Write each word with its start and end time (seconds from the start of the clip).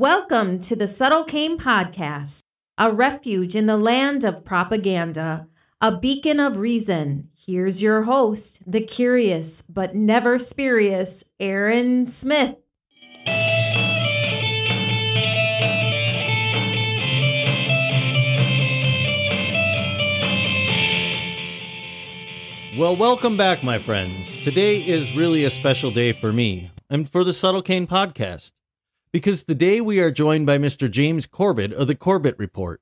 Welcome 0.00 0.64
to 0.68 0.76
the 0.76 0.94
Subtle 0.96 1.24
Cane 1.28 1.58
Podcast, 1.58 2.30
a 2.78 2.94
refuge 2.94 3.56
in 3.56 3.66
the 3.66 3.76
land 3.76 4.24
of 4.24 4.44
propaganda, 4.44 5.48
a 5.82 5.98
beacon 6.00 6.38
of 6.38 6.56
reason. 6.56 7.30
Here's 7.44 7.76
your 7.78 8.04
host, 8.04 8.42
the 8.64 8.82
curious 8.94 9.50
but 9.68 9.96
never 9.96 10.38
spurious 10.50 11.08
Aaron 11.40 12.14
Smith. 12.22 12.54
Well, 22.78 22.96
welcome 22.96 23.36
back, 23.36 23.64
my 23.64 23.80
friends. 23.80 24.36
Today 24.44 24.78
is 24.78 25.12
really 25.16 25.44
a 25.44 25.50
special 25.50 25.90
day 25.90 26.12
for 26.12 26.32
me 26.32 26.70
and 26.88 27.10
for 27.10 27.24
the 27.24 27.32
Subtle 27.32 27.62
Cane 27.62 27.88
podcast 27.88 28.52
because 29.12 29.44
today 29.44 29.80
we 29.80 30.00
are 30.00 30.10
joined 30.10 30.46
by 30.46 30.58
Mr. 30.58 30.90
James 30.90 31.26
Corbett 31.26 31.72
of 31.72 31.86
the 31.86 31.94
Corbett 31.94 32.38
Report. 32.38 32.80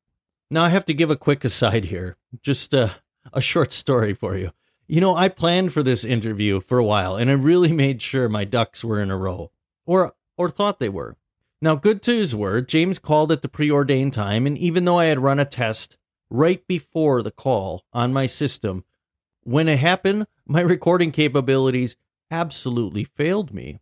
Now, 0.50 0.64
I 0.64 0.68
have 0.70 0.86
to 0.86 0.94
give 0.94 1.10
a 1.10 1.16
quick 1.16 1.44
aside 1.44 1.86
here, 1.86 2.16
just 2.42 2.72
a, 2.74 2.96
a 3.32 3.40
short 3.40 3.72
story 3.72 4.14
for 4.14 4.36
you. 4.36 4.52
You 4.86 5.00
know, 5.00 5.16
I 5.16 5.28
planned 5.28 5.72
for 5.72 5.82
this 5.82 6.04
interview 6.04 6.60
for 6.60 6.78
a 6.78 6.84
while 6.84 7.16
and 7.16 7.28
I 7.28 7.34
really 7.34 7.72
made 7.72 8.00
sure 8.00 8.28
my 8.28 8.44
ducks 8.44 8.84
were 8.84 9.00
in 9.00 9.10
a 9.10 9.16
row, 9.16 9.50
or, 9.84 10.14
or 10.36 10.50
thought 10.50 10.78
they 10.78 10.88
were. 10.88 11.16
Now, 11.60 11.74
good 11.74 12.02
to 12.02 12.12
his 12.12 12.34
word, 12.34 12.68
James 12.68 12.98
called 12.98 13.32
at 13.32 13.42
the 13.42 13.48
preordained 13.48 14.12
time, 14.12 14.46
and 14.46 14.58
even 14.58 14.84
though 14.84 14.98
I 14.98 15.06
had 15.06 15.18
run 15.18 15.40
a 15.40 15.44
test 15.44 15.96
right 16.30 16.64
before 16.66 17.22
the 17.22 17.30
call 17.30 17.84
on 17.92 18.12
my 18.12 18.26
system, 18.26 18.84
when 19.42 19.68
it 19.68 19.78
happened, 19.78 20.26
my 20.46 20.60
recording 20.60 21.12
capabilities 21.12 21.96
absolutely 22.30 23.04
failed 23.04 23.54
me. 23.54 23.78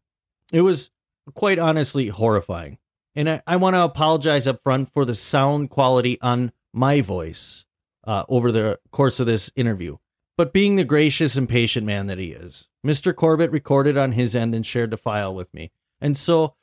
It 0.52 0.60
was 0.60 0.90
quite 1.32 1.58
honestly 1.58 2.08
horrifying. 2.08 2.78
And 3.14 3.30
I, 3.30 3.42
I 3.46 3.56
want 3.56 3.74
to 3.74 3.82
apologize 3.82 4.46
up 4.46 4.62
front 4.62 4.92
for 4.92 5.04
the 5.04 5.14
sound 5.14 5.70
quality 5.70 6.20
on 6.20 6.52
my 6.72 7.00
voice 7.00 7.64
uh, 8.04 8.24
over 8.28 8.52
the 8.52 8.78
course 8.90 9.20
of 9.20 9.26
this 9.26 9.50
interview. 9.56 9.96
But 10.36 10.52
being 10.52 10.76
the 10.76 10.84
gracious 10.84 11.36
and 11.36 11.48
patient 11.48 11.86
man 11.86 12.08
that 12.08 12.18
he 12.18 12.32
is, 12.32 12.68
Mr. 12.84 13.14
Corbett 13.14 13.52
recorded 13.52 13.96
on 13.96 14.12
his 14.12 14.34
end 14.34 14.54
and 14.54 14.66
shared 14.66 14.90
the 14.90 14.96
file 14.96 15.34
with 15.34 15.52
me. 15.54 15.70
And 16.00 16.16
so, 16.16 16.54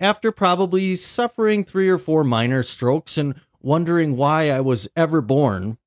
after 0.00 0.32
probably 0.32 0.96
suffering 0.96 1.62
three 1.62 1.88
or 1.88 1.98
four 1.98 2.24
minor 2.24 2.62
strokes 2.62 3.16
and 3.16 3.34
wondering 3.60 4.16
why 4.16 4.50
I 4.50 4.60
was 4.60 4.88
ever 4.96 5.20
born, 5.20 5.78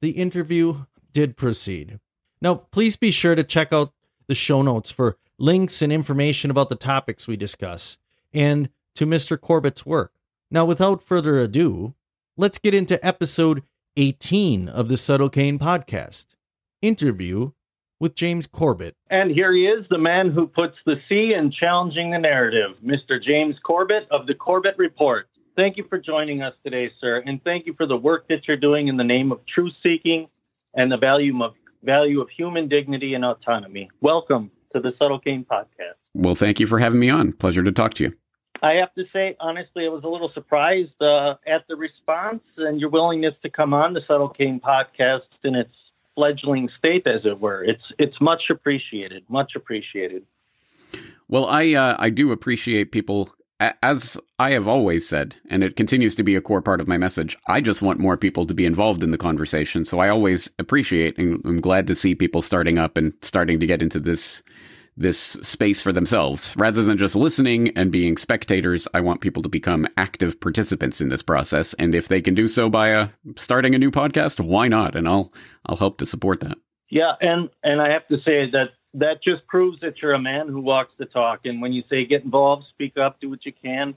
the 0.00 0.10
interview 0.10 0.84
did 1.12 1.36
proceed. 1.36 1.98
Now, 2.40 2.54
please 2.54 2.96
be 2.96 3.10
sure 3.10 3.34
to 3.34 3.44
check 3.44 3.72
out 3.72 3.92
the 4.28 4.34
show 4.34 4.62
notes 4.62 4.90
for 4.90 5.16
links 5.42 5.82
and 5.82 5.92
information 5.92 6.52
about 6.52 6.68
the 6.68 6.76
topics 6.76 7.26
we 7.26 7.36
discuss, 7.36 7.98
and 8.32 8.68
to 8.94 9.04
Mr. 9.04 9.38
Corbett's 9.38 9.84
work. 9.84 10.12
Now, 10.52 10.64
without 10.64 11.02
further 11.02 11.40
ado, 11.40 11.94
let's 12.36 12.58
get 12.58 12.74
into 12.74 13.04
episode 13.04 13.64
18 13.96 14.68
of 14.68 14.88
the 14.88 14.96
Subtle 14.96 15.28
Cane 15.28 15.58
podcast 15.58 16.36
interview 16.80 17.50
with 17.98 18.14
James 18.14 18.46
Corbett. 18.46 18.94
And 19.10 19.32
here 19.32 19.52
he 19.52 19.66
is, 19.66 19.84
the 19.90 19.98
man 19.98 20.30
who 20.30 20.46
puts 20.46 20.76
the 20.86 20.96
C 21.08 21.34
in 21.34 21.50
challenging 21.50 22.12
the 22.12 22.18
narrative, 22.18 22.76
Mr. 22.84 23.20
James 23.20 23.56
Corbett 23.64 24.06
of 24.12 24.28
the 24.28 24.34
Corbett 24.34 24.78
Report. 24.78 25.28
Thank 25.56 25.76
you 25.76 25.84
for 25.88 25.98
joining 25.98 26.42
us 26.42 26.54
today, 26.64 26.92
sir, 27.00 27.20
and 27.26 27.42
thank 27.42 27.66
you 27.66 27.74
for 27.74 27.86
the 27.86 27.96
work 27.96 28.28
that 28.28 28.46
you're 28.46 28.56
doing 28.56 28.86
in 28.86 28.96
the 28.96 29.04
name 29.04 29.32
of 29.32 29.40
truth 29.52 29.74
seeking 29.82 30.28
and 30.74 30.90
the 30.90 30.96
value 30.96 31.42
of 31.42 31.54
value 31.82 32.20
of 32.20 32.30
human 32.30 32.68
dignity 32.68 33.14
and 33.14 33.24
autonomy. 33.24 33.90
Welcome 34.00 34.52
to 34.74 34.80
the 34.80 34.92
Subtle 34.98 35.18
Cane 35.18 35.46
podcast. 35.50 35.94
Well, 36.14 36.34
thank 36.34 36.60
you 36.60 36.66
for 36.66 36.78
having 36.78 37.00
me 37.00 37.10
on. 37.10 37.32
Pleasure 37.32 37.62
to 37.62 37.72
talk 37.72 37.94
to 37.94 38.04
you. 38.04 38.16
I 38.62 38.74
have 38.74 38.94
to 38.94 39.04
say, 39.12 39.36
honestly, 39.40 39.86
I 39.86 39.88
was 39.88 40.04
a 40.04 40.08
little 40.08 40.30
surprised 40.32 41.00
uh, 41.00 41.34
at 41.46 41.66
the 41.68 41.74
response 41.74 42.42
and 42.56 42.80
your 42.80 42.90
willingness 42.90 43.34
to 43.42 43.50
come 43.50 43.74
on 43.74 43.92
the 43.92 44.02
Subtle 44.06 44.28
Cane 44.28 44.60
podcast 44.60 45.22
in 45.42 45.56
its 45.56 45.74
fledgling 46.14 46.68
state, 46.78 47.06
as 47.06 47.22
it 47.24 47.40
were. 47.40 47.64
It's 47.64 47.82
it's 47.98 48.20
much 48.20 48.42
appreciated, 48.50 49.24
much 49.28 49.52
appreciated. 49.56 50.24
Well, 51.28 51.46
I 51.46 51.72
uh, 51.72 51.96
I 51.98 52.10
do 52.10 52.30
appreciate 52.30 52.92
people 52.92 53.30
as 53.82 54.16
I 54.38 54.52
have 54.52 54.66
always 54.66 55.08
said, 55.08 55.36
and 55.48 55.62
it 55.62 55.76
continues 55.76 56.14
to 56.16 56.22
be 56.22 56.36
a 56.36 56.40
core 56.40 56.62
part 56.62 56.80
of 56.80 56.88
my 56.88 56.96
message, 56.96 57.36
I 57.46 57.60
just 57.60 57.82
want 57.82 58.00
more 58.00 58.16
people 58.16 58.46
to 58.46 58.54
be 58.54 58.66
involved 58.66 59.02
in 59.02 59.10
the 59.10 59.18
conversation. 59.18 59.84
So 59.84 59.98
I 59.98 60.08
always 60.08 60.50
appreciate 60.58 61.18
and 61.18 61.40
I'm 61.44 61.60
glad 61.60 61.86
to 61.88 61.94
see 61.94 62.14
people 62.14 62.42
starting 62.42 62.78
up 62.78 62.96
and 62.96 63.12
starting 63.22 63.60
to 63.60 63.66
get 63.66 63.82
into 63.82 64.00
this 64.00 64.42
this 64.96 65.18
space 65.40 65.80
for 65.80 65.92
themselves. 65.92 66.54
Rather 66.56 66.82
than 66.82 66.98
just 66.98 67.16
listening 67.16 67.70
and 67.76 67.90
being 67.90 68.16
spectators, 68.18 68.86
I 68.92 69.00
want 69.00 69.22
people 69.22 69.42
to 69.42 69.48
become 69.48 69.86
active 69.96 70.38
participants 70.38 71.00
in 71.00 71.08
this 71.08 71.22
process. 71.22 71.72
And 71.74 71.94
if 71.94 72.08
they 72.08 72.20
can 72.20 72.34
do 72.34 72.46
so 72.46 72.68
by 72.68 72.92
uh, 72.92 73.08
starting 73.36 73.74
a 73.74 73.78
new 73.78 73.90
podcast, 73.90 74.38
why 74.40 74.68
not? 74.68 74.94
And 74.94 75.08
I'll 75.08 75.32
I'll 75.66 75.76
help 75.76 75.98
to 75.98 76.06
support 76.06 76.40
that. 76.40 76.58
Yeah, 76.90 77.12
and 77.20 77.48
and 77.62 77.80
I 77.80 77.90
have 77.90 78.06
to 78.08 78.18
say 78.18 78.50
that 78.50 78.70
that 78.94 79.22
just 79.22 79.46
proves 79.46 79.80
that 79.80 80.02
you're 80.02 80.12
a 80.12 80.20
man 80.20 80.48
who 80.48 80.60
walks 80.60 80.92
the 80.98 81.06
talk. 81.06 81.40
And 81.44 81.62
when 81.62 81.72
you 81.72 81.82
say 81.88 82.04
get 82.04 82.24
involved, 82.24 82.64
speak 82.70 82.98
up, 82.98 83.20
do 83.20 83.30
what 83.30 83.44
you 83.46 83.52
can, 83.52 83.94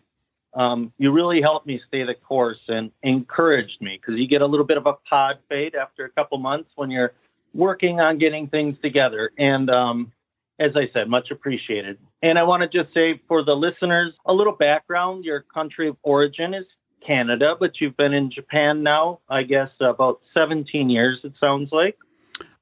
um, 0.56 0.94
you 0.98 1.12
really 1.12 1.42
helped 1.42 1.68
me 1.68 1.82
stay 1.88 2.04
the 2.04 2.14
course 2.14 2.62
and 2.70 2.92
encouraged 3.04 3.82
me 3.82 4.00
because 4.00 4.20
you 4.20 4.28
get 4.28 4.42
a 4.42 4.46
little 4.46 4.66
bit 4.66 4.78
of 4.78 4.86
a 4.86 4.94
pod 5.10 5.40
fade 5.50 5.76
after 5.76 6.06
a 6.06 6.10
couple 6.10 6.38
months 6.38 6.70
when 6.76 6.90
you're 6.90 7.14
working 7.54 8.00
on 8.00 8.18
getting 8.18 8.48
things 8.48 8.78
together. 8.82 9.32
And 9.38 9.70
um, 9.70 10.14
as 10.60 10.72
I 10.76 10.90
said, 10.94 11.10
much 11.10 11.30
appreciated. 11.30 11.98
And 12.22 12.40
I 12.40 12.44
want 12.44 12.64
to 12.64 12.70
just 12.70 12.94
say 12.94 13.22
for 13.28 13.44
the 13.44 13.54
listeners, 13.54 14.14
a 14.26 14.34
little 14.34 14.54
background. 14.54 15.26
Your 15.26 15.42
country 15.42 15.90
of 15.90 15.98
origin 16.04 16.54
is 16.54 16.66
Canada, 17.06 17.56
but 17.60 17.82
you've 17.82 17.98
been 17.98 18.14
in 18.14 18.32
Japan 18.32 18.82
now, 18.82 19.20
I 19.30 19.44
guess, 19.44 19.70
about 19.82 20.22
17 20.34 20.90
years, 20.90 21.20
it 21.24 21.34
sounds 21.40 21.72
like. 21.72 21.98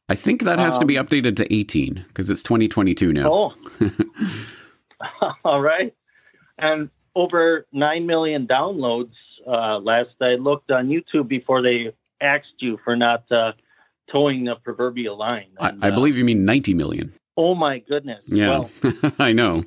I 0.09 0.15
think 0.15 0.43
that 0.43 0.59
has 0.59 0.75
um, 0.75 0.81
to 0.81 0.85
be 0.85 0.97
um, 0.97 1.05
updated 1.05 1.37
to 1.37 1.53
18 1.53 2.05
because 2.07 2.29
it's 2.29 2.43
2022 2.43 3.13
now. 3.13 3.29
Oh. 3.31 3.53
All 5.45 5.61
right. 5.61 5.93
And 6.57 6.89
over 7.15 7.65
9 7.71 8.05
million 8.05 8.47
downloads 8.47 9.13
uh, 9.47 9.79
last 9.79 10.09
I 10.21 10.35
looked 10.35 10.71
on 10.71 10.87
YouTube 10.87 11.27
before 11.27 11.61
they 11.61 11.93
axed 12.21 12.53
you 12.59 12.79
for 12.83 12.95
not 12.95 13.29
uh, 13.31 13.53
toeing 14.11 14.45
the 14.45 14.55
proverbial 14.55 15.17
line. 15.17 15.47
And, 15.59 15.83
I, 15.83 15.87
I 15.87 15.91
uh, 15.91 15.95
believe 15.95 16.17
you 16.17 16.23
mean 16.23 16.45
90 16.45 16.73
million. 16.73 17.13
Oh, 17.35 17.55
my 17.55 17.79
goodness. 17.79 18.21
Yeah. 18.25 18.49
Well, 18.49 18.69
I 19.19 19.31
know. 19.31 19.63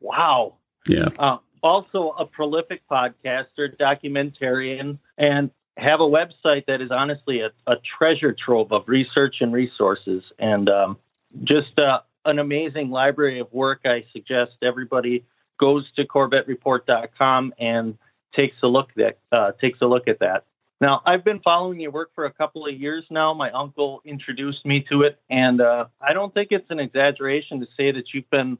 wow. 0.00 0.56
Yeah. 0.88 1.08
Uh, 1.18 1.38
also, 1.62 2.14
a 2.18 2.26
prolific 2.26 2.82
podcaster, 2.90 3.76
documentarian, 3.78 4.98
and 5.18 5.50
have 5.76 6.00
a 6.00 6.04
website 6.04 6.66
that 6.66 6.80
is 6.80 6.90
honestly 6.90 7.40
a, 7.40 7.50
a 7.66 7.76
treasure 7.98 8.34
trove 8.34 8.72
of 8.72 8.84
research 8.86 9.36
and 9.40 9.52
resources, 9.52 10.22
and 10.38 10.68
um, 10.68 10.98
just 11.44 11.78
uh, 11.78 12.00
an 12.24 12.38
amazing 12.38 12.90
library 12.90 13.40
of 13.40 13.52
work. 13.52 13.80
I 13.84 14.04
suggest 14.12 14.52
everybody 14.62 15.24
goes 15.58 15.84
to 15.96 16.06
CorbettReport.com 16.06 17.54
and 17.58 17.96
takes 18.34 18.56
a 18.62 18.66
look 18.66 18.88
that 18.96 19.18
uh, 19.30 19.52
takes 19.60 19.80
a 19.80 19.86
look 19.86 20.08
at 20.08 20.18
that. 20.20 20.44
Now, 20.80 21.00
I've 21.06 21.22
been 21.22 21.38
following 21.38 21.78
your 21.78 21.92
work 21.92 22.10
for 22.12 22.24
a 22.24 22.32
couple 22.32 22.66
of 22.66 22.74
years 22.74 23.04
now. 23.08 23.32
My 23.34 23.52
uncle 23.52 24.02
introduced 24.04 24.66
me 24.66 24.84
to 24.90 25.02
it, 25.02 25.20
and 25.30 25.60
uh, 25.60 25.84
I 26.00 26.12
don't 26.12 26.34
think 26.34 26.48
it's 26.50 26.70
an 26.70 26.80
exaggeration 26.80 27.60
to 27.60 27.66
say 27.76 27.92
that 27.92 28.06
you've 28.12 28.28
been 28.30 28.58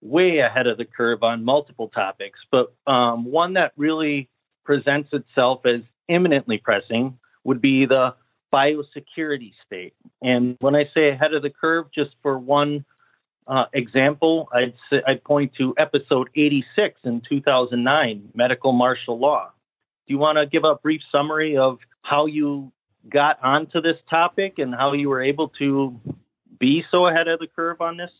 way 0.00 0.40
ahead 0.40 0.66
of 0.66 0.76
the 0.76 0.84
curve 0.84 1.22
on 1.22 1.44
multiple 1.44 1.88
topics. 1.88 2.40
But 2.50 2.74
um, 2.88 3.24
one 3.24 3.52
that 3.52 3.72
really 3.76 4.28
presents 4.64 5.10
itself 5.12 5.64
as 5.64 5.82
imminently 6.12 6.58
pressing 6.58 7.18
would 7.44 7.60
be 7.60 7.86
the 7.86 8.14
biosecurity 8.52 9.52
state. 9.66 9.94
And 10.22 10.56
when 10.60 10.76
I 10.76 10.84
say 10.94 11.08
ahead 11.08 11.34
of 11.34 11.42
the 11.42 11.50
curve, 11.50 11.86
just 11.94 12.10
for 12.22 12.38
one 12.38 12.84
uh, 13.46 13.64
example, 13.72 14.48
I'd, 14.52 14.74
say, 14.90 15.02
I'd 15.06 15.24
point 15.24 15.52
to 15.58 15.74
episode 15.78 16.28
86 16.36 17.00
in 17.04 17.22
2009, 17.28 18.30
medical 18.34 18.72
martial 18.72 19.18
law. 19.18 19.50
Do 20.06 20.14
you 20.14 20.18
want 20.18 20.38
to 20.38 20.46
give 20.46 20.64
a 20.64 20.74
brief 20.76 21.00
summary 21.10 21.56
of 21.56 21.78
how 22.02 22.26
you 22.26 22.72
got 23.08 23.42
onto 23.42 23.80
this 23.80 23.96
topic 24.08 24.58
and 24.58 24.74
how 24.74 24.92
you 24.92 25.08
were 25.08 25.22
able 25.22 25.48
to 25.58 25.98
be 26.58 26.84
so 26.90 27.06
ahead 27.06 27.28
of 27.28 27.40
the 27.40 27.46
curve 27.46 27.80
on 27.80 27.96
this? 27.96 28.10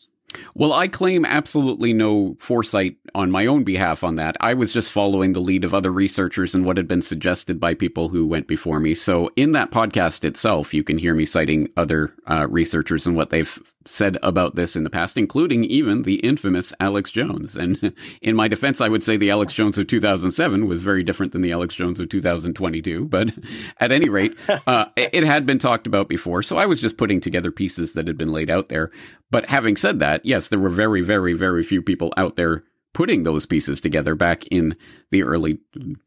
Well, 0.55 0.73
I 0.73 0.89
claim 0.89 1.25
absolutely 1.25 1.93
no 1.93 2.37
foresight 2.39 2.97
on 3.15 3.31
my 3.31 3.47
own 3.47 3.65
behalf 3.65 4.05
on 4.05 4.17
that. 4.17 4.37
I 4.41 4.55
was 4.55 4.73
just 4.73 4.91
following 4.91 5.33
the 5.33 5.41
lead 5.41 5.65
of 5.65 5.75
other 5.75 5.93
researchers 5.93 6.55
and 6.55 6.65
what 6.65 6.77
had 6.77 6.89
been 6.89 7.03
suggested 7.03 7.61
by 7.61 7.75
people 7.75 8.09
who 8.09 8.27
went 8.27 8.47
before 8.47 8.81
me. 8.81 8.95
So, 8.95 9.31
in 9.37 9.53
that 9.53 9.71
podcast 9.71 10.25
itself, 10.25 10.73
you 10.75 10.85
can 10.85 10.99
hear 10.99 11.15
me 11.15 11.25
citing 11.25 11.69
other 11.77 12.15
uh, 12.27 12.47
researchers 12.49 13.07
and 13.07 13.17
what 13.17 13.31
they've 13.31 13.59
said 13.87 14.19
about 14.23 14.55
this 14.55 14.77
in 14.77 14.85
the 14.85 14.91
past, 14.91 15.17
including 15.17 15.65
even 15.65 16.03
the 16.03 16.17
infamous 16.17 16.73
Alex 16.81 17.11
Jones. 17.11 17.57
And 17.57 17.95
in 18.23 18.37
my 18.37 18.49
defense, 18.49 18.81
I 18.81 18.89
would 18.89 19.03
say 19.03 19.17
the 19.17 19.31
Alex 19.31 19.55
Jones 19.55 19.79
of 19.79 19.87
2007 19.87 20.67
was 20.67 20.83
very 20.83 21.03
different 21.03 21.33
than 21.33 21.43
the 21.43 21.53
Alex 21.53 21.75
Jones 21.75 22.01
of 22.01 22.09
2022. 22.09 23.07
But 23.07 23.31
at 23.79 23.93
any 23.93 24.09
rate, 24.09 24.37
uh, 24.67 24.87
it 24.97 25.25
had 25.25 25.47
been 25.47 25.59
talked 25.59 25.87
about 25.87 26.09
before. 26.09 26.43
So 26.43 26.57
I 26.57 26.67
was 26.67 26.81
just 26.81 26.97
putting 26.97 27.21
together 27.21 27.51
pieces 27.51 27.93
that 27.93 28.07
had 28.07 28.19
been 28.19 28.33
laid 28.33 28.51
out 28.51 28.69
there. 28.69 28.91
But 29.31 29.49
having 29.49 29.77
said 29.77 29.99
that, 30.01 30.25
yes, 30.25 30.49
there 30.49 30.59
were 30.59 30.69
very, 30.69 31.01
very, 31.01 31.33
very 31.33 31.63
few 31.63 31.83
people 31.83 32.13
out 32.17 32.37
there 32.37 32.65
putting 32.93 33.23
those 33.23 33.47
pieces 33.47 33.81
together 33.81 34.15
back 34.15 34.47
in 34.49 34.77
the 35.11 35.23
early 35.23 35.59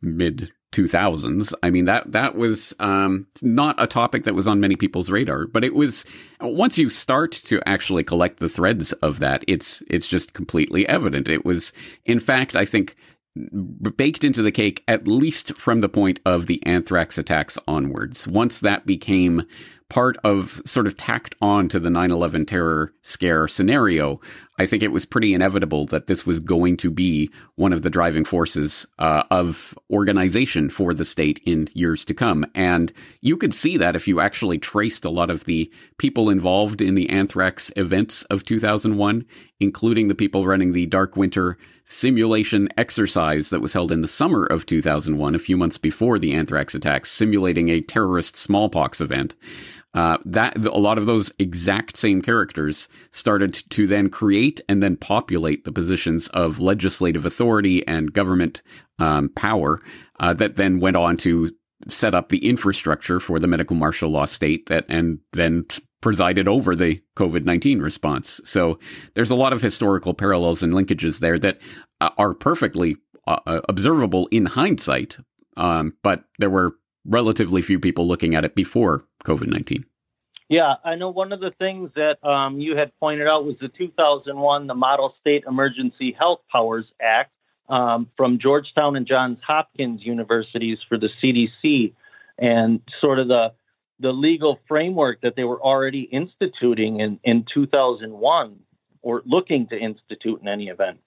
mid 0.02 0.52
2000s. 0.76 1.54
I 1.64 1.70
mean, 1.70 1.86
that, 1.86 2.12
that 2.12 2.36
was, 2.36 2.76
um, 2.80 3.28
not 3.42 3.82
a 3.82 3.88
topic 3.88 4.24
that 4.24 4.36
was 4.36 4.48
on 4.48 4.60
many 4.60 4.76
people's 4.76 5.10
radar, 5.10 5.48
but 5.48 5.64
it 5.64 5.74
was, 5.74 6.06
once 6.42 6.78
you 6.78 6.90
start 6.90 7.32
to 7.32 7.62
actually 7.66 8.04
collect 8.04 8.40
the 8.40 8.50
threads 8.50 8.92
of 8.94 9.20
that, 9.20 9.44
it's, 9.48 9.82
it's 9.88 10.08
just 10.08 10.34
completely 10.34 10.88
evident. 10.88 11.30
It 11.30 11.46
was, 11.46 11.74
in 12.06 12.20
fact, 12.20 12.56
I 12.56 12.66
think, 12.66 12.96
baked 13.98 14.24
into 14.24 14.42
the 14.42 14.52
cake, 14.52 14.84
at 14.88 15.08
least 15.08 15.58
from 15.58 15.82
the 15.82 15.90
point 15.90 16.20
of 16.26 16.48
the 16.48 16.66
anthrax 16.66 17.18
attacks 17.18 17.58
onwards. 17.68 18.28
Once 18.28 18.62
that 18.62 18.86
became 18.86 19.44
part 19.90 20.18
of 20.24 20.62
sort 20.66 20.88
of 20.88 20.98
tacked 20.98 21.36
on 21.42 21.70
to 21.70 21.80
the 21.80 21.90
9-11 21.90 22.48
terror 22.48 22.94
scare 23.02 23.48
scenario, 23.48 24.20
I 24.58 24.66
think 24.66 24.84
it 24.84 24.92
was 24.92 25.06
pretty 25.06 25.34
inevitable 25.34 25.86
that 25.88 26.08
this 26.08 26.26
was 26.26 26.40
going 26.40 26.78
to 26.78 26.90
be 26.90 27.30
one 27.56 27.74
of 27.74 27.82
the 27.82 27.90
driving 27.90 28.24
forces 28.24 28.88
uh, 29.00 29.24
of 29.30 29.78
organization 29.92 30.70
for 30.70 30.94
the 30.94 31.06
state 31.06 31.42
in 31.46 31.68
years 31.74 32.06
to 32.06 32.14
come. 32.14 32.46
And 32.56 32.94
you 33.22 33.36
could 33.36 33.54
see 33.54 33.78
that 33.78 33.96
if 33.96 34.08
you 34.08 34.22
actually 34.22 34.58
traced 34.58 35.04
a 35.04 35.10
lot 35.10 35.30
of 35.30 35.44
the 35.44 35.72
people 35.98 36.30
involved 36.30 36.82
in 36.82 36.96
the 36.96 37.10
anthrax 37.10 37.72
events 37.76 38.24
of 38.24 38.46
2001, 38.46 39.26
including 39.60 40.08
the 40.08 40.16
people 40.16 40.46
running 40.46 40.72
the 40.72 40.86
Dark 40.86 41.18
Winter 41.18 41.58
simulation 41.84 42.68
exercise 42.78 43.52
that 43.52 43.62
was 43.62 43.74
held 43.74 43.92
in 43.92 44.02
the 44.02 44.08
summer 44.08 44.46
of 44.46 44.66
2001, 44.66 45.36
a 45.36 45.40
few 45.40 45.56
months 45.56 45.78
before 45.78 46.18
the 46.18 46.34
anthrax 46.34 46.74
attacks, 46.74 47.12
simulating 47.12 47.70
a 47.70 47.82
terrorist 47.82 48.36
smallpox 48.36 49.00
event. 49.02 49.36
Uh, 49.96 50.18
that 50.26 50.58
a 50.58 50.78
lot 50.78 50.98
of 50.98 51.06
those 51.06 51.32
exact 51.40 51.96
same 51.96 52.22
characters 52.22 52.90
started 53.12 53.54
to 53.70 53.88
then 53.88 54.10
create 54.10 54.60
and 54.68 54.84
then 54.84 54.98
populate 54.98 55.64
the 55.64 55.72
positions 55.72 56.28
of 56.30 56.60
legislative 56.60 57.26
authority 57.26 57.86
and 57.88 58.12
government 58.12 58.62
um, 59.00 59.30
power 59.30 59.80
uh, 60.20 60.34
that 60.34 60.58
then 60.58 60.82
went 60.82 60.98
on 60.98 61.16
to 61.16 61.50
set 61.88 62.14
up 62.14 62.28
the 62.28 62.46
infrastructure 62.46 63.22
for 63.22 63.40
the 63.40 63.48
medical 63.48 63.76
martial 63.76 64.10
law 64.10 64.26
state 64.26 64.66
that 64.68 64.86
and 64.90 65.20
then 65.32 65.66
presided 66.02 66.48
over 66.48 66.76
the 66.76 67.02
COVID-19 67.16 67.82
response. 67.82 68.42
So 68.44 68.80
there's 69.14 69.32
a 69.32 69.36
lot 69.36 69.54
of 69.54 69.62
historical 69.62 70.14
parallels 70.14 70.62
and 70.62 70.74
linkages 70.74 71.20
there 71.20 71.38
that 71.40 71.60
uh, 72.02 72.10
are 72.18 72.34
perfectly 72.34 72.98
uh, 73.28 73.40
uh 73.46 73.62
observable 73.70 74.28
in 74.28 74.46
hindsight. 74.46 75.18
Um, 75.58 75.94
but 76.04 76.26
there 76.38 76.50
were 76.50 76.76
relatively 77.06 77.62
few 77.62 77.80
people 77.80 78.08
looking 78.08 78.36
at 78.36 78.46
it 78.46 78.56
before 78.56 79.04
COVID 79.24 79.48
19. 79.48 79.86
Yeah, 80.48 80.76
I 80.84 80.96
know 80.96 81.10
one 81.10 81.32
of 81.32 81.40
the 81.40 81.52
things 81.58 81.90
that 81.96 82.24
um, 82.24 82.60
you 82.60 82.78
had 82.78 82.92
pointed 83.00 83.28
out 83.28 83.46
was 83.46 83.56
the 83.60 83.68
2001, 83.68 84.68
the 84.68 84.76
Model 84.76 85.16
State 85.20 85.44
Emergency 85.48 86.16
Health 86.18 86.42
Powers 86.52 86.86
Act 87.02 87.32
um, 87.68 88.12
from 88.16 88.38
Georgetown 88.40 88.96
and 88.96 89.08
Johns 89.08 89.40
Hopkins 89.46 90.02
universities 90.04 90.78
for 90.88 91.00
the 91.00 91.10
CDC, 91.22 91.94
and 92.38 92.82
sort 93.02 93.20
of 93.20 93.28
the 93.28 93.54
the 94.00 94.12
legal 94.12 94.60
framework 94.68 95.22
that 95.22 95.36
they 95.36 95.46
were 95.46 95.62
already 95.62 96.02
instituting 96.02 97.00
in, 97.00 97.18
in 97.24 97.46
2001 97.54 98.60
or 99.02 99.22
looking 99.26 99.68
to 99.68 99.78
institute 99.78 100.42
in 100.42 100.50
any 100.50 100.68
event. 100.68 101.00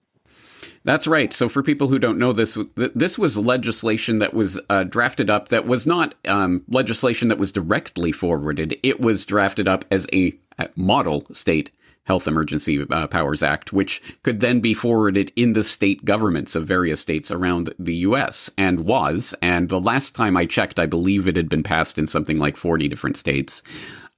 That's 0.84 1.06
right. 1.06 1.32
So, 1.32 1.48
for 1.48 1.62
people 1.62 1.88
who 1.88 1.98
don't 1.98 2.18
know 2.18 2.32
this, 2.32 2.56
this 2.74 3.18
was 3.18 3.36
legislation 3.36 4.20
that 4.20 4.32
was 4.32 4.60
uh, 4.70 4.84
drafted 4.84 5.28
up 5.28 5.48
that 5.48 5.66
was 5.66 5.86
not 5.86 6.14
um, 6.26 6.64
legislation 6.68 7.28
that 7.28 7.38
was 7.38 7.52
directly 7.52 8.12
forwarded. 8.12 8.78
It 8.82 9.00
was 9.00 9.26
drafted 9.26 9.68
up 9.68 9.84
as 9.90 10.06
a 10.12 10.38
model 10.76 11.26
state 11.32 11.70
Health 12.08 12.26
Emergency 12.26 12.86
uh, 12.88 13.06
Powers 13.06 13.42
Act, 13.42 13.70
which 13.70 14.02
could 14.22 14.40
then 14.40 14.60
be 14.60 14.72
forwarded 14.72 15.30
in 15.36 15.52
the 15.52 15.62
state 15.62 16.06
governments 16.06 16.56
of 16.56 16.66
various 16.66 17.02
states 17.02 17.30
around 17.30 17.74
the 17.78 17.96
U.S. 17.96 18.50
and 18.56 18.80
was. 18.80 19.34
And 19.42 19.68
the 19.68 19.78
last 19.78 20.16
time 20.16 20.34
I 20.34 20.46
checked, 20.46 20.78
I 20.78 20.86
believe 20.86 21.28
it 21.28 21.36
had 21.36 21.50
been 21.50 21.62
passed 21.62 21.98
in 21.98 22.06
something 22.06 22.38
like 22.38 22.56
40 22.56 22.88
different 22.88 23.18
states. 23.18 23.62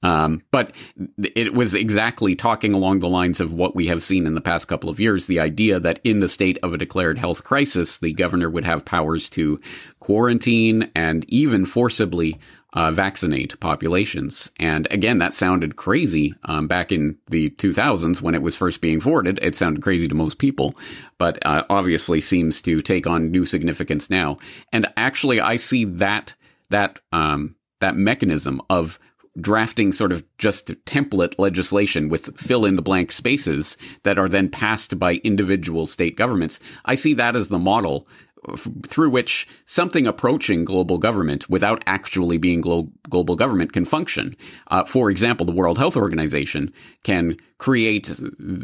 Um, 0.02 0.43
but 0.50 0.75
it 1.35 1.52
was 1.52 1.75
exactly 1.75 2.35
talking 2.35 2.73
along 2.73 3.00
the 3.00 3.08
lines 3.08 3.41
of 3.41 3.52
what 3.52 3.76
we 3.76 3.88
have 3.88 4.02
seen 4.02 4.26
in 4.26 4.35
the 4.35 4.41
past 4.41 4.67
couple 4.67 4.88
of 4.88 4.99
years. 5.00 5.26
The 5.26 5.41
idea 5.41 5.79
that 5.79 6.00
in 6.05 6.20
the 6.20 6.29
state 6.29 6.58
of 6.62 6.73
a 6.73 6.79
declared 6.79 7.19
health 7.19 7.44
crisis, 7.44 7.99
the 7.99 8.12
governor 8.12 8.49
would 8.49 8.64
have 8.64 8.85
powers 8.85 9.29
to 9.31 9.61
quarantine 9.99 10.91
and 10.94 11.25
even 11.29 11.67
forcibly 11.67 12.38
uh, 12.73 12.91
vaccinate 12.91 13.58
populations. 13.61 14.52
And 14.58 14.87
again, 14.91 15.19
that 15.19 15.35
sounded 15.35 15.76
crazy 15.76 16.35
um, 16.44 16.69
back 16.69 16.93
in 16.93 17.19
the 17.29 17.50
2000s 17.50 18.23
when 18.23 18.35
it 18.35 18.43
was 18.43 18.56
first 18.56 18.81
being 18.81 19.00
forwarded. 19.00 19.38
It 19.43 19.56
sounded 19.56 19.82
crazy 19.82 20.06
to 20.08 20.14
most 20.14 20.38
people, 20.38 20.75
but 21.19 21.44
uh, 21.44 21.64
obviously 21.69 22.20
seems 22.20 22.62
to 22.62 22.81
take 22.81 23.06
on 23.06 23.31
new 23.31 23.44
significance 23.44 24.08
now. 24.08 24.38
And 24.73 24.87
actually, 24.97 25.41
I 25.41 25.56
see 25.56 25.85
that 25.85 26.35
that 26.70 27.00
um, 27.12 27.56
that 27.81 27.97
mechanism 27.97 28.62
of 28.70 29.00
drafting 29.40 29.92
sort 29.92 30.12
of 30.12 30.25
just 30.38 30.69
template 30.84 31.38
legislation 31.38 32.08
with 32.08 32.37
fill 32.38 32.64
in 32.64 32.76
the 32.76 32.82
blank 32.82 33.12
spaces 33.12 33.76
that 34.02 34.19
are 34.19 34.28
then 34.28 34.48
passed 34.48 34.98
by 34.98 35.14
individual 35.16 35.87
state 35.87 36.16
governments. 36.16 36.60
I 36.84 36.94
see 36.94 37.14
that 37.14 37.37
as 37.37 37.48
the 37.48 37.58
model 37.58 38.06
through 38.56 39.10
which 39.10 39.46
something 39.66 40.06
approaching 40.06 40.64
global 40.64 40.98
government 40.98 41.48
without 41.50 41.82
actually 41.87 42.38
being 42.38 42.60
glo- 42.60 42.90
global 43.08 43.37
government 43.37 43.72
can 43.72 43.84
function. 43.84 44.37
Uh, 44.69 44.84
for 44.84 45.10
example, 45.10 45.44
the 45.44 45.52
World 45.52 45.78
Health 45.78 45.96
Organization 45.96 46.72
can 47.02 47.37
create 47.58 48.10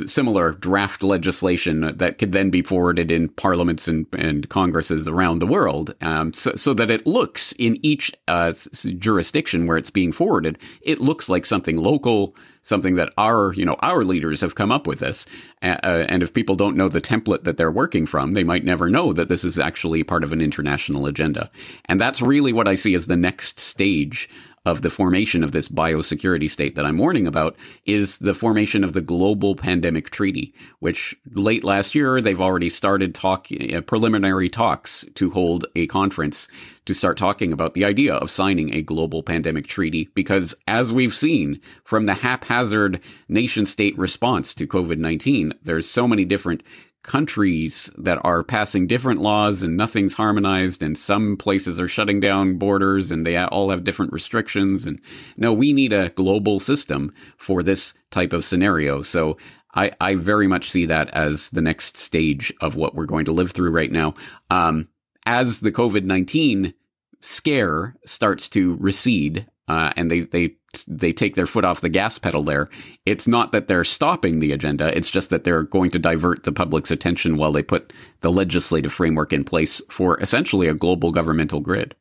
similar 0.06 0.52
draft 0.52 1.02
legislation 1.02 1.96
that 1.98 2.16
could 2.16 2.32
then 2.32 2.48
be 2.48 2.62
forwarded 2.62 3.10
in 3.10 3.28
parliaments 3.28 3.86
and, 3.88 4.06
and 4.16 4.48
congresses 4.48 5.06
around 5.06 5.38
the 5.38 5.46
world, 5.46 5.94
um, 6.00 6.32
so, 6.32 6.54
so, 6.56 6.72
that 6.72 6.90
it 6.90 7.06
looks 7.06 7.52
in 7.52 7.78
each 7.84 8.10
uh, 8.26 8.54
jurisdiction 8.98 9.66
where 9.66 9.76
it's 9.76 9.90
being 9.90 10.12
forwarded, 10.12 10.58
it 10.80 10.98
looks 10.98 11.28
like 11.28 11.44
something 11.44 11.76
local 11.76 12.34
something 12.66 12.96
that 12.96 13.12
our, 13.16 13.52
you 13.54 13.64
know, 13.64 13.76
our 13.80 14.04
leaders 14.04 14.40
have 14.40 14.56
come 14.56 14.72
up 14.72 14.86
with 14.86 14.98
this. 14.98 15.24
Uh, 15.62 15.76
and 16.08 16.22
if 16.22 16.34
people 16.34 16.56
don't 16.56 16.76
know 16.76 16.88
the 16.88 17.00
template 17.00 17.44
that 17.44 17.56
they're 17.56 17.70
working 17.70 18.06
from, 18.06 18.32
they 18.32 18.42
might 18.42 18.64
never 18.64 18.90
know 18.90 19.12
that 19.12 19.28
this 19.28 19.44
is 19.44 19.58
actually 19.58 20.02
part 20.02 20.24
of 20.24 20.32
an 20.32 20.40
international 20.40 21.06
agenda. 21.06 21.48
And 21.84 22.00
that's 22.00 22.20
really 22.20 22.52
what 22.52 22.66
I 22.66 22.74
see 22.74 22.94
as 22.94 23.06
the 23.06 23.16
next 23.16 23.60
stage 23.60 24.28
of 24.66 24.82
the 24.82 24.90
formation 24.90 25.44
of 25.44 25.52
this 25.52 25.68
biosecurity 25.68 26.50
state 26.50 26.74
that 26.74 26.84
I'm 26.84 26.98
warning 26.98 27.26
about 27.26 27.56
is 27.86 28.18
the 28.18 28.34
formation 28.34 28.82
of 28.82 28.92
the 28.92 29.00
Global 29.00 29.54
Pandemic 29.54 30.10
Treaty, 30.10 30.52
which 30.80 31.14
late 31.34 31.62
last 31.62 31.94
year 31.94 32.20
they've 32.20 32.40
already 32.40 32.68
started 32.68 33.14
talk 33.14 33.46
uh, 33.72 33.80
preliminary 33.82 34.48
talks 34.48 35.06
to 35.14 35.30
hold 35.30 35.66
a 35.76 35.86
conference 35.86 36.48
to 36.86 36.94
start 36.94 37.16
talking 37.16 37.52
about 37.52 37.74
the 37.74 37.84
idea 37.84 38.14
of 38.14 38.30
signing 38.30 38.74
a 38.74 38.82
global 38.82 39.22
pandemic 39.22 39.66
treaty 39.66 40.08
because 40.14 40.54
as 40.66 40.92
we've 40.92 41.14
seen 41.14 41.60
from 41.84 42.06
the 42.06 42.14
haphazard 42.14 43.00
nation 43.28 43.66
state 43.66 43.96
response 43.98 44.54
to 44.54 44.66
COVID-19 44.66 45.52
there's 45.62 45.88
so 45.88 46.06
many 46.06 46.24
different 46.24 46.62
countries 47.06 47.90
that 47.96 48.18
are 48.24 48.42
passing 48.42 48.86
different 48.86 49.20
laws 49.20 49.62
and 49.62 49.76
nothing's 49.76 50.14
harmonized 50.14 50.82
and 50.82 50.98
some 50.98 51.36
places 51.36 51.80
are 51.80 51.88
shutting 51.88 52.20
down 52.20 52.58
borders 52.58 53.10
and 53.10 53.24
they 53.24 53.36
all 53.36 53.70
have 53.70 53.84
different 53.84 54.12
restrictions 54.12 54.86
and 54.86 55.00
no 55.36 55.52
we 55.52 55.72
need 55.72 55.92
a 55.92 56.10
global 56.10 56.58
system 56.58 57.14
for 57.36 57.62
this 57.62 57.94
type 58.10 58.32
of 58.32 58.44
scenario 58.44 59.02
so 59.02 59.36
I, 59.76 59.92
I 60.00 60.14
very 60.14 60.46
much 60.46 60.70
see 60.70 60.86
that 60.86 61.10
as 61.10 61.50
the 61.50 61.60
next 61.60 61.98
stage 61.98 62.52
of 62.60 62.76
what 62.76 62.94
we're 62.94 63.06
going 63.06 63.26
to 63.26 63.32
live 63.32 63.52
through 63.52 63.70
right 63.70 63.92
now. 63.92 64.14
Um, 64.50 64.88
as 65.26 65.60
the 65.60 65.70
COVID 65.70 66.04
19 66.04 66.72
scare 67.20 67.94
starts 68.06 68.48
to 68.50 68.76
recede, 68.76 69.46
uh, 69.68 69.92
and 69.96 70.10
they, 70.10 70.20
they 70.20 70.56
they 70.84 71.12
take 71.12 71.34
their 71.34 71.46
foot 71.46 71.64
off 71.64 71.80
the 71.80 71.88
gas 71.88 72.18
pedal 72.18 72.42
there. 72.42 72.68
It's 73.04 73.26
not 73.26 73.52
that 73.52 73.68
they're 73.68 73.84
stopping 73.84 74.40
the 74.40 74.52
agenda. 74.52 74.96
It's 74.96 75.10
just 75.10 75.30
that 75.30 75.44
they're 75.44 75.62
going 75.62 75.90
to 75.90 75.98
divert 75.98 76.44
the 76.44 76.52
public's 76.52 76.90
attention 76.90 77.36
while 77.36 77.52
they 77.52 77.62
put 77.62 77.92
the 78.20 78.30
legislative 78.30 78.92
framework 78.92 79.32
in 79.32 79.44
place 79.44 79.82
for 79.88 80.20
essentially 80.20 80.68
a 80.68 80.74
global 80.74 81.12
governmental 81.12 81.60
grid. 81.60 81.94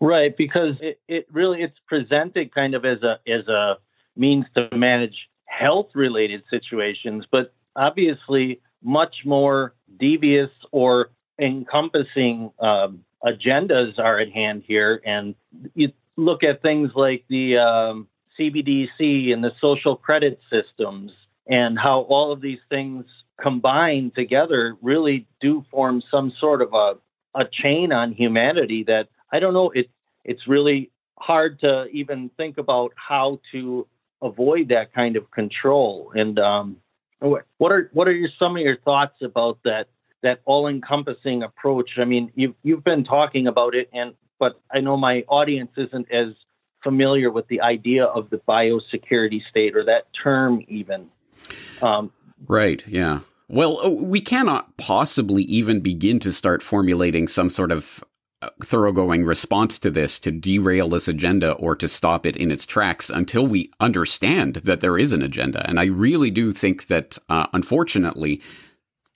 Right, 0.00 0.36
because 0.36 0.76
it, 0.80 1.00
it 1.08 1.26
really 1.32 1.62
it's 1.62 1.78
presented 1.86 2.54
kind 2.54 2.74
of 2.74 2.84
as 2.84 3.02
a 3.02 3.18
as 3.26 3.48
a 3.48 3.78
means 4.14 4.44
to 4.54 4.68
manage 4.76 5.28
health 5.46 5.88
related 5.94 6.42
situations, 6.50 7.24
but 7.30 7.54
obviously 7.74 8.60
much 8.82 9.14
more 9.24 9.74
devious 9.98 10.50
or 10.70 11.10
encompassing 11.40 12.50
um, 12.60 13.04
agendas 13.24 13.98
are 13.98 14.18
at 14.18 14.30
hand 14.30 14.64
here. 14.66 15.00
And 15.04 15.34
you 15.74 15.92
look 16.16 16.42
at 16.42 16.62
things 16.62 16.90
like 16.94 17.24
the 17.28 17.58
um, 17.58 18.08
CBDC 18.38 19.32
and 19.32 19.42
the 19.42 19.52
social 19.60 19.96
credit 19.96 20.40
systems 20.50 21.12
and 21.46 21.78
how 21.78 22.00
all 22.02 22.32
of 22.32 22.40
these 22.40 22.58
things 22.68 23.04
combined 23.40 24.14
together 24.14 24.76
really 24.82 25.26
do 25.40 25.64
form 25.70 26.02
some 26.10 26.32
sort 26.40 26.62
of 26.62 26.72
a, 26.72 26.94
a 27.34 27.44
chain 27.50 27.92
on 27.92 28.12
humanity 28.12 28.84
that 28.84 29.08
I 29.32 29.40
don't 29.40 29.54
know 29.54 29.70
it 29.70 29.88
it's 30.24 30.48
really 30.48 30.90
hard 31.18 31.60
to 31.60 31.86
even 31.92 32.30
think 32.36 32.58
about 32.58 32.92
how 32.96 33.40
to 33.52 33.86
avoid 34.22 34.68
that 34.68 34.92
kind 34.92 35.16
of 35.16 35.30
control 35.30 36.12
and 36.14 36.38
um, 36.38 36.78
what 37.20 37.72
are 37.72 37.90
what 37.92 38.08
are 38.08 38.12
your 38.12 38.30
some 38.38 38.56
of 38.56 38.62
your 38.62 38.76
thoughts 38.78 39.16
about 39.22 39.58
that 39.64 39.88
that 40.22 40.40
all-encompassing 40.44 41.42
approach. 41.42 41.90
I 41.98 42.04
mean, 42.04 42.32
you've 42.34 42.54
you've 42.62 42.84
been 42.84 43.04
talking 43.04 43.46
about 43.46 43.74
it, 43.74 43.88
and 43.92 44.14
but 44.38 44.60
I 44.72 44.80
know 44.80 44.96
my 44.96 45.24
audience 45.28 45.70
isn't 45.76 46.10
as 46.10 46.28
familiar 46.86 47.32
with 47.32 47.48
the 47.48 47.60
idea 47.62 48.04
of 48.04 48.30
the 48.30 48.40
biosecurity 48.48 49.40
state 49.50 49.74
or 49.74 49.84
that 49.84 50.06
term 50.22 50.64
even. 50.68 51.08
Um, 51.82 52.12
right. 52.46 52.86
Yeah. 52.86 53.20
Well, 53.48 53.80
oh, 53.82 54.04
we 54.04 54.20
cannot 54.20 54.76
possibly 54.76 55.42
even 55.44 55.80
begin 55.80 56.20
to 56.20 56.32
start 56.32 56.62
formulating 56.62 57.26
some 57.26 57.50
sort 57.50 57.72
of 57.72 58.04
uh, 58.40 58.50
thoroughgoing 58.62 59.24
response 59.24 59.80
to 59.80 59.90
this 59.90 60.20
to 60.20 60.30
derail 60.30 60.88
this 60.88 61.08
agenda 61.08 61.52
or 61.52 61.74
to 61.74 61.88
stop 61.88 62.24
it 62.24 62.36
in 62.36 62.52
its 62.52 62.66
tracks 62.66 63.10
until 63.10 63.46
we 63.46 63.70
understand 63.80 64.56
that 64.56 64.80
there 64.80 64.96
is 64.96 65.12
an 65.12 65.22
agenda. 65.22 65.68
And 65.68 65.80
I 65.80 65.86
really 65.86 66.30
do 66.30 66.52
think 66.52 66.86
that, 66.86 67.18
uh, 67.28 67.46
unfortunately, 67.52 68.40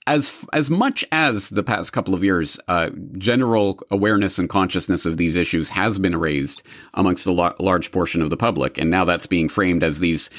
as 0.07 0.45
as 0.51 0.69
much 0.69 1.05
as 1.11 1.49
the 1.49 1.63
past 1.63 1.93
couple 1.93 2.13
of 2.13 2.23
years, 2.23 2.59
uh, 2.67 2.89
general 3.17 3.79
awareness 3.91 4.39
and 4.39 4.49
consciousness 4.49 5.05
of 5.05 5.17
these 5.17 5.35
issues 5.35 5.69
has 5.69 5.99
been 5.99 6.17
raised 6.17 6.63
amongst 6.93 7.27
a 7.27 7.31
lo- 7.31 7.55
large 7.59 7.91
portion 7.91 8.21
of 8.21 8.29
the 8.29 8.37
public, 8.37 8.77
and 8.77 8.89
now 8.89 9.05
that's 9.05 9.27
being 9.27 9.47
framed 9.47 9.83
as 9.83 9.99
these 9.99 10.29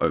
uh, 0.00 0.10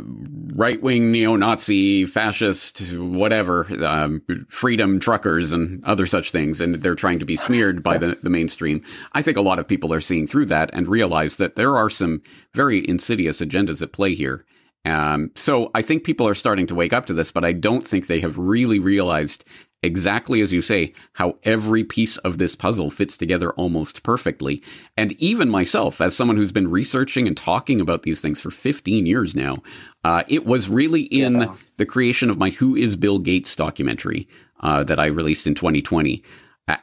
right 0.56 0.82
wing 0.82 1.12
neo 1.12 1.36
Nazi, 1.36 2.06
fascist, 2.06 2.98
whatever, 2.98 3.68
um, 3.86 4.22
freedom 4.50 5.00
truckers 5.00 5.54
and 5.54 5.84
other 5.86 6.06
such 6.06 6.32
things, 6.32 6.60
and 6.60 6.76
they're 6.76 6.96
trying 6.96 7.20
to 7.20 7.26
be 7.26 7.38
smeared 7.38 7.84
by 7.84 7.98
the, 7.98 8.18
the 8.22 8.30
mainstream. 8.30 8.84
I 9.14 9.22
think 9.22 9.38
a 9.38 9.42
lot 9.42 9.60
of 9.60 9.68
people 9.68 9.94
are 9.94 10.02
seeing 10.02 10.28
through 10.28 10.48
that 10.48 10.72
and 10.74 10.88
realize 10.88 11.38
that 11.38 11.56
there 11.56 11.78
are 11.78 11.90
some 11.90 12.22
very 12.54 12.88
insidious 12.88 13.42
agendas 13.42 13.82
at 13.82 13.94
play 13.94 14.16
here. 14.16 14.44
Um, 14.88 15.32
so 15.36 15.70
I 15.76 15.82
think 15.82 16.04
people 16.04 16.28
are 16.28 16.36
starting 16.36 16.68
to 16.68 16.76
wake 16.76 16.94
up 16.94 17.08
to 17.08 17.14
this, 17.14 17.32
but 17.32 17.44
I 17.44 17.52
don't 17.52 17.86
think 17.86 18.08
they 18.08 18.22
have 18.22 18.38
really 18.38 18.80
realized 18.80 19.44
exactly 19.84 20.42
as 20.42 20.52
you 20.52 20.62
say, 20.62 20.94
how 21.14 21.38
every 21.44 21.84
piece 21.84 22.18
of 22.18 22.38
this 22.38 22.56
puzzle 22.56 22.90
fits 22.90 23.18
together 23.18 23.52
almost 23.52 24.04
perfectly. 24.04 24.64
And 24.96 25.12
even 25.14 25.50
myself, 25.50 26.02
as 26.02 26.16
someone 26.16 26.36
who's 26.36 26.52
been 26.52 26.72
researching 26.72 27.28
and 27.28 27.38
talking 27.38 27.80
about 27.80 28.04
these 28.04 28.22
things 28.22 28.42
for 28.42 28.50
15 28.50 29.06
years 29.06 29.36
now, 29.36 29.58
uh, 30.04 30.24
it 30.28 30.46
was 30.46 30.70
really 30.70 31.04
in 31.04 31.42
yeah. 31.42 31.56
the 31.78 31.86
creation 31.86 32.30
of 32.30 32.38
my 32.38 32.50
Who 32.50 32.76
is 32.76 32.96
Bill 32.96 33.20
Gates 33.20 33.56
documentary 33.56 34.28
uh, 34.62 34.84
that 34.86 35.00
I 35.00 35.08
released 35.08 35.48
in 35.48 35.56
2020. 35.56 36.24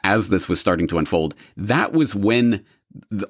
As 0.03 0.29
this 0.29 0.49
was 0.49 0.59
starting 0.59 0.87
to 0.87 0.97
unfold, 0.97 1.35
that 1.57 1.91
was 1.91 2.15
when 2.15 2.65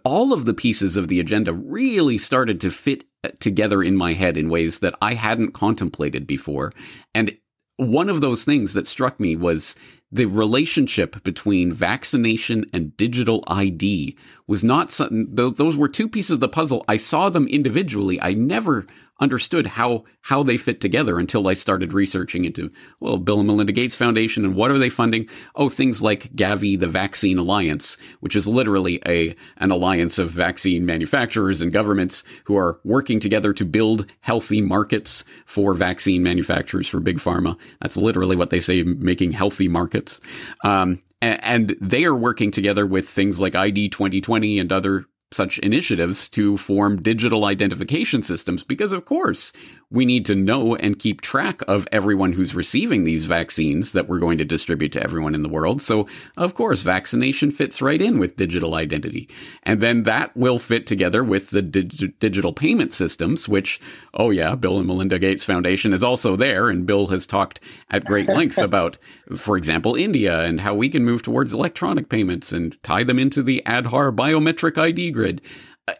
all 0.03 0.33
of 0.33 0.45
the 0.45 0.53
pieces 0.53 0.97
of 0.97 1.07
the 1.07 1.19
agenda 1.19 1.51
really 1.51 2.17
started 2.17 2.61
to 2.61 2.71
fit 2.71 3.05
uh, 3.23 3.29
together 3.39 3.81
in 3.81 3.95
my 3.95 4.13
head 4.13 4.37
in 4.37 4.49
ways 4.49 4.79
that 4.79 4.95
I 5.01 5.15
hadn't 5.15 5.53
contemplated 5.53 6.27
before. 6.27 6.71
And 7.13 7.37
one 7.77 8.09
of 8.09 8.21
those 8.21 8.43
things 8.43 8.73
that 8.73 8.87
struck 8.87 9.19
me 9.19 9.35
was 9.35 9.75
the 10.11 10.25
relationship 10.27 11.21
between 11.23 11.73
vaccination 11.73 12.65
and 12.71 12.95
digital 12.95 13.43
ID 13.47 14.17
was 14.47 14.63
not 14.63 14.91
something, 14.91 15.27
those 15.33 15.75
were 15.75 15.89
two 15.89 16.07
pieces 16.07 16.31
of 16.31 16.39
the 16.39 16.47
puzzle. 16.47 16.85
I 16.87 16.97
saw 16.97 17.29
them 17.29 17.47
individually. 17.47 18.21
I 18.21 18.33
never 18.33 18.85
understood 19.19 19.67
how 19.67 20.03
how 20.21 20.43
they 20.43 20.57
fit 20.57 20.81
together 20.81 21.17
until 21.19 21.47
I 21.47 21.53
started 21.53 21.93
researching 21.93 22.45
into 22.45 22.71
well 22.99 23.17
Bill 23.17 23.39
and 23.39 23.47
Melinda 23.47 23.71
Gates 23.71 23.95
Foundation 23.95 24.43
and 24.43 24.55
what 24.55 24.71
are 24.71 24.77
they 24.77 24.89
funding? 24.89 25.29
Oh, 25.55 25.69
things 25.69 26.01
like 26.01 26.33
Gavi, 26.35 26.79
the 26.79 26.87
Vaccine 26.87 27.37
Alliance, 27.37 27.97
which 28.19 28.35
is 28.35 28.47
literally 28.47 29.01
a 29.05 29.35
an 29.57 29.71
alliance 29.71 30.19
of 30.19 30.31
vaccine 30.31 30.85
manufacturers 30.85 31.61
and 31.61 31.71
governments 31.71 32.23
who 32.45 32.57
are 32.57 32.79
working 32.83 33.19
together 33.19 33.53
to 33.53 33.65
build 33.65 34.11
healthy 34.21 34.61
markets 34.61 35.23
for 35.45 35.73
vaccine 35.73 36.23
manufacturers 36.23 36.87
for 36.87 36.99
big 36.99 37.17
pharma. 37.17 37.57
That's 37.81 37.97
literally 37.97 38.35
what 38.35 38.49
they 38.49 38.59
say, 38.59 38.83
making 38.83 39.31
healthy 39.31 39.67
markets. 39.67 40.19
Um, 40.63 41.01
and 41.21 41.75
they 41.81 42.05
are 42.05 42.15
working 42.15 42.51
together 42.51 42.85
with 42.85 43.09
things 43.09 43.39
like 43.39 43.55
ID 43.55 43.89
2020 43.89 44.59
and 44.59 44.71
other 44.71 45.05
such 45.31 45.59
initiatives 45.59 46.29
to 46.29 46.57
form 46.57 47.01
digital 47.01 47.45
identification 47.45 48.21
systems 48.21 48.63
because, 48.63 48.91
of 48.91 49.05
course, 49.05 49.51
we 49.95 50.05
need 50.05 50.25
to 50.25 50.35
know 50.35 50.75
and 50.75 50.99
keep 50.99 51.21
track 51.21 51.61
of 51.69 51.87
everyone 51.89 52.33
who's 52.33 52.53
receiving 52.53 53.05
these 53.05 53.25
vaccines 53.25 53.93
that 53.93 54.09
we're 54.09 54.19
going 54.19 54.37
to 54.37 54.43
distribute 54.43 54.91
to 54.91 55.01
everyone 55.01 55.33
in 55.33 55.41
the 55.41 55.49
world. 55.49 55.81
So, 55.81 56.05
of 56.35 56.53
course, 56.53 56.81
vaccination 56.81 57.49
fits 57.49 57.81
right 57.81 58.01
in 58.01 58.19
with 58.19 58.35
digital 58.35 58.75
identity. 58.75 59.29
And 59.63 59.79
then 59.79 60.03
that 60.03 60.35
will 60.35 60.59
fit 60.59 60.85
together 60.85 61.23
with 61.23 61.49
the 61.51 61.61
dig- 61.61 62.19
digital 62.19 62.51
payment 62.51 62.91
systems, 62.91 63.47
which, 63.47 63.79
oh 64.13 64.31
yeah, 64.31 64.55
Bill 64.55 64.77
and 64.79 64.85
Melinda 64.85 65.17
Gates 65.17 65.45
Foundation 65.45 65.93
is 65.93 66.03
also 66.03 66.35
there. 66.35 66.69
And 66.69 66.85
Bill 66.85 67.07
has 67.07 67.25
talked 67.25 67.61
at 67.89 68.03
great 68.03 68.27
length 68.27 68.57
about, 68.57 68.97
for 69.37 69.55
example, 69.55 69.95
India 69.95 70.41
and 70.41 70.59
how 70.59 70.75
we 70.75 70.89
can 70.89 71.05
move 71.05 71.23
towards 71.23 71.53
electronic 71.53 72.09
payments 72.09 72.51
and 72.51 72.81
tie 72.83 73.05
them 73.05 73.17
into 73.17 73.41
the 73.41 73.63
Aadhaar 73.65 74.13
biometric 74.13 74.77
ID 74.77 75.11
grid 75.11 75.41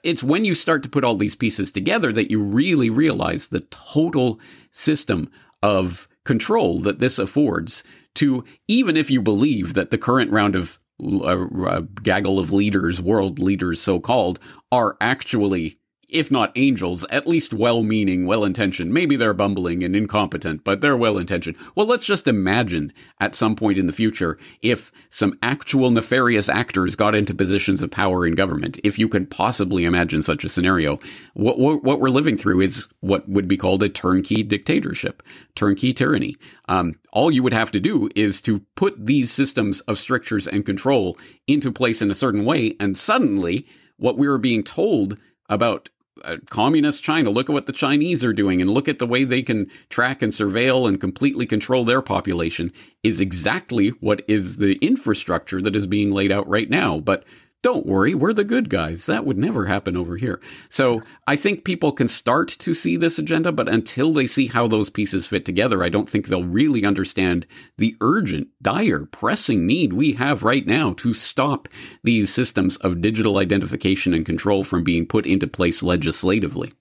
it's 0.03 0.23
when 0.23 0.45
you 0.45 0.55
start 0.55 0.83
to 0.83 0.89
put 0.89 1.03
all 1.03 1.15
these 1.15 1.35
pieces 1.35 1.71
together 1.71 2.11
that 2.11 2.31
you 2.31 2.41
really 2.41 2.89
realize 2.89 3.47
the 3.47 3.61
total 3.61 4.39
system 4.71 5.29
of 5.61 6.07
control 6.23 6.79
that 6.79 6.99
this 6.99 7.19
affords 7.19 7.83
to 8.15 8.43
even 8.67 8.97
if 8.97 9.11
you 9.11 9.21
believe 9.21 9.73
that 9.73 9.91
the 9.91 9.97
current 9.97 10.31
round 10.31 10.55
of 10.55 10.79
uh, 11.03 11.45
uh, 11.65 11.81
gaggle 12.01 12.39
of 12.39 12.51
leaders, 12.51 13.01
world 13.01 13.37
leaders 13.37 13.81
so 13.81 13.99
called, 13.99 14.39
are 14.71 14.95
actually 15.01 15.77
if 16.15 16.31
not 16.31 16.53
angels, 16.55 17.05
at 17.09 17.27
least 17.27 17.53
well 17.53 17.83
meaning, 17.83 18.25
well 18.25 18.45
intentioned. 18.45 18.93
Maybe 18.93 19.17
they're 19.17 19.33
bumbling 19.33 19.83
and 19.83 19.95
incompetent, 19.95 20.63
but 20.63 20.79
they're 20.79 20.95
well 20.95 21.17
intentioned. 21.17 21.57
Well, 21.75 21.85
let's 21.85 22.05
just 22.05 22.27
imagine 22.27 22.93
at 23.19 23.35
some 23.35 23.55
point 23.55 23.77
in 23.77 23.85
the 23.85 23.93
future 23.93 24.37
if 24.61 24.93
some 25.09 25.37
actual 25.43 25.91
nefarious 25.91 26.47
actors 26.47 26.95
got 26.95 27.15
into 27.15 27.35
positions 27.35 27.81
of 27.81 27.91
power 27.91 28.25
in 28.25 28.33
government. 28.33 28.79
If 28.83 28.97
you 28.97 29.09
can 29.09 29.25
possibly 29.25 29.83
imagine 29.83 30.23
such 30.23 30.45
a 30.45 30.49
scenario, 30.49 30.99
what, 31.33 31.59
what, 31.59 31.83
what 31.83 31.99
we're 31.99 32.07
living 32.07 32.37
through 32.37 32.61
is 32.61 32.87
what 33.01 33.27
would 33.27 33.47
be 33.47 33.57
called 33.57 33.83
a 33.83 33.89
turnkey 33.89 34.41
dictatorship, 34.41 35.21
turnkey 35.53 35.93
tyranny. 35.93 36.37
Um, 36.69 36.97
all 37.11 37.29
you 37.29 37.43
would 37.43 37.53
have 37.53 37.71
to 37.71 37.79
do 37.81 38.09
is 38.15 38.41
to 38.43 38.61
put 38.75 39.05
these 39.05 39.33
systems 39.33 39.81
of 39.81 39.99
strictures 39.99 40.47
and 40.47 40.65
control 40.65 41.17
into 41.45 41.73
place 41.73 42.01
in 42.01 42.09
a 42.09 42.15
certain 42.15 42.45
way, 42.45 42.75
and 42.79 42.97
suddenly 42.97 43.67
what 43.97 44.17
we 44.17 44.29
were 44.29 44.37
being 44.37 44.63
told 44.63 45.17
about 45.49 45.89
uh, 46.23 46.37
communist 46.49 47.03
China. 47.03 47.29
Look 47.29 47.49
at 47.49 47.53
what 47.53 47.65
the 47.65 47.73
Chinese 47.73 48.23
are 48.23 48.33
doing 48.33 48.61
and 48.61 48.69
look 48.69 48.87
at 48.87 48.99
the 48.99 49.07
way 49.07 49.23
they 49.23 49.43
can 49.43 49.69
track 49.89 50.21
and 50.21 50.31
surveil 50.31 50.87
and 50.87 50.99
completely 50.99 51.45
control 51.45 51.83
their 51.83 52.01
population 52.01 52.71
is 53.03 53.19
exactly 53.19 53.89
what 53.99 54.23
is 54.27 54.57
the 54.57 54.75
infrastructure 54.75 55.61
that 55.61 55.75
is 55.75 55.87
being 55.87 56.11
laid 56.11 56.31
out 56.31 56.47
right 56.47 56.69
now. 56.69 56.99
But 56.99 57.25
don't 57.65 57.87
worry, 57.87 58.13
we're 58.13 58.31
the 58.31 58.43
good 58.43 58.69
guys. 58.69 59.07
That 59.07 59.25
would 59.25 59.39
never 59.39 59.65
happen 59.65 59.97
over 59.97 60.17
here. 60.17 60.39
So 60.69 61.01
I 61.25 61.35
think 61.35 61.63
people 61.63 61.91
can 61.91 62.07
start 62.07 62.49
to 62.49 62.75
see 62.75 62.95
this 62.95 63.17
agenda, 63.17 63.51
but 63.51 63.67
until 63.67 64.13
they 64.13 64.27
see 64.27 64.45
how 64.45 64.67
those 64.67 64.91
pieces 64.91 65.25
fit 65.25 65.45
together, 65.45 65.83
I 65.83 65.89
don't 65.89 66.07
think 66.07 66.27
they'll 66.27 66.43
really 66.43 66.85
understand 66.85 67.47
the 67.79 67.97
urgent, 68.01 68.49
dire, 68.61 69.07
pressing 69.07 69.65
need 69.65 69.93
we 69.93 70.13
have 70.13 70.43
right 70.43 70.63
now 70.67 70.93
to 70.97 71.15
stop 71.15 71.67
these 72.03 72.31
systems 72.31 72.77
of 72.77 73.01
digital 73.01 73.39
identification 73.39 74.13
and 74.13 74.27
control 74.27 74.63
from 74.63 74.83
being 74.83 75.07
put 75.07 75.25
into 75.25 75.47
place 75.47 75.81
legislatively. 75.81 76.71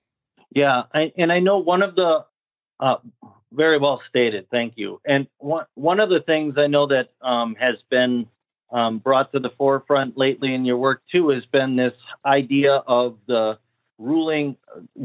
Yeah, 0.55 0.83
I, 0.93 1.15
and 1.17 1.33
I 1.33 1.41
know 1.41 1.57
one 1.61 1.81
of 1.81 1.95
the 1.95 2.27
uh, 2.79 2.97
very 3.51 3.79
well 3.79 4.03
stated. 4.11 4.49
Thank 4.51 4.75
you. 4.77 5.01
And 5.07 5.29
one 5.39 5.65
one 5.77 5.99
of 5.99 6.11
the 6.11 6.21
things 6.21 6.57
I 6.59 6.67
know 6.67 6.89
that 6.89 7.09
um, 7.23 7.55
has 7.59 7.77
been 7.89 8.27
um, 8.75 8.99
brought 8.99 9.31
to 9.33 9.39
the 9.39 9.51
forefront 9.57 10.19
lately 10.19 10.53
in 10.53 10.65
your 10.65 10.77
work 10.77 11.01
too 11.11 11.31
has 11.31 11.45
been 11.47 11.77
this 11.77 11.95
idea 12.27 12.83
of 12.89 13.17
the 13.27 13.57
ruling 13.99 14.57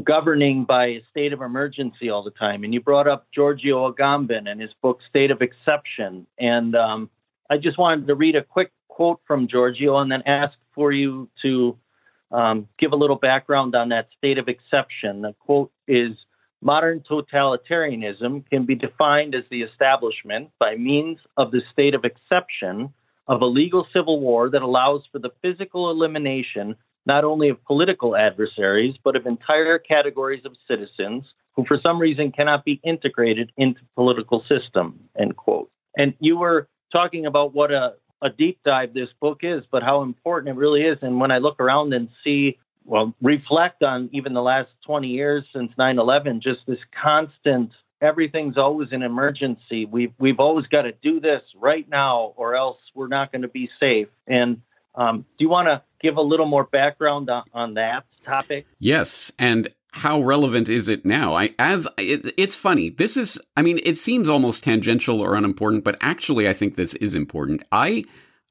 governing 0.02 0.64
by 0.64 0.86
a 0.86 1.00
state 1.08 1.32
of 1.32 1.40
emergency 1.40 2.10
all 2.10 2.24
the 2.24 2.32
time. 2.32 2.64
And 2.64 2.74
you 2.74 2.80
brought 2.80 3.06
up 3.06 3.28
Giorgio 3.32 3.90
Agamben 3.92 4.50
and 4.50 4.60
his 4.60 4.72
book 4.82 4.98
State 5.08 5.30
of 5.30 5.40
Exception. 5.40 6.26
And 6.38 6.74
um, 6.74 7.08
I 7.48 7.58
just 7.58 7.78
wanted 7.78 8.08
to 8.08 8.16
read 8.16 8.34
a 8.34 8.42
quick 8.42 8.72
quote 8.88 9.20
from 9.24 9.46
Giorgio 9.46 9.98
and 9.98 10.10
then 10.10 10.22
ask 10.26 10.54
for 10.74 10.90
you 10.90 11.28
to 11.42 11.78
um, 12.32 12.68
give 12.76 12.92
a 12.92 12.96
little 12.96 13.16
background 13.16 13.76
on 13.76 13.90
that 13.90 14.08
state 14.18 14.38
of 14.38 14.48
exception. 14.48 15.22
The 15.22 15.34
quote 15.38 15.70
is 15.86 16.16
Modern 16.62 17.00
totalitarianism 17.00 18.48
can 18.50 18.66
be 18.66 18.74
defined 18.74 19.34
as 19.34 19.44
the 19.50 19.62
establishment 19.62 20.50
by 20.58 20.76
means 20.76 21.18
of 21.38 21.52
the 21.52 21.62
state 21.72 21.94
of 21.94 22.04
exception 22.04 22.92
of 23.30 23.40
a 23.42 23.46
legal 23.46 23.86
civil 23.92 24.18
war 24.20 24.50
that 24.50 24.60
allows 24.60 25.02
for 25.10 25.20
the 25.20 25.30
physical 25.40 25.88
elimination 25.88 26.74
not 27.06 27.24
only 27.24 27.48
of 27.48 27.64
political 27.64 28.16
adversaries, 28.16 28.96
but 29.02 29.16
of 29.16 29.24
entire 29.24 29.78
categories 29.78 30.44
of 30.44 30.52
citizens 30.68 31.24
who 31.54 31.64
for 31.64 31.78
some 31.80 31.98
reason 31.98 32.32
cannot 32.32 32.64
be 32.64 32.80
integrated 32.84 33.52
into 33.56 33.80
political 33.94 34.44
system, 34.48 34.98
end 35.18 35.36
quote. 35.36 35.70
And 35.96 36.12
you 36.18 36.36
were 36.36 36.68
talking 36.92 37.24
about 37.24 37.54
what 37.54 37.70
a, 37.70 37.94
a 38.20 38.30
deep 38.30 38.58
dive 38.64 38.94
this 38.94 39.08
book 39.20 39.38
is, 39.42 39.62
but 39.70 39.84
how 39.84 40.02
important 40.02 40.56
it 40.56 40.58
really 40.58 40.82
is. 40.82 40.98
And 41.00 41.20
when 41.20 41.30
I 41.30 41.38
look 41.38 41.60
around 41.60 41.94
and 41.94 42.08
see, 42.24 42.58
well, 42.84 43.14
reflect 43.22 43.84
on 43.84 44.10
even 44.12 44.34
the 44.34 44.42
last 44.42 44.70
20 44.86 45.06
years 45.06 45.44
since 45.54 45.70
9 45.78 45.98
11, 45.98 46.40
just 46.42 46.60
this 46.66 46.78
constant 47.00 47.70
everything's 48.00 48.56
always 48.56 48.88
an 48.92 49.02
emergency. 49.02 49.84
We've 49.84 50.12
we've 50.18 50.40
always 50.40 50.66
got 50.66 50.82
to 50.82 50.92
do 50.92 51.20
this 51.20 51.42
right 51.56 51.88
now, 51.88 52.32
or 52.36 52.56
else 52.56 52.78
we're 52.94 53.08
not 53.08 53.32
going 53.32 53.42
to 53.42 53.48
be 53.48 53.70
safe. 53.78 54.08
And 54.26 54.62
um, 54.94 55.24
do 55.38 55.44
you 55.44 55.48
want 55.48 55.68
to 55.68 55.82
give 56.00 56.16
a 56.16 56.22
little 56.22 56.46
more 56.46 56.64
background 56.64 57.30
on, 57.30 57.44
on 57.52 57.74
that 57.74 58.04
topic? 58.24 58.66
Yes, 58.78 59.32
and 59.38 59.68
how 59.92 60.22
relevant 60.22 60.68
is 60.68 60.88
it 60.88 61.04
now? 61.04 61.34
I 61.34 61.54
as 61.58 61.88
it, 61.98 62.32
it's 62.36 62.56
funny. 62.56 62.90
This 62.90 63.16
is, 63.16 63.40
I 63.56 63.62
mean, 63.62 63.80
it 63.84 63.96
seems 63.96 64.28
almost 64.28 64.64
tangential 64.64 65.20
or 65.20 65.34
unimportant, 65.34 65.84
but 65.84 65.96
actually, 66.00 66.48
I 66.48 66.52
think 66.52 66.76
this 66.76 66.94
is 66.94 67.14
important. 67.14 67.62
I 67.72 68.04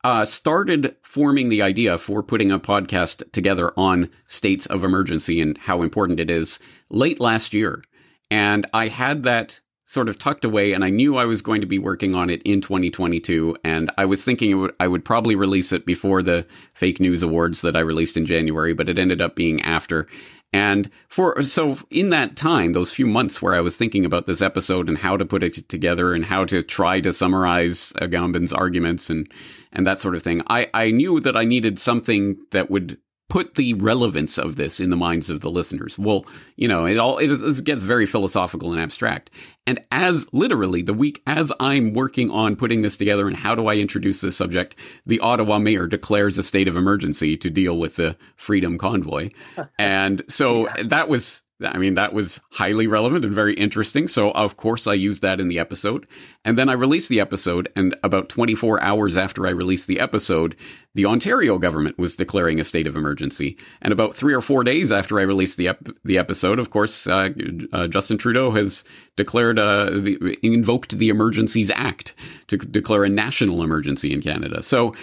uh, 0.04 0.26
started 0.26 0.96
forming 1.02 1.50
the 1.50 1.62
idea 1.62 1.98
for 1.98 2.24
putting 2.24 2.52
a 2.52 2.60
podcast 2.60 3.30
together 3.32 3.74
on 3.78 4.10
states 4.28 4.66
of 4.66 4.84
emergency 4.84 5.42
and 5.42 5.58
how 5.58 5.82
important 5.82 6.20
it 6.20 6.30
is 6.30 6.60
late 6.90 7.20
last 7.20 7.54
year. 7.54 7.84
And 8.32 8.66
I 8.74 8.88
had 8.88 9.24
that 9.24 9.60
sort 9.90 10.08
of 10.08 10.20
tucked 10.20 10.46
away 10.46 10.74
and 10.74 10.86
I 10.86 10.92
knew 10.92 11.18
I 11.18 11.26
was 11.26 11.42
going 11.42 11.62
to 11.62 11.68
be 11.68 11.80
working 11.80 12.14
on 12.14 12.30
it 12.30 12.44
in 12.44 12.62
2022. 12.62 13.58
And 13.64 13.90
I 13.98 14.06
was 14.06 14.24
thinking 14.24 14.60
would, 14.60 14.76
I 14.80 14.88
would 14.88 15.04
probably 15.04 15.36
release 15.36 15.72
it 15.72 15.84
before 15.84 16.22
the 16.22 16.46
fake 16.76 17.00
news 17.00 17.24
awards 17.24 17.62
that 17.62 17.76
I 17.76 17.80
released 17.80 18.16
in 18.16 18.28
January, 18.28 18.76
but 18.76 18.88
it 18.88 19.00
ended 19.00 19.20
up 19.20 19.36
being 19.36 19.64
after. 19.64 20.06
And 20.54 20.92
for, 21.08 21.42
so 21.42 21.80
in 21.90 22.12
that 22.12 22.36
time, 22.36 22.74
those 22.74 22.94
few 22.94 23.08
months 23.08 23.42
where 23.42 23.56
I 23.56 23.62
was 23.62 23.78
thinking 23.78 24.06
about 24.06 24.28
this 24.28 24.44
episode 24.44 24.90
and 24.90 24.98
how 25.00 25.18
to 25.18 25.26
put 25.26 25.42
it 25.42 25.68
together 25.68 26.14
and 26.14 26.24
how 26.24 26.46
to 26.46 26.62
try 26.62 27.02
to 27.02 27.12
summarize 27.12 27.92
Agamben's 28.00 28.54
arguments 28.54 29.10
and, 29.10 29.32
and 29.74 29.88
that 29.88 29.98
sort 29.98 30.14
of 30.14 30.22
thing, 30.22 30.44
I, 30.48 30.70
I 30.72 30.92
knew 30.92 31.20
that 31.20 31.36
I 31.36 31.46
needed 31.46 31.80
something 31.80 32.38
that 32.52 32.70
would 32.70 33.00
put 33.30 33.56
the 33.56 33.76
relevance 33.76 34.38
of 34.38 34.56
this 34.56 34.80
in 34.80 34.90
the 34.90 34.98
minds 34.98 35.30
of 35.30 35.42
the 35.42 35.52
listeners. 35.52 35.98
Well, 35.98 36.26
you 36.58 36.68
know, 36.68 36.86
it 36.86 36.98
all 36.98 37.20
it, 37.20 37.30
is, 37.30 37.60
it, 37.60 37.64
gets 37.64 37.84
very 37.84 38.06
philosophical 38.06 38.74
and 38.74 38.82
abstract. 38.82 39.30
And 39.68 39.80
as 39.92 40.28
literally 40.34 40.82
the 40.82 40.96
week 40.96 41.22
as 41.28 41.54
I'm 41.60 41.94
working 41.94 42.32
on 42.32 42.56
putting 42.56 42.82
this 42.82 42.98
together 42.98 43.28
and 43.28 43.38
how 43.38 43.54
do 43.54 43.68
I 43.68 43.76
introduce 43.76 44.22
this 44.22 44.36
subject, 44.36 44.76
the 45.06 45.20
Ottawa 45.20 45.60
mayor 45.60 45.88
declares 45.88 46.38
a 46.38 46.44
state 46.44 46.68
of 46.68 46.76
emergency 46.76 47.38
to 47.38 47.50
deal 47.50 47.78
with 47.78 47.96
the 47.96 48.18
Freedom 48.36 48.78
Convoy. 48.78 49.30
And 49.78 50.24
so 50.28 50.68
that 50.84 51.08
was 51.08 51.44
I 51.62 51.78
mean, 51.78 51.96
that 51.96 52.14
was 52.14 52.40
highly 52.52 52.88
relevant 52.88 53.26
and 53.26 53.34
very 53.34 53.54
interesting. 53.54 54.08
So, 54.08 54.32
of 54.32 54.56
course, 54.56 54.88
I 54.88 54.94
used 54.94 55.22
that 55.22 55.42
in 55.42 55.50
the 55.50 55.60
episode. 55.60 56.08
And 56.46 56.58
then 56.58 56.70
I 56.70 56.74
released 56.74 57.10
the 57.10 57.20
episode. 57.20 57.68
And 57.76 57.96
about 58.02 58.30
24 58.30 58.82
hours 58.82 59.18
after 59.18 59.46
I 59.46 59.50
released 59.50 59.88
the 59.88 60.00
episode, 60.00 60.56
the 60.96 61.06
Ontario 61.06 61.58
government 61.58 61.98
was 61.98 62.16
declaring 62.16 62.60
a 62.60 62.64
state 62.64 62.88
of 62.88 62.96
emergency. 62.96 63.58
And 63.82 63.92
about 63.92 64.16
three 64.16 64.34
or 64.34 64.42
four 64.42 64.64
days 64.64 64.92
after 64.92 65.20
I 65.20 65.24
released 65.24 65.58
the 65.58 65.68
ep- 65.68 65.90
the 66.06 66.18
episode, 66.18 66.60
of 66.60 66.70
course, 66.70 67.08
uh, 67.08 67.30
uh, 67.74 67.88
Justin 67.88 68.18
Trudeau 68.18 68.52
has 68.52 68.86
declared, 69.18 69.60
uh, 69.60 69.90
the, 69.90 70.38
invoked 70.42 70.98
the 70.98 71.10
Emergencies 71.10 71.72
Act 71.72 72.16
to 72.48 72.58
declare 72.58 73.04
a 73.04 73.10
national 73.10 73.64
emergency 73.64 74.14
in 74.14 74.22
Canada. 74.22 74.64
So, 74.64 74.96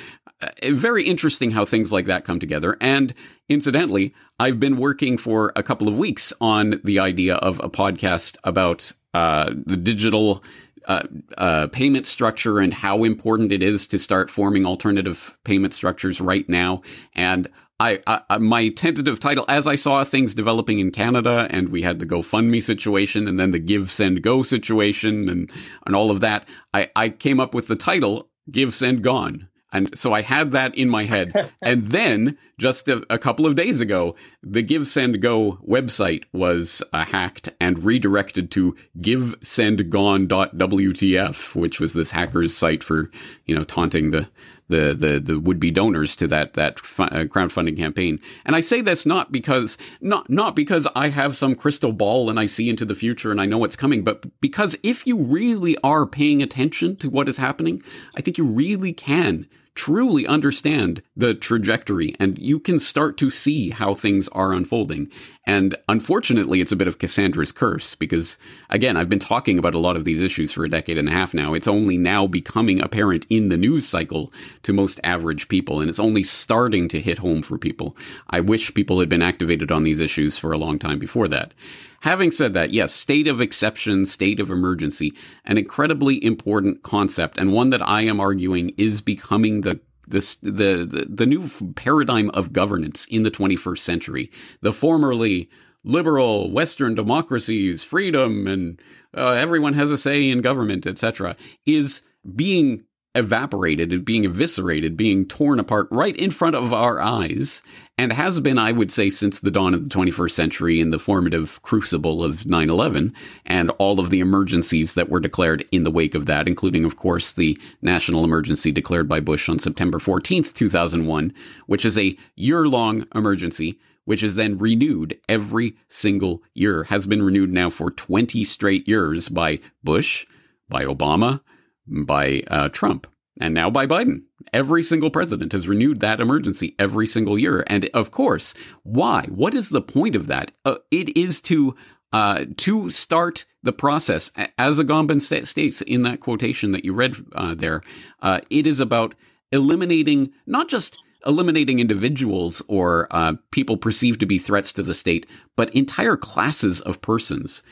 very 0.63 1.05
interesting 1.05 1.53
how 1.53 1.65
things 1.65 1.93
like 1.93 2.07
that 2.07 2.25
come 2.25 2.39
together. 2.39 2.77
And 2.81 3.15
Incidentally, 3.49 4.13
I've 4.41 4.59
been 4.59 4.77
working 4.77 5.19
for 5.19 5.53
a 5.55 5.63
couple 5.63 5.87
of 5.87 5.97
weeks 5.97 6.33
on 6.41 6.81
the 6.83 6.99
idea 6.99 7.37
of 7.37 7.61
a 7.61 7.69
podcast 7.69 8.37
about 8.43 8.93
uh, 9.15 9.53
the 9.65 9.77
digital 9.77 10.43
uh, 10.87 11.03
uh, 11.39 11.69
payment 11.69 12.07
structure 12.07 12.59
and 12.59 12.75
how 12.75 13.05
important 13.05 13.53
it 13.53 13.63
is 13.63 13.87
to 13.89 13.99
start 13.99 14.31
forming 14.31 14.67
alternative 14.67 15.39
payment 15.45 15.75
structures 15.75 16.21
right 16.21 16.49
now. 16.49 16.83
And 17.15 17.49
I, 17.79 18.01
I, 18.07 18.39
my 18.39 18.71
tentative 18.71 19.21
title, 19.21 19.45
as 19.49 19.69
I 19.69 19.77
saw 19.77 20.03
things 20.03 20.35
developing 20.35 20.81
in 20.81 20.91
Canada, 20.91 21.47
and 21.51 21.69
we 21.69 21.83
had 21.83 21.99
the 21.99 22.07
GoFundMe 22.07 22.63
situation, 22.63 23.29
and 23.29 23.39
then 23.39 23.53
the 23.53 23.59
Give 23.59 23.91
Send 23.91 24.23
Go 24.23 24.43
situation, 24.43 25.29
and 25.29 25.51
and 25.85 25.95
all 25.95 26.11
of 26.11 26.21
that, 26.21 26.49
I, 26.73 26.91
I 26.97 27.11
came 27.11 27.39
up 27.39 27.55
with 27.55 27.69
the 27.69 27.77
title 27.77 28.31
Give 28.51 28.75
Send 28.75 29.03
Gone 29.03 29.49
and 29.77 29.97
so 29.99 30.15
I 30.15 30.23
had 30.23 30.53
that 30.53 30.75
in 30.75 30.89
my 30.89 31.05
head. 31.05 31.53
and 31.63 31.89
then 31.89 32.39
just 32.59 32.89
a, 32.89 33.05
a, 33.11 33.19
couple 33.19 33.45
of 33.45 33.55
days 33.55 33.83
ago, 33.83 34.17
the 34.43 34.63
Give 34.63 34.87
Send 34.87 35.21
Go 35.21 35.59
website 35.69 36.25
was 36.33 36.83
uh, 36.95 37.05
hacked 37.05 37.51
and 37.61 37.85
redirected 37.85 38.51
to 38.53 38.75
givesendgone.wtf, 38.99 41.55
which 41.55 41.79
was 41.79 41.93
this 41.93 42.13
hacker's 42.13 42.57
site 42.57 42.83
for, 42.83 43.11
you 43.45 43.55
know, 43.55 43.65
taunting 43.65 44.13
the 44.13 44.31
the 44.69 44.95
the, 44.95 45.21
the 45.21 45.39
would 45.39 45.61
be 45.61 45.71
donors 45.71 46.17
to 46.17 46.27
that 46.29 46.55
that 46.55 46.79
uh, 46.79 47.25
crowdfunding 47.25 47.77
campaign. 47.77 48.21
And 48.45 48.57
I 48.57 48.61
say 48.61 48.81
this 48.81 49.07
not 49.07 49.31
because 49.31 49.79
not 50.01 50.29
not 50.29 50.57
because 50.57 50.89
I 50.95 51.09
have 51.09 51.37
some 51.37 51.55
crystal 51.55 51.93
ball 51.93 52.31
and 52.31 52.41
I 52.41 52.47
see 52.47 52.69
into 52.69 52.85
the 52.85 52.95
future 52.95 53.31
and 53.31 53.41
I 53.41 53.47
know 53.47 53.59
what's 53.59 53.77
coming, 53.77 54.03
but 54.03 54.25
because 54.41 54.77
if 54.83 55.07
you 55.07 55.19
really 55.19 55.77
are 55.85 56.07
paying 56.07 56.43
attention 56.43 56.97
to 56.97 57.11
what 57.11 57.29
is 57.29 57.37
happening, 57.37 57.83
I 58.17 58.21
think 58.21 58.39
you 58.39 58.45
really 58.45 58.93
can 58.93 59.47
truly 59.77 60.27
understand 60.27 61.03
the 61.15 61.35
trajectory 61.35 62.17
and 62.19 62.37
you 62.39 62.59
can 62.59 62.81
start 62.81 63.17
to 63.19 63.31
see 63.31 63.71
how 63.71 63.95
things 63.95 64.29
are 64.31 64.53
unfolding. 64.53 65.09
And 65.47 65.77
unfortunately, 65.89 66.61
it's 66.61 66.73
a 66.73 66.77
bit 66.77 66.89
of 66.89 66.99
Cassandra's 66.99 67.53
curse 67.53 67.95
because, 67.95 68.37
again, 68.69 68.97
I've 68.97 69.09
been 69.09 69.21
talking 69.21 69.59
about 69.61 69.77
a 69.77 69.79
lot 69.79 69.95
of 69.95 70.05
these 70.05 70.21
issues 70.21 70.51
for 70.51 70.65
a 70.65 70.69
decade 70.69 70.99
and 70.99 71.09
a 71.09 71.13
half 71.13 71.35
now. 71.35 71.55
It's 71.55 71.69
only 71.69 71.97
now 71.97 72.27
becoming 72.27 72.83
apparent 72.83 73.27
in 73.31 73.49
the 73.49 73.57
news 73.57 73.87
cycle 73.87 74.33
to 74.65 74.73
most 74.73 74.99
average 75.05 75.47
people, 75.47 75.81
and 75.81 75.89
it's 75.89 76.01
only 76.01 76.25
starting 76.25 76.89
to 76.89 77.01
hit 77.01 77.19
home 77.19 77.43
for 77.43 77.59
people. 77.59 77.97
I 78.29 78.41
wish 78.41 78.75
people 78.75 78.99
had 78.99 79.09
been 79.09 79.23
activated 79.23 79.71
on 79.71 79.85
these 79.85 80.01
issues 80.01 80.37
for 80.37 80.51
a 80.51 80.59
long 80.59 80.81
time 80.81 80.99
before 80.99 81.29
that. 81.29 81.55
Having 82.01 82.33
said 82.33 82.55
that, 82.55 82.73
yes, 82.73 82.93
state 82.93 83.27
of 83.27 83.41
exception, 83.41 84.05
state 84.07 84.41
of 84.41 84.51
emergency, 84.51 85.13
an 85.45 85.59
incredibly 85.59 86.23
important 86.25 86.83
concept 86.83 87.39
and 87.39 87.53
one 87.53 87.71
that 87.71 87.87
I 87.87 88.03
am 88.03 88.21
arguing 88.21 88.73
is 88.77 89.01
becoming 89.01 89.63
the 89.63 89.81
this, 90.07 90.37
the, 90.37 90.87
the, 90.89 91.07
the 91.09 91.27
new 91.27 91.49
paradigm 91.75 92.31
of 92.31 92.53
governance 92.53 93.07
in 93.07 93.23
the 93.23 93.31
21st 93.31 93.79
century. 93.79 94.31
The 94.61 94.73
formerly 94.73 95.51
liberal 95.85 96.51
Western 96.51 96.95
democracies, 96.95 97.83
freedom, 97.83 98.47
and 98.47 98.81
uh, 99.17 99.33
everyone 99.33 99.75
has 99.75 99.91
a 99.91 99.99
say 99.99 100.29
in 100.29 100.41
government, 100.41 100.87
etc., 100.87 101.37
is 101.65 102.03
being 102.35 102.85
evaporated, 103.17 104.05
being 104.05 104.25
eviscerated, 104.25 104.97
being 104.97 105.27
torn 105.27 105.59
apart 105.59 105.89
right 105.91 106.15
in 106.17 106.31
front 106.31 106.55
of 106.55 106.73
our 106.73 107.01
eyes, 107.01 107.63
and 107.99 108.13
has 108.13 108.41
been, 108.41 108.59
I 108.59 108.73
would 108.73 108.93
say, 108.93 109.09
since 109.09 109.41
the 109.41 109.51
dawn 109.51 109.73
of 109.73 109.89
the 109.89 109.91
21st 109.91 110.31
century 110.31 110.81
in 110.81 110.91
the 110.91 110.99
formative 110.99 111.61
crucible 111.63 112.23
of 112.23 112.47
9 112.47 112.69
11 112.69 113.15
and 113.47 113.71
all 113.79 113.99
of 113.99 114.11
the 114.11 114.21
emergencies 114.21 114.95
that 114.95 115.09
were 115.09 115.21
declared 115.21 115.67
in 115.73 115.83
the 115.83 115.91
wake 115.91 116.15
of 116.15 116.27
that, 116.27 116.47
including, 116.47 116.85
of 116.85 116.97
course, 116.97 117.33
the 117.33 117.59
national 117.81 118.23
emergency 118.23 118.71
declared 118.71 119.09
by 119.09 119.19
Bush 119.19 119.49
on 119.49 119.59
September 119.59 119.99
14th, 119.99 120.53
2001, 120.53 121.33
which 121.67 121.87
is 121.87 121.99
a 121.99 122.17
year 122.37 122.69
long 122.69 123.07
emergency. 123.15 123.81
Which 124.05 124.23
is 124.23 124.37
then 124.37 124.57
renewed 124.57 125.19
every 125.29 125.75
single 125.89 126.41
year, 126.55 126.85
has 126.85 127.09
been 127.09 127.25
renewed 127.25 127.53
now 127.53 127.71
for 127.71 127.91
20 127.91 128.45
straight 128.45 128.87
years 128.87 129.29
by 129.29 129.59
Bush, 129.83 130.27
by 130.69 130.85
Obama, 130.85 131.41
by 131.87 132.43
uh, 132.49 132.69
Trump 132.69 133.07
and 133.41 133.55
now 133.55 133.71
by 133.71 133.87
Biden. 133.87 134.23
Every 134.53 134.83
single 134.83 135.11
president 135.11 135.53
has 135.53 135.69
renewed 135.69 136.01
that 136.01 136.21
emergency 136.21 136.75
every 136.79 137.07
single 137.07 137.39
year. 137.39 137.65
And 137.67 137.89
of 137.93 138.11
course, 138.11 138.55
why? 138.83 139.27
What 139.29 139.55
is 139.55 139.71
the 139.71 139.83
point 139.83 140.17
of 140.17 140.27
that? 140.29 140.53
Uh, 140.65 140.77
it 140.91 141.17
is 141.17 141.41
to 141.43 141.75
uh, 142.13 142.47
to 142.57 142.89
start 142.89 143.45
the 143.63 143.73
process, 143.73 144.31
as 144.57 144.79
Agamben 144.79 145.21
states 145.21 145.83
in 145.83 146.03
that 146.03 146.21
quotation 146.21 146.71
that 146.73 146.85
you 146.85 146.95
read 146.95 147.17
uh, 147.35 147.55
there. 147.55 147.83
Uh, 148.23 148.41
it 148.49 148.67
is 148.67 148.81
about 148.81 149.15
eliminating 149.53 150.33
not 150.47 150.69
just 150.69 150.99
eliminating 151.27 151.81
individuals 151.81 152.63
or 152.69 153.09
uh, 153.11 153.35
people 153.51 153.77
perceived 153.77 154.21
to 154.21 154.27
be 154.27 154.39
threats 154.39 154.73
to 154.73 154.83
the 154.83 154.95
state, 154.95 155.27
but 155.57 155.75
entire 155.75 156.17
classes 156.17 156.81
of 156.81 157.03
persons 157.03 157.63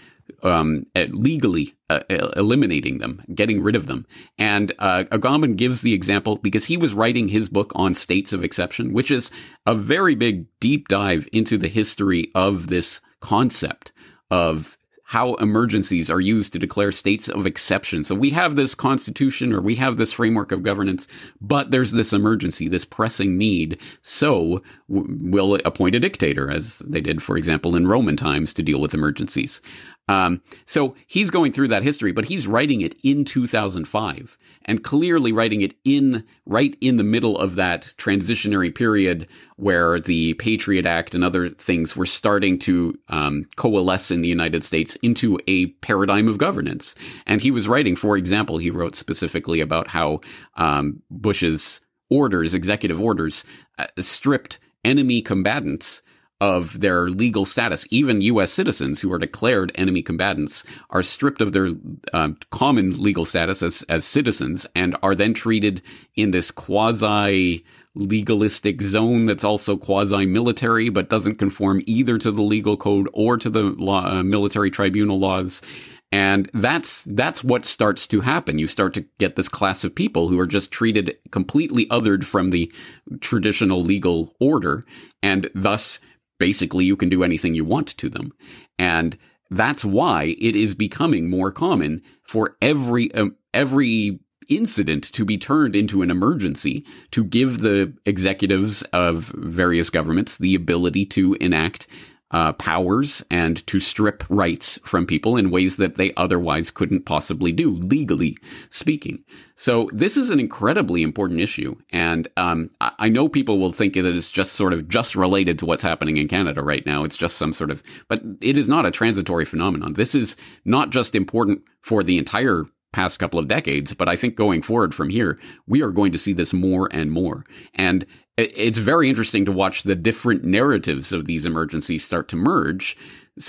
um, 0.44 0.86
legally 1.08 1.74
uh, 1.90 2.00
eliminating 2.36 2.98
them, 2.98 3.22
getting 3.34 3.62
rid 3.62 3.76
of 3.76 3.86
them. 3.86 4.06
And 4.38 4.72
uh, 4.78 5.04
Agamben 5.10 5.56
gives 5.56 5.82
the 5.82 5.94
example 5.94 6.36
because 6.36 6.66
he 6.66 6.76
was 6.76 6.94
writing 6.94 7.28
his 7.28 7.48
book 7.48 7.72
on 7.74 7.94
states 7.94 8.32
of 8.32 8.44
exception, 8.44 8.92
which 8.92 9.10
is 9.10 9.30
a 9.66 9.74
very 9.74 10.14
big 10.14 10.46
deep 10.60 10.88
dive 10.88 11.28
into 11.32 11.58
the 11.58 11.68
history 11.68 12.30
of 12.34 12.68
this 12.68 13.00
concept 13.20 13.92
of 14.30 14.78
how 15.06 15.34
emergencies 15.34 16.10
are 16.10 16.20
used 16.20 16.52
to 16.52 16.58
declare 16.58 16.90
states 16.90 17.28
of 17.28 17.46
exception. 17.46 18.02
So 18.04 18.14
we 18.14 18.30
have 18.30 18.56
this 18.56 18.74
constitution 18.74 19.52
or 19.52 19.60
we 19.60 19.76
have 19.76 19.96
this 19.96 20.14
framework 20.14 20.50
of 20.50 20.62
governance, 20.62 21.06
but 21.40 21.70
there's 21.70 21.92
this 21.92 22.12
emergency, 22.12 22.68
this 22.68 22.86
pressing 22.86 23.36
need. 23.36 23.78
So 24.00 24.62
we'll 24.88 25.56
appoint 25.66 25.94
a 25.94 26.00
dictator 26.00 26.50
as 26.50 26.78
they 26.80 27.02
did, 27.02 27.22
for 27.22 27.36
example, 27.36 27.76
in 27.76 27.86
Roman 27.86 28.16
times 28.16 28.54
to 28.54 28.62
deal 28.62 28.80
with 28.80 28.94
emergencies. 28.94 29.60
Um, 30.06 30.42
so 30.66 30.94
he's 31.06 31.30
going 31.30 31.52
through 31.52 31.68
that 31.68 31.82
history, 31.82 32.12
but 32.12 32.26
he's 32.26 32.46
writing 32.46 32.82
it 32.82 32.94
in 33.02 33.24
2005 33.24 34.38
and 34.66 34.84
clearly 34.84 35.32
writing 35.32 35.62
it 35.62 35.74
in 35.84 36.24
right 36.44 36.76
in 36.80 36.96
the 36.96 37.04
middle 37.04 37.38
of 37.38 37.54
that 37.54 37.94
transitionary 37.96 38.74
period 38.74 39.26
where 39.56 39.98
the 39.98 40.34
Patriot 40.34 40.84
Act 40.84 41.14
and 41.14 41.24
other 41.24 41.48
things 41.48 41.96
were 41.96 42.06
starting 42.06 42.58
to 42.60 42.98
um, 43.08 43.46
coalesce 43.56 44.10
in 44.10 44.20
the 44.20 44.28
United 44.28 44.62
States 44.62 44.96
into 44.96 45.38
a 45.46 45.66
paradigm 45.66 46.28
of 46.28 46.38
governance. 46.38 46.94
And 47.26 47.40
he 47.40 47.50
was 47.50 47.68
writing, 47.68 47.96
for 47.96 48.16
example, 48.16 48.58
he 48.58 48.70
wrote 48.70 48.94
specifically 48.94 49.60
about 49.60 49.88
how 49.88 50.20
um, 50.56 51.02
Bush's 51.10 51.80
orders, 52.10 52.54
executive 52.54 53.00
orders, 53.00 53.44
uh, 53.78 53.86
stripped 53.98 54.58
enemy 54.84 55.22
combatants 55.22 56.02
of 56.40 56.80
their 56.80 57.08
legal 57.08 57.44
status. 57.44 57.86
Even 57.90 58.20
U.S. 58.20 58.52
citizens 58.52 59.00
who 59.00 59.12
are 59.12 59.18
declared 59.18 59.72
enemy 59.74 60.02
combatants 60.02 60.64
are 60.90 61.02
stripped 61.02 61.40
of 61.40 61.52
their 61.52 61.70
um, 62.12 62.36
common 62.50 63.00
legal 63.02 63.24
status 63.24 63.62
as, 63.62 63.82
as 63.88 64.04
citizens 64.04 64.66
and 64.74 64.96
are 65.02 65.14
then 65.14 65.32
treated 65.32 65.82
in 66.16 66.32
this 66.32 66.50
quasi 66.50 67.64
legalistic 67.94 68.82
zone 68.82 69.26
that's 69.26 69.44
also 69.44 69.76
quasi 69.76 70.26
military, 70.26 70.88
but 70.88 71.08
doesn't 71.08 71.38
conform 71.38 71.80
either 71.86 72.18
to 72.18 72.32
the 72.32 72.42
legal 72.42 72.76
code 72.76 73.08
or 73.12 73.36
to 73.36 73.48
the 73.48 73.62
law, 73.62 74.04
uh, 74.04 74.22
military 74.22 74.70
tribunal 74.70 75.18
laws. 75.18 75.62
And 76.10 76.48
that's, 76.54 77.04
that's 77.04 77.42
what 77.42 77.64
starts 77.64 78.06
to 78.08 78.20
happen. 78.20 78.58
You 78.58 78.66
start 78.66 78.94
to 78.94 79.04
get 79.18 79.34
this 79.34 79.48
class 79.48 79.82
of 79.82 79.94
people 79.94 80.28
who 80.28 80.38
are 80.38 80.46
just 80.46 80.70
treated 80.70 81.16
completely 81.30 81.86
othered 81.86 82.24
from 82.24 82.50
the 82.50 82.72
traditional 83.20 83.82
legal 83.82 84.34
order 84.38 84.84
and 85.22 85.50
thus 85.54 85.98
basically 86.44 86.84
you 86.84 86.94
can 86.94 87.08
do 87.08 87.24
anything 87.24 87.54
you 87.54 87.64
want 87.64 87.88
to 87.88 88.10
them. 88.10 88.30
And 88.78 89.16
that's 89.50 89.82
why 89.82 90.36
it 90.38 90.54
is 90.54 90.74
becoming 90.74 91.30
more 91.30 91.50
common 91.50 92.02
for 92.22 92.58
every, 92.60 93.10
um, 93.14 93.36
every 93.54 94.20
incident 94.50 95.04
to 95.04 95.24
be 95.24 95.38
turned 95.38 95.74
into 95.74 96.02
an 96.02 96.10
emergency 96.10 96.84
to 97.12 97.24
give 97.24 97.60
the 97.60 97.94
executives 98.04 98.82
of 98.92 99.32
various 99.38 99.88
governments 99.88 100.36
the 100.36 100.54
ability 100.54 101.06
to 101.06 101.32
enact 101.40 101.86
uh, 102.34 102.52
powers 102.54 103.24
and 103.30 103.64
to 103.68 103.78
strip 103.78 104.24
rights 104.28 104.80
from 104.82 105.06
people 105.06 105.36
in 105.36 105.52
ways 105.52 105.76
that 105.76 105.96
they 105.96 106.12
otherwise 106.16 106.72
couldn't 106.72 107.06
possibly 107.06 107.52
do, 107.52 107.76
legally 107.76 108.36
speaking. 108.70 109.22
So 109.54 109.88
this 109.92 110.16
is 110.16 110.30
an 110.30 110.40
incredibly 110.40 111.04
important 111.04 111.38
issue, 111.38 111.76
and 111.90 112.26
um, 112.36 112.70
I 112.80 113.08
know 113.08 113.28
people 113.28 113.60
will 113.60 113.70
think 113.70 113.94
that 113.94 114.04
it's 114.04 114.32
just 114.32 114.54
sort 114.54 114.72
of 114.72 114.88
just 114.88 115.14
related 115.14 115.60
to 115.60 115.66
what's 115.66 115.84
happening 115.84 116.16
in 116.16 116.26
Canada 116.26 116.60
right 116.60 116.84
now. 116.84 117.04
It's 117.04 117.16
just 117.16 117.36
some 117.36 117.52
sort 117.52 117.70
of, 117.70 117.84
but 118.08 118.20
it 118.40 118.56
is 118.56 118.68
not 118.68 118.84
a 118.84 118.90
transitory 118.90 119.44
phenomenon. 119.44 119.92
This 119.92 120.16
is 120.16 120.36
not 120.64 120.90
just 120.90 121.14
important 121.14 121.62
for 121.82 122.02
the 122.02 122.18
entire 122.18 122.64
past 122.94 123.18
couple 123.18 123.38
of 123.38 123.48
decades, 123.48 123.92
but 123.92 124.08
I 124.08 124.16
think 124.16 124.36
going 124.36 124.62
forward 124.62 124.94
from 124.94 125.10
here, 125.10 125.38
we 125.66 125.82
are 125.82 125.90
going 125.90 126.12
to 126.12 126.18
see 126.18 126.32
this 126.32 126.52
more 126.52 126.88
and 126.92 127.10
more. 127.10 127.44
And 127.74 128.06
it's 128.36 128.78
very 128.78 129.08
interesting 129.08 129.44
to 129.44 129.52
watch 129.52 129.82
the 129.82 129.94
different 129.94 130.44
narratives 130.44 131.12
of 131.12 131.26
these 131.26 131.46
emergencies 131.46 132.04
start 132.04 132.28
to 132.28 132.36
merge. 132.36 132.96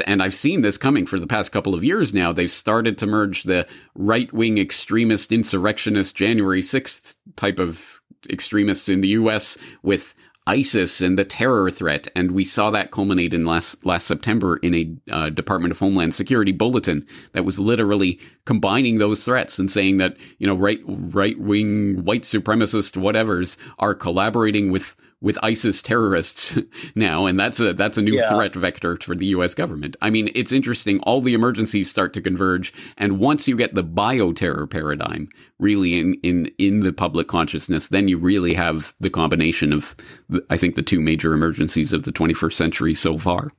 And 0.06 0.22
I've 0.22 0.34
seen 0.34 0.62
this 0.62 0.78
coming 0.78 1.06
for 1.06 1.20
the 1.20 1.28
past 1.28 1.52
couple 1.52 1.74
of 1.74 1.84
years 1.84 2.14
now. 2.14 2.32
They've 2.32 2.50
started 2.52 2.98
to 3.00 3.08
merge 3.08 3.44
the 3.44 3.68
right 3.94 4.32
wing 4.34 4.58
extremist 4.58 5.32
insurrectionist 5.32 6.16
January 6.16 6.62
6th 6.62 7.16
type 7.36 7.60
of 7.60 8.02
extremists 8.30 8.90
in 8.90 9.02
the 9.02 9.10
US 9.10 9.58
with 9.84 10.16
ISIS 10.48 11.02
and 11.02 11.18
the 11.18 11.26
terror 11.26 11.72
threat, 11.72 12.08
and 12.16 12.32
we 12.32 12.46
saw 12.46 12.70
that 12.70 12.92
culminate 12.92 13.34
in 13.34 13.46
last 13.46 13.84
last 13.84 14.06
September 14.06 14.58
in 14.58 14.76
a 14.76 14.96
uh, 15.12 15.30
Department 15.30 15.72
of 15.72 15.80
Homeland 15.80 16.14
Security 16.14 16.52
bulletin 16.52 17.06
that 17.34 17.46
was 17.46 17.60
literally 17.60 18.20
combining 18.46 19.00
those 19.00 19.26
threats 19.26 19.58
and 19.58 19.72
saying 19.72 19.98
that 19.98 20.18
you 20.38 20.46
know 20.46 20.56
right 20.56 20.80
right 20.86 21.40
wing 21.40 22.04
white 22.06 22.24
supremacist 22.24 22.96
whatevers 22.96 23.58
are 23.80 23.96
collaborating 23.96 24.72
with 24.72 24.96
with 25.22 25.38
ISIS 25.42 25.82
terrorists 25.82 26.58
now, 26.96 27.26
and 27.26 27.40
that's 27.40 27.60
a 27.60 27.74
that's 27.74 27.98
a 27.98 28.02
new 28.02 28.16
yeah. 28.16 28.30
threat 28.30 28.54
vector 28.54 28.98
for 28.98 29.16
the 29.16 29.28
U.S. 29.28 29.54
government. 29.54 29.96
I 30.02 30.10
mean, 30.10 30.30
it's 30.36 30.52
interesting. 30.52 31.00
All 31.02 31.22
the 31.22 31.34
emergencies 31.34 31.90
start 31.90 32.14
to 32.14 32.22
converge, 32.22 32.74
and 32.98 33.20
once 33.20 33.48
you 33.48 33.56
get 33.56 33.76
the 33.76 33.84
bioterror 33.84 34.70
paradigm 34.70 35.30
really 35.60 35.98
in 35.98 36.16
in 36.24 36.52
in 36.58 36.82
the 36.82 36.94
public 36.94 37.28
consciousness, 37.28 37.88
then 37.88 38.08
you 38.08 38.18
really 38.18 38.54
have 38.54 38.94
the 39.00 39.10
combination 39.10 39.74
of, 39.74 39.96
the, 40.30 40.46
I 40.50 40.58
think, 40.58 40.76
the 40.76 40.84
two 40.84 41.02
major 41.02 41.34
emergencies 41.34 41.94
of 41.94 42.04
the 42.04 42.12
21st 42.12 42.54
century 42.54 42.94
so 42.94 43.18
far. 43.18 43.52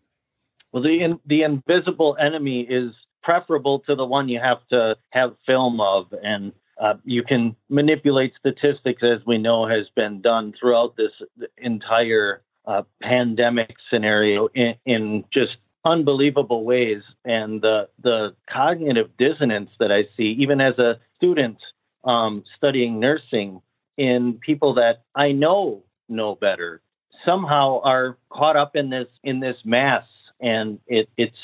Well, 0.72 0.82
the 0.82 1.02
in, 1.02 1.20
the 1.24 1.42
invisible 1.42 2.16
enemy 2.20 2.66
is 2.68 2.92
preferable 3.22 3.80
to 3.80 3.96
the 3.96 4.04
one 4.04 4.28
you 4.28 4.38
have 4.40 4.58
to 4.70 4.96
have 5.10 5.34
film 5.46 5.80
of 5.80 6.06
and 6.22 6.52
uh, 6.78 6.94
you 7.04 7.22
can 7.22 7.56
manipulate 7.68 8.34
statistics, 8.38 9.02
as 9.02 9.24
we 9.26 9.38
know 9.38 9.66
has 9.66 9.86
been 9.94 10.20
done 10.20 10.52
throughout 10.58 10.96
this 10.96 11.12
entire 11.56 12.42
uh, 12.66 12.82
pandemic 13.00 13.76
scenario 13.90 14.48
in, 14.54 14.74
in, 14.84 15.24
just 15.32 15.56
unbelievable 15.84 16.64
ways. 16.64 17.02
And 17.24 17.62
the 17.62 17.88
the 18.02 18.34
cognitive 18.50 19.10
dissonance 19.18 19.70
that 19.78 19.92
I 19.92 20.04
see, 20.16 20.36
even 20.38 20.60
as 20.60 20.78
a 20.78 20.98
student 21.16 21.58
um, 22.04 22.44
studying 22.56 23.00
nursing, 23.00 23.62
in 23.96 24.38
people 24.44 24.74
that 24.74 25.04
I 25.14 25.32
know 25.32 25.82
know 26.08 26.34
better, 26.34 26.82
somehow 27.24 27.80
are 27.82 28.18
caught 28.30 28.56
up 28.56 28.76
in 28.76 28.90
this 28.90 29.08
in 29.22 29.40
this 29.40 29.56
mass, 29.64 30.04
and 30.40 30.78
it, 30.86 31.08
it's 31.16 31.36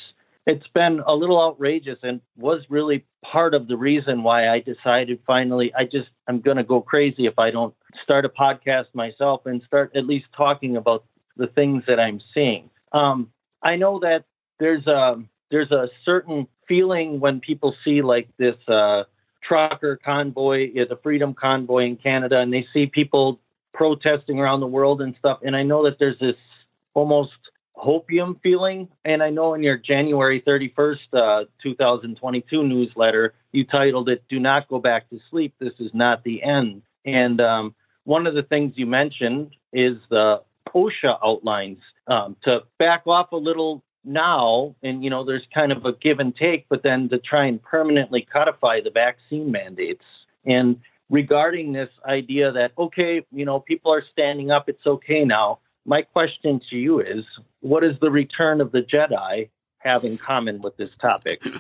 it's 0.47 0.67
been 0.75 1.01
a 1.07 1.15
little 1.15 1.41
outrageous 1.41 1.99
and 2.03 2.21
was 2.37 2.63
really 2.69 3.05
part 3.25 3.55
of 3.55 3.69
the 3.69 3.77
reason 3.77 4.23
why 4.23 4.49
I 4.49 4.61
decided 4.61 5.21
finally 5.27 5.73
I 5.75 5.85
just 5.85 6.09
I'm 6.29 6.41
going 6.41 6.57
to 6.57 6.65
go 6.65 6.81
crazy 6.81 7.27
if 7.27 7.39
I 7.39 7.51
don't 7.51 7.75
start 8.03 8.25
a 8.25 8.29
podcast 8.29 8.87
myself 8.95 9.47
and 9.47 9.63
start 9.67 9.93
at 9.95 10.07
least 10.07 10.27
talking 10.37 10.77
about 10.77 11.05
the 11.37 11.47
things 11.47 11.85
that 11.87 12.01
I'm 12.01 12.21
seeing. 12.35 12.71
Um, 12.93 13.31
I 13.63 13.77
know 13.77 14.01
that 14.01 14.25
there's 14.59 14.87
a 14.87 15.23
there's 15.51 15.71
a 15.71 15.89
certain 16.05 16.49
feeling 16.67 17.21
when 17.21 17.41
people 17.41 17.75
see 17.85 18.03
like 18.03 18.29
this 18.39 18.57
uh, 18.69 19.05
trucker 19.47 20.01
convoy, 20.03 20.73
the 20.73 20.99
Freedom 21.03 21.35
Convoy 21.35 21.85
in 21.85 21.97
Canada, 21.97 22.39
and 22.39 22.53
they 22.53 22.67
see 22.73 22.87
people 22.87 23.41
protesting 23.75 24.39
around 24.39 24.61
the 24.61 24.67
world 24.67 25.03
and 25.03 25.15
stuff. 25.19 25.41
And 25.43 25.57
I 25.57 25.63
know 25.63 25.85
that 25.85 25.99
there's 25.99 26.19
this 26.19 26.37
almost 26.95 27.33
hopium 27.77 28.41
feeling. 28.43 28.89
And 29.05 29.23
I 29.23 29.31
know 29.31 29.55
in 29.55 29.63
your 29.63 29.77
January 29.77 30.43
31st, 30.47 30.97
uh, 31.13 31.45
2022 31.63 32.63
newsletter, 32.63 33.35
you 33.53 33.65
titled 33.65 34.09
it, 34.09 34.25
Do 34.29 34.39
Not 34.39 34.69
Go 34.69 34.79
Back 34.79 35.09
to 35.11 35.19
Sleep. 35.31 35.55
This 35.59 35.75
is 35.79 35.91
not 35.93 36.25
the 36.25 36.43
end. 36.43 36.83
And 37.05 37.41
um, 37.41 37.75
one 38.05 38.27
of 38.27 38.35
the 38.35 38.43
things 38.43 38.75
you 38.77 38.87
mentioned 38.87 39.55
is 39.73 39.97
the 40.11 40.43
OSHA 40.75 41.19
outlines 41.25 41.79
um, 42.07 42.37
to 42.45 42.61
back 42.79 43.03
off 43.07 43.33
a 43.33 43.37
little 43.37 43.83
now. 44.05 44.75
And, 44.83 45.05
you 45.05 45.11
know, 45.11 45.25
there's 45.25 45.47
kind 45.55 45.73
of 45.73 45.85
a 45.85 45.93
give 45.93 46.19
and 46.19 46.35
take, 46.35 46.67
but 46.69 46.83
then 46.83 47.09
to 47.11 47.19
try 47.19 47.47
and 47.47 47.63
permanently 47.63 48.27
codify 48.31 48.81
the 48.81 48.91
vaccine 48.91 49.51
mandates. 49.51 50.05
And 50.45 50.81
regarding 51.11 51.73
this 51.73 51.91
idea 52.07 52.53
that, 52.53 52.73
okay, 52.79 53.25
you 53.31 53.45
know, 53.45 53.61
people 53.61 53.93
are 53.93 54.05
standing 54.11 54.51
up, 54.51 54.69
it's 54.69 54.87
okay 54.87 55.25
now 55.25 55.59
my 55.85 56.03
question 56.03 56.61
to 56.71 56.77
you 56.77 57.01
is 57.01 57.25
what 57.61 57.81
does 57.81 57.97
the 58.01 58.11
return 58.11 58.61
of 58.61 58.73
the 58.73 58.83
Jedi 58.83 59.51
have 59.79 60.05
in 60.05 60.19
common 60.19 60.61
with 60.61 60.77
this 60.77 60.91
topic? 61.01 61.43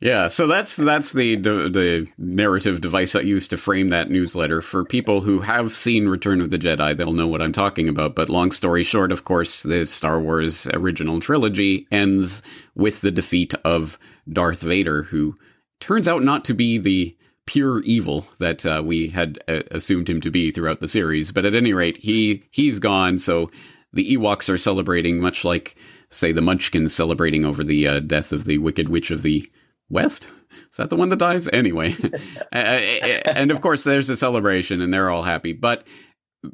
Yeah, 0.00 0.26
so 0.26 0.46
that's 0.46 0.76
that's 0.76 1.12
the, 1.12 1.36
the, 1.36 2.06
narrative 2.18 2.82
device 2.82 3.14
I 3.14 3.20
use 3.20 3.48
to 3.48 3.56
frame 3.56 3.88
that 3.88 4.10
newsletter 4.10 4.60
for 4.60 4.84
people 4.84 5.22
who 5.22 5.40
have 5.40 5.72
seen 5.72 6.08
Return 6.08 6.42
of 6.42 6.50
the 6.50 6.58
Jedi. 6.58 6.94
They'll 6.94 7.14
know 7.14 7.26
what 7.26 7.40
I'm 7.40 7.52
talking 7.52 7.88
about. 7.88 8.14
But 8.14 8.28
long 8.28 8.50
story 8.50 8.84
short, 8.84 9.12
of 9.12 9.24
course, 9.24 9.62
the 9.62 9.86
Star 9.86 10.20
Wars 10.20 10.66
original 10.74 11.20
trilogy 11.20 11.86
ends 11.90 12.42
with 12.74 13.00
the 13.00 13.10
defeat 13.10 13.54
of 13.64 13.98
Darth 14.30 14.60
Vader, 14.60 15.04
who 15.04 15.38
turns 15.80 16.06
out 16.06 16.22
not 16.22 16.44
to 16.46 16.54
be 16.54 16.76
the 16.76 17.16
pure 17.46 17.80
evil 17.82 18.26
that 18.38 18.64
uh, 18.64 18.82
we 18.84 19.08
had 19.08 19.38
uh, 19.48 19.62
assumed 19.70 20.08
him 20.08 20.20
to 20.22 20.30
be 20.30 20.50
throughout 20.50 20.80
the 20.80 20.88
series. 20.88 21.32
But 21.32 21.44
at 21.44 21.54
any 21.54 21.72
rate, 21.72 21.98
he 21.98 22.44
he's 22.50 22.78
gone. 22.78 23.18
So 23.18 23.50
the 23.92 24.16
Ewoks 24.16 24.52
are 24.52 24.58
celebrating, 24.58 25.20
much 25.20 25.44
like 25.44 25.76
say 26.10 26.32
the 26.32 26.40
Munchkins 26.40 26.94
celebrating 26.94 27.44
over 27.44 27.64
the 27.64 27.88
uh, 27.88 28.00
death 28.00 28.32
of 28.32 28.44
the 28.44 28.58
Wicked 28.58 28.88
Witch 28.88 29.10
of 29.10 29.22
the 29.22 29.50
West. 29.88 30.28
Is 30.70 30.76
that 30.76 30.90
the 30.90 30.96
one 30.96 31.08
that 31.08 31.18
dies? 31.18 31.48
Anyway, 31.52 31.94
and 32.52 33.50
of 33.50 33.60
course, 33.60 33.84
there's 33.84 34.10
a 34.10 34.16
celebration, 34.16 34.80
and 34.80 34.92
they're 34.92 35.10
all 35.10 35.22
happy. 35.22 35.52
But 35.52 35.86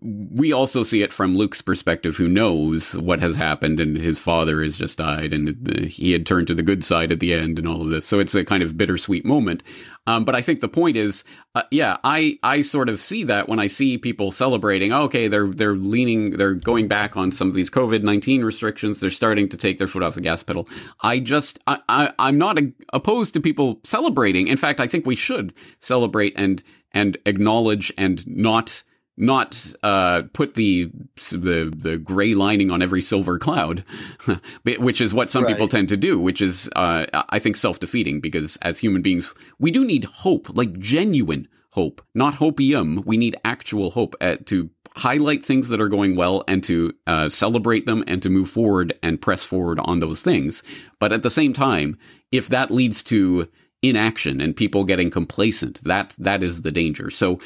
we 0.00 0.52
also 0.52 0.82
see 0.82 1.02
it 1.02 1.12
from 1.12 1.36
Luke's 1.36 1.62
perspective, 1.62 2.16
who 2.16 2.28
knows 2.28 2.96
what 2.96 3.20
has 3.20 3.36
happened, 3.36 3.80
and 3.80 3.96
his 3.96 4.18
father 4.18 4.62
has 4.62 4.76
just 4.76 4.98
died, 4.98 5.32
and 5.32 5.86
he 5.86 6.12
had 6.12 6.26
turned 6.26 6.46
to 6.48 6.54
the 6.54 6.62
good 6.62 6.84
side 6.84 7.12
at 7.12 7.20
the 7.20 7.32
end, 7.32 7.58
and 7.58 7.66
all 7.66 7.82
of 7.82 7.90
this. 7.90 8.06
So 8.06 8.20
it's 8.20 8.34
a 8.34 8.44
kind 8.44 8.62
of 8.62 8.76
bittersweet 8.76 9.24
moment. 9.24 9.62
Um, 10.06 10.24
but 10.24 10.34
I 10.34 10.40
think 10.40 10.60
the 10.60 10.68
point 10.68 10.96
is, 10.96 11.24
uh, 11.54 11.62
yeah, 11.70 11.98
I 12.02 12.38
I 12.42 12.62
sort 12.62 12.88
of 12.88 13.00
see 13.00 13.24
that 13.24 13.48
when 13.48 13.58
I 13.58 13.66
see 13.66 13.98
people 13.98 14.32
celebrating. 14.32 14.92
Oh, 14.92 15.02
okay, 15.04 15.28
they're 15.28 15.48
they're 15.48 15.74
leaning, 15.74 16.32
they're 16.32 16.54
going 16.54 16.88
back 16.88 17.16
on 17.16 17.32
some 17.32 17.48
of 17.48 17.54
these 17.54 17.70
COVID 17.70 18.02
nineteen 18.02 18.44
restrictions. 18.44 19.00
They're 19.00 19.10
starting 19.10 19.48
to 19.50 19.56
take 19.56 19.78
their 19.78 19.88
foot 19.88 20.02
off 20.02 20.14
the 20.14 20.20
gas 20.20 20.42
pedal. 20.42 20.68
I 21.02 21.20
just 21.20 21.58
I, 21.66 21.80
I 21.88 22.12
I'm 22.18 22.38
not 22.38 22.58
opposed 22.92 23.34
to 23.34 23.40
people 23.40 23.80
celebrating. 23.84 24.48
In 24.48 24.56
fact, 24.56 24.80
I 24.80 24.86
think 24.86 25.06
we 25.06 25.16
should 25.16 25.52
celebrate 25.78 26.32
and 26.36 26.62
and 26.92 27.16
acknowledge 27.26 27.92
and 27.96 28.26
not 28.26 28.82
not 29.20 29.74
uh, 29.82 30.22
put 30.32 30.54
the 30.54 30.90
the 31.30 31.72
the 31.76 31.98
gray 31.98 32.34
lining 32.34 32.70
on 32.70 32.82
every 32.82 33.02
silver 33.02 33.38
cloud, 33.38 33.84
which 34.64 35.00
is 35.00 35.14
what 35.14 35.30
some 35.30 35.44
right. 35.44 35.52
people 35.52 35.68
tend 35.68 35.88
to 35.90 35.96
do. 35.96 36.18
Which 36.18 36.40
is, 36.40 36.70
uh, 36.74 37.06
I 37.28 37.38
think, 37.38 37.56
self 37.56 37.78
defeating 37.78 38.20
because 38.20 38.56
as 38.58 38.78
human 38.78 39.02
beings, 39.02 39.34
we 39.58 39.70
do 39.70 39.84
need 39.84 40.04
hope, 40.04 40.48
like 40.56 40.78
genuine 40.78 41.48
hope, 41.72 42.02
not 42.14 42.34
hopium. 42.34 43.04
We 43.04 43.16
need 43.16 43.36
actual 43.44 43.90
hope 43.90 44.16
at, 44.20 44.40
uh, 44.40 44.42
to 44.46 44.70
highlight 44.96 45.44
things 45.44 45.68
that 45.68 45.80
are 45.80 45.88
going 45.88 46.16
well 46.16 46.42
and 46.48 46.64
to 46.64 46.92
uh, 47.06 47.28
celebrate 47.28 47.86
them 47.86 48.02
and 48.06 48.22
to 48.22 48.30
move 48.30 48.50
forward 48.50 48.92
and 49.02 49.20
press 49.20 49.44
forward 49.44 49.78
on 49.80 50.00
those 50.00 50.22
things. 50.22 50.62
But 50.98 51.12
at 51.12 51.22
the 51.22 51.30
same 51.30 51.52
time, 51.52 51.98
if 52.32 52.48
that 52.48 52.70
leads 52.70 53.02
to 53.04 53.48
inaction 53.82 54.40
and 54.40 54.56
people 54.56 54.84
getting 54.84 55.10
complacent, 55.10 55.82
that 55.84 56.14
that 56.18 56.42
is 56.42 56.62
the 56.62 56.72
danger. 56.72 57.10
So 57.10 57.38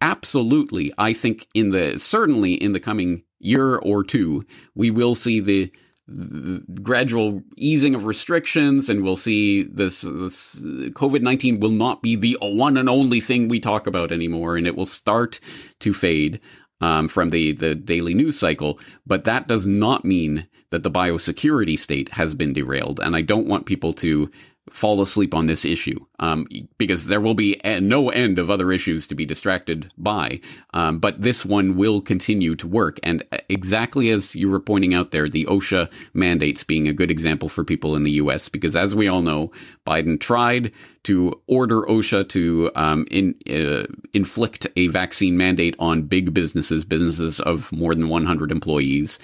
absolutely, 0.00 0.92
I 0.96 1.12
think 1.12 1.46
in 1.54 1.70
the 1.70 1.98
certainly 1.98 2.54
in 2.54 2.72
the 2.72 2.80
coming 2.80 3.24
year 3.38 3.76
or 3.76 4.04
two, 4.04 4.44
we 4.74 4.90
will 4.90 5.14
see 5.14 5.40
the, 5.40 5.72
the 6.06 6.62
gradual 6.82 7.42
easing 7.56 7.94
of 7.94 8.04
restrictions, 8.04 8.88
and 8.88 9.02
we'll 9.02 9.16
see 9.16 9.62
this. 9.62 10.02
This 10.02 10.56
COVID 10.60 11.22
nineteen 11.22 11.60
will 11.60 11.70
not 11.70 12.02
be 12.02 12.16
the 12.16 12.38
one 12.40 12.76
and 12.76 12.88
only 12.88 13.20
thing 13.20 13.48
we 13.48 13.60
talk 13.60 13.86
about 13.86 14.12
anymore, 14.12 14.56
and 14.56 14.66
it 14.66 14.76
will 14.76 14.86
start 14.86 15.40
to 15.80 15.92
fade. 15.92 16.40
Um, 16.82 17.08
from 17.08 17.28
the, 17.28 17.52
the 17.52 17.74
daily 17.74 18.14
news 18.14 18.38
cycle, 18.38 18.80
but 19.06 19.24
that 19.24 19.46
does 19.46 19.66
not 19.66 20.02
mean 20.02 20.48
that 20.70 20.82
the 20.82 20.90
biosecurity 20.90 21.78
state 21.78 22.08
has 22.08 22.34
been 22.34 22.54
derailed. 22.54 23.00
And 23.00 23.14
I 23.14 23.20
don't 23.20 23.46
want 23.46 23.66
people 23.66 23.92
to 23.92 24.30
fall 24.70 25.00
asleep 25.02 25.34
on 25.34 25.46
this 25.46 25.64
issue 25.64 25.98
um, 26.18 26.46
because 26.78 27.06
there 27.06 27.20
will 27.20 27.34
be 27.34 27.60
no 27.80 28.10
end 28.10 28.38
of 28.38 28.50
other 28.50 28.72
issues 28.72 29.08
to 29.08 29.14
be 29.14 29.26
distracted 29.26 29.90
by. 29.98 30.40
Um, 30.72 30.98
but 30.98 31.20
this 31.20 31.44
one 31.44 31.76
will 31.76 32.00
continue 32.00 32.54
to 32.56 32.68
work. 32.68 32.98
And 33.02 33.24
exactly 33.48 34.10
as 34.10 34.36
you 34.36 34.50
were 34.50 34.60
pointing 34.60 34.94
out 34.94 35.10
there, 35.10 35.28
the 35.28 35.46
OSHA 35.46 35.90
mandates 36.14 36.64
being 36.64 36.88
a 36.88 36.92
good 36.92 37.10
example 37.10 37.48
for 37.48 37.64
people 37.64 37.96
in 37.96 38.04
the 38.04 38.12
US, 38.12 38.48
because 38.48 38.76
as 38.76 38.94
we 38.94 39.08
all 39.08 39.22
know, 39.22 39.50
Biden 39.86 40.20
tried 40.20 40.72
to 41.04 41.40
order 41.46 41.82
OSHA 41.82 42.28
to 42.30 42.70
um, 42.74 43.06
in, 43.10 43.34
uh, 43.48 43.84
inflict 44.12 44.66
a 44.76 44.88
vaccine 44.88 45.36
mandate 45.36 45.74
on 45.78 46.02
big 46.02 46.34
businesses, 46.34 46.84
businesses 46.84 47.40
of 47.40 47.72
more 47.72 47.94
than 47.94 48.08
100 48.08 48.52
employees. 48.52 49.18